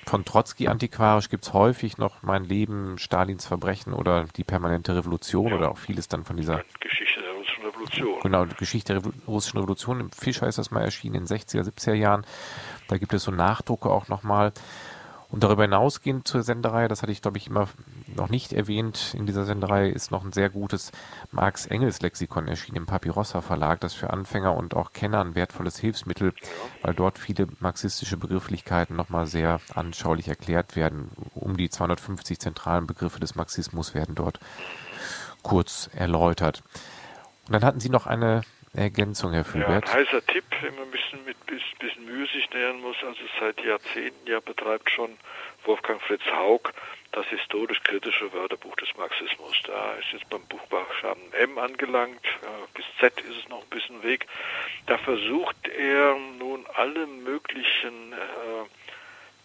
Von 0.10 0.26
Trotzki 0.26 0.68
antiquarisch 0.68 1.30
gibt 1.30 1.44
es 1.44 1.54
häufig 1.54 2.00
noch 2.00 2.24
Mein 2.24 2.44
Leben, 2.44 2.98
Stalins 2.98 3.46
Verbrechen 3.46 3.94
oder 3.94 4.26
die 4.36 4.44
permanente 4.44 4.96
Revolution 4.96 5.50
ja. 5.50 5.56
oder 5.56 5.70
auch 5.70 5.78
vieles 5.78 6.08
dann 6.08 6.26
von 6.26 6.36
dieser 6.36 6.64
Geschichte 6.80 7.20
Revolution. 7.64 8.20
Genau, 8.22 8.46
Geschichte 8.58 9.00
der 9.00 9.14
russischen 9.28 9.60
Revolution. 9.60 10.00
Im 10.00 10.12
Fischer 10.12 10.48
ist 10.48 10.58
das 10.58 10.72
mal 10.72 10.82
erschienen 10.82 11.16
in 11.16 11.26
den 11.26 11.38
60er, 11.38 11.62
70er 11.62 11.94
Jahren. 11.94 12.26
Da 12.88 12.98
gibt 12.98 13.14
es 13.14 13.24
so 13.24 13.32
Nachdrucke 13.32 13.92
auch 13.92 14.08
nochmal. 14.08 14.52
Und 15.30 15.44
darüber 15.44 15.62
hinausgehend 15.62 16.28
zur 16.28 16.42
Sendereihe, 16.42 16.88
das 16.88 17.04
hatte 17.04 17.12
ich 17.12 17.22
glaube 17.22 17.38
ich 17.38 17.48
immer 17.48 17.68
noch 18.16 18.30
nicht 18.30 18.52
erwähnt, 18.52 19.14
in 19.16 19.28
dieser 19.28 19.46
Sendereihe 19.46 19.92
ist 19.92 20.10
noch 20.10 20.26
ein 20.26 20.32
sehr 20.32 20.50
gutes 20.50 20.92
Marx 21.32 21.68
Engels 21.68 22.02
Lexikon 22.02 22.48
erschienen 22.48 22.78
im 22.78 22.86
Papirossa 22.88 23.42
Verlag, 23.42 23.80
das 23.80 23.94
für 23.94 24.10
Anfänger 24.10 24.56
und 24.56 24.76
auch 24.76 24.92
Kenner 24.92 25.22
ein 25.22 25.36
wertvolles 25.36 25.78
Hilfsmittel, 25.78 26.34
weil 26.82 26.96
dort 26.96 27.20
viele 27.20 27.48
marxistische 27.60 28.18
Begrifflichkeiten 28.18 28.96
nochmal 28.96 29.28
sehr 29.28 29.62
anschaulich 29.76 30.28
erklärt 30.28 30.76
werden. 30.76 31.12
Um 31.36 31.58
die 31.58 31.70
250 31.70 32.40
zentralen 32.40 32.88
Begriffe 32.88 33.20
des 33.20 33.36
Marxismus 33.36 33.94
werden 33.94 34.16
dort 34.16 34.40
kurz 35.44 35.92
erläutert. 35.94 36.64
Und 37.46 37.54
dann 37.54 37.64
hatten 37.64 37.80
Sie 37.80 37.90
noch 37.90 38.08
eine 38.08 38.42
Ergänzung, 38.74 39.34
Herr 39.34 39.46
Fühlbert. 39.46 39.88
Ja, 39.88 39.94
ein 39.94 40.06
heißer 40.06 40.26
Tipp, 40.26 40.46
wenn 40.62 40.76
man 40.76 40.84
ein 40.84 40.92
bisschen 40.92 41.26
mit 41.26 41.38
bisschen, 41.46 42.06
Mühe 42.06 42.28
sich 42.28 42.50
nähern 42.52 42.82
muss. 42.82 42.96
Also 43.04 43.22
seit 43.40 43.64
Jahrzehnten 43.64 44.28
ja 44.28 44.40
betreibt 44.40 44.90
schon 44.92 45.18
Wolfgang 45.66 46.02
Fritz 46.02 46.24
Haug 46.32 46.72
das 47.12 47.26
historisch-kritische 47.28 48.32
Wörterbuch 48.34 48.76
des 48.76 48.90
Marxismus. 48.98 49.56
Da 49.66 49.94
ist 49.94 50.12
jetzt 50.14 50.30
beim 50.30 50.46
Buchbuchstaben 50.46 51.34
M 51.34 51.58
angelangt, 51.58 52.22
bis 52.76 52.86
Z 53.00 53.20
ist 53.22 53.44
es 53.44 53.50
noch 53.50 53.64
ein 53.64 53.70
bisschen 53.70 54.04
Weg. 54.04 54.28
Da 54.86 54.98
versucht 54.98 55.68
er 55.68 56.16
nun 56.38 56.66
alle 56.76 57.08
möglichen 57.08 58.14
äh, 58.14 58.79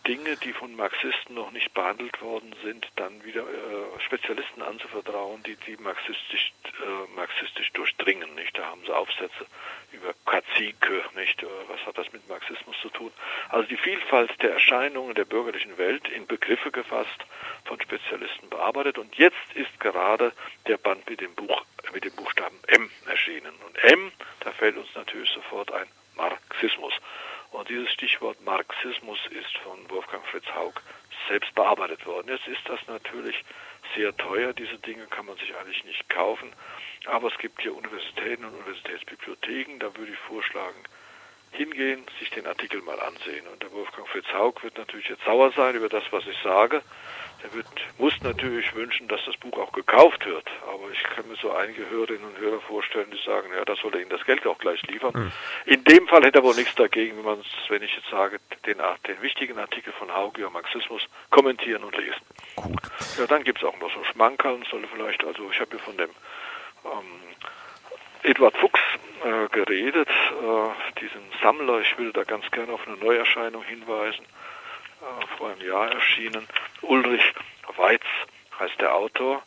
Dinge, 0.07 0.37
die 0.37 0.53
von 0.53 0.75
Marxisten 0.77 1.35
noch 1.35 1.51
nicht 1.51 1.73
behandelt 1.73 2.21
worden 2.21 2.55
sind, 2.63 2.87
dann 2.97 3.25
wieder 3.25 3.43
äh, 3.43 4.01
Spezialisten 4.01 4.63
anzuvertrauen, 4.63 5.43
die 5.43 5.57
die 5.57 5.77
marxistisch, 5.79 6.53
äh, 6.65 7.15
marxistisch 7.17 7.73
durchdringen. 7.73 8.35
Nicht? 8.35 8.57
Da 8.59 8.67
haben 8.67 8.83
sie 8.85 8.95
Aufsätze 8.95 9.47
über 9.93 10.15
Kazike, 10.27 11.05
nicht? 11.15 11.43
Äh, 11.43 11.47
was 11.69 11.85
hat 11.87 11.97
das 11.97 12.13
mit 12.13 12.29
Marxismus 12.29 12.77
zu 12.83 12.91
tun? 12.91 13.13
Also 13.49 13.69
die 13.69 13.77
Vielfalt 13.77 14.31
der 14.43 14.53
Erscheinungen 14.53 15.15
der 15.15 15.25
bürgerlichen 15.25 15.79
Welt 15.79 16.07
in 16.09 16.27
Begriffe 16.27 16.71
gefasst, 16.71 17.25
von 17.65 17.81
Spezialisten 17.81 18.51
bearbeitet. 18.51 18.99
Und 18.99 19.17
jetzt 19.17 19.53
ist 19.55 19.81
gerade 19.81 20.33
der 20.67 20.77
Band 20.77 21.09
mit 21.09 21.21
dem 21.21 21.35
Buch 21.35 21.65
mit 21.93 22.05
dem 22.05 22.15
Buchstaben 22.15 22.59
M 22.67 22.91
erschienen. 23.07 23.55
Und 23.67 23.77
M, 23.85 24.13
da 24.41 24.53
fällt 24.53 24.77
uns 24.77 24.89
natürlich 24.95 25.31
sofort 25.31 25.73
ein 25.73 25.87
Marxismus. 26.17 26.93
Und 27.55 27.69
dieses 27.69 27.89
Stichwort 27.93 28.41
Marxismus 28.45 29.19
ist 29.31 29.57
von 29.59 29.89
Wolfgang 29.89 30.27
Fritz 30.27 30.45
Haug 30.57 30.75
selbst 31.29 31.55
bearbeitet 31.55 32.05
worden. 32.05 32.27
Jetzt 32.29 32.49
ist 32.49 32.69
das 32.69 32.81
natürlich 32.89 33.45
sehr 33.95 34.15
teuer. 34.17 34.53
Diese 34.53 34.77
Dinge 34.79 35.07
kann 35.07 35.27
man 35.27 35.37
sich 35.37 35.55
eigentlich 35.57 35.85
nicht 35.85 36.09
kaufen. 36.11 36.53
Aber 37.07 37.29
es 37.29 37.39
gibt 37.39 37.63
hier 37.63 37.77
Universitäten 37.77 38.45
und 38.45 38.55
Universitätsbibliotheken. 38.55 39.79
Da 39.79 39.97
würde 39.97 40.11
ich 40.11 40.19
vorschlagen, 40.19 40.83
hingehen, 41.53 42.05
sich 42.19 42.29
den 42.31 42.49
Artikel 42.49 42.83
mal 42.83 42.99
ansehen. 42.99 43.47
Und 43.47 43.63
der 43.63 43.71
Wolfgang 43.71 44.09
Fritz 44.09 44.27
Haug 44.33 44.55
wird 44.63 44.77
natürlich 44.77 45.09
jetzt 45.09 45.25
sauer 45.25 45.53
sein 45.53 45.77
über 45.77 45.89
das, 45.89 46.03
was 46.11 46.27
ich 46.27 46.37
sage. 46.43 46.83
Er 47.45 47.53
wird, 47.53 47.67
muss 47.99 48.15
natürlich 48.23 48.75
wünschen, 48.75 49.07
dass 49.07 49.21
das 49.27 49.37
Buch 49.37 49.59
auch 49.59 49.73
gekauft 49.73 50.25
wird. 50.25 50.49
Aber 50.67 50.91
ich 50.91 51.03
kann 51.03 51.29
mir 51.29 51.37
so 51.37 51.53
einige 51.53 51.89
Hörerinnen 51.91 52.25
und 52.25 52.39
Hörer 52.39 52.61
vorstellen, 52.61 53.11
die 53.11 53.23
sagen, 53.23 53.49
ja, 53.55 53.63
da 53.67 53.77
soll 53.77 53.93
er 53.93 54.01
Ihnen 54.01 54.09
das 54.09 54.25
Geld 54.25 54.47
auch 54.47 54.57
gleich 54.57 54.81
liefern. 54.85 55.13
Mhm. 55.15 55.33
In 55.67 55.85
dem 55.85 56.09
Fall 56.09 56.25
hätte 56.25 56.39
er 56.39 56.45
wohl 56.45 56.55
nichts 56.55 56.75
dagegen, 56.75 57.19
wenn 57.19 57.25
man 57.25 57.45
wenn 57.69 57.83
ich 57.83 57.95
jetzt 57.95 58.09
sage, 58.09 58.39
den, 58.65 58.79
den 59.07 59.21
wichtigen 59.21 59.59
Artikel 59.59 59.93
von 59.93 60.11
Haug 60.15 60.39
über 60.39 60.49
Marxismus 60.49 61.03
kommentieren 61.29 61.85
und 61.85 61.95
lesen. 61.99 62.21
Gut. 62.57 62.81
Ja, 63.19 63.27
dann 63.27 63.45
gibt 63.45 63.59
es 63.59 63.69
auch 63.69 63.79
noch 63.79 63.93
so 63.93 64.03
Schmankerln, 64.05 64.65
soll 64.71 64.87
vielleicht, 64.91 65.23
also 65.23 65.51
ich 65.51 65.61
habe 65.61 65.71
hier 65.73 65.81
von 65.81 65.99
dem 65.99 66.11
ähm, 66.87 67.21
Eduard 68.23 68.57
Fuchs 68.57 68.81
äh, 69.23 69.49
geredet, 69.51 70.09
äh, 70.09 71.01
diesen 71.01 71.21
Sammler, 71.43 71.81
ich 71.81 71.99
würde 71.99 72.15
da 72.15 72.25
ganz 72.25 72.51
gerne 72.51 72.73
auf 72.73 72.87
eine 72.87 72.97
Neuerscheinung 72.97 73.63
hinweisen 73.65 74.25
vor 75.39 75.51
einem 75.51 75.61
Jahr 75.67 75.93
erschienen. 75.93 76.47
Ulrich 76.83 77.23
Weiz 77.77 78.03
heißt 78.59 78.81
der 78.81 78.95
Autor 78.95 79.43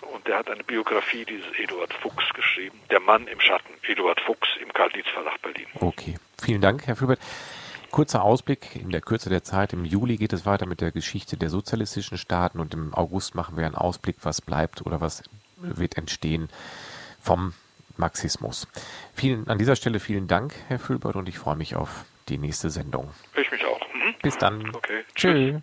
und 0.00 0.26
der 0.26 0.38
hat 0.38 0.50
eine 0.50 0.64
Biografie 0.64 1.24
dieses 1.24 1.46
Eduard 1.58 1.92
Fuchs 1.94 2.24
geschrieben. 2.34 2.78
Der 2.90 3.00
Mann 3.00 3.26
im 3.26 3.40
Schatten, 3.40 3.72
Eduard 3.82 4.20
Fuchs 4.20 4.48
im 4.60 4.72
Karl-Dietz 4.72 5.08
Verlag 5.08 5.40
Berlin. 5.42 5.66
Okay, 5.80 6.16
vielen 6.40 6.60
Dank, 6.60 6.86
Herr 6.86 6.96
Filbert. 6.96 7.20
Kurzer 7.90 8.22
Ausblick. 8.22 8.76
In 8.76 8.90
der 8.90 9.00
Kürze 9.00 9.30
der 9.30 9.42
Zeit, 9.42 9.72
im 9.72 9.84
Juli 9.84 10.16
geht 10.16 10.32
es 10.32 10.44
weiter 10.44 10.66
mit 10.66 10.80
der 10.80 10.90
Geschichte 10.90 11.36
der 11.36 11.50
sozialistischen 11.50 12.18
Staaten 12.18 12.60
und 12.60 12.74
im 12.74 12.94
August 12.94 13.34
machen 13.34 13.56
wir 13.56 13.64
einen 13.64 13.74
Ausblick, 13.74 14.16
was 14.22 14.42
bleibt 14.42 14.84
oder 14.84 15.00
was 15.00 15.22
wird 15.56 15.96
entstehen 15.96 16.48
vom 17.22 17.54
Marxismus. 17.96 18.68
Vielen, 19.14 19.48
an 19.48 19.58
dieser 19.58 19.76
Stelle 19.76 20.00
vielen 20.00 20.28
Dank, 20.28 20.54
Herr 20.68 20.78
Filbert, 20.78 21.16
und 21.16 21.28
ich 21.28 21.38
freue 21.38 21.56
mich 21.56 21.76
auf 21.76 22.04
die 22.28 22.38
nächste 22.38 22.70
Sendung. 22.70 23.10
Ich 23.34 23.50
mich 23.50 23.64
auch. 23.64 23.75
Bis 24.26 24.38
dann. 24.38 24.74
Okay. 24.74 25.04
Tschüss. 25.14 25.62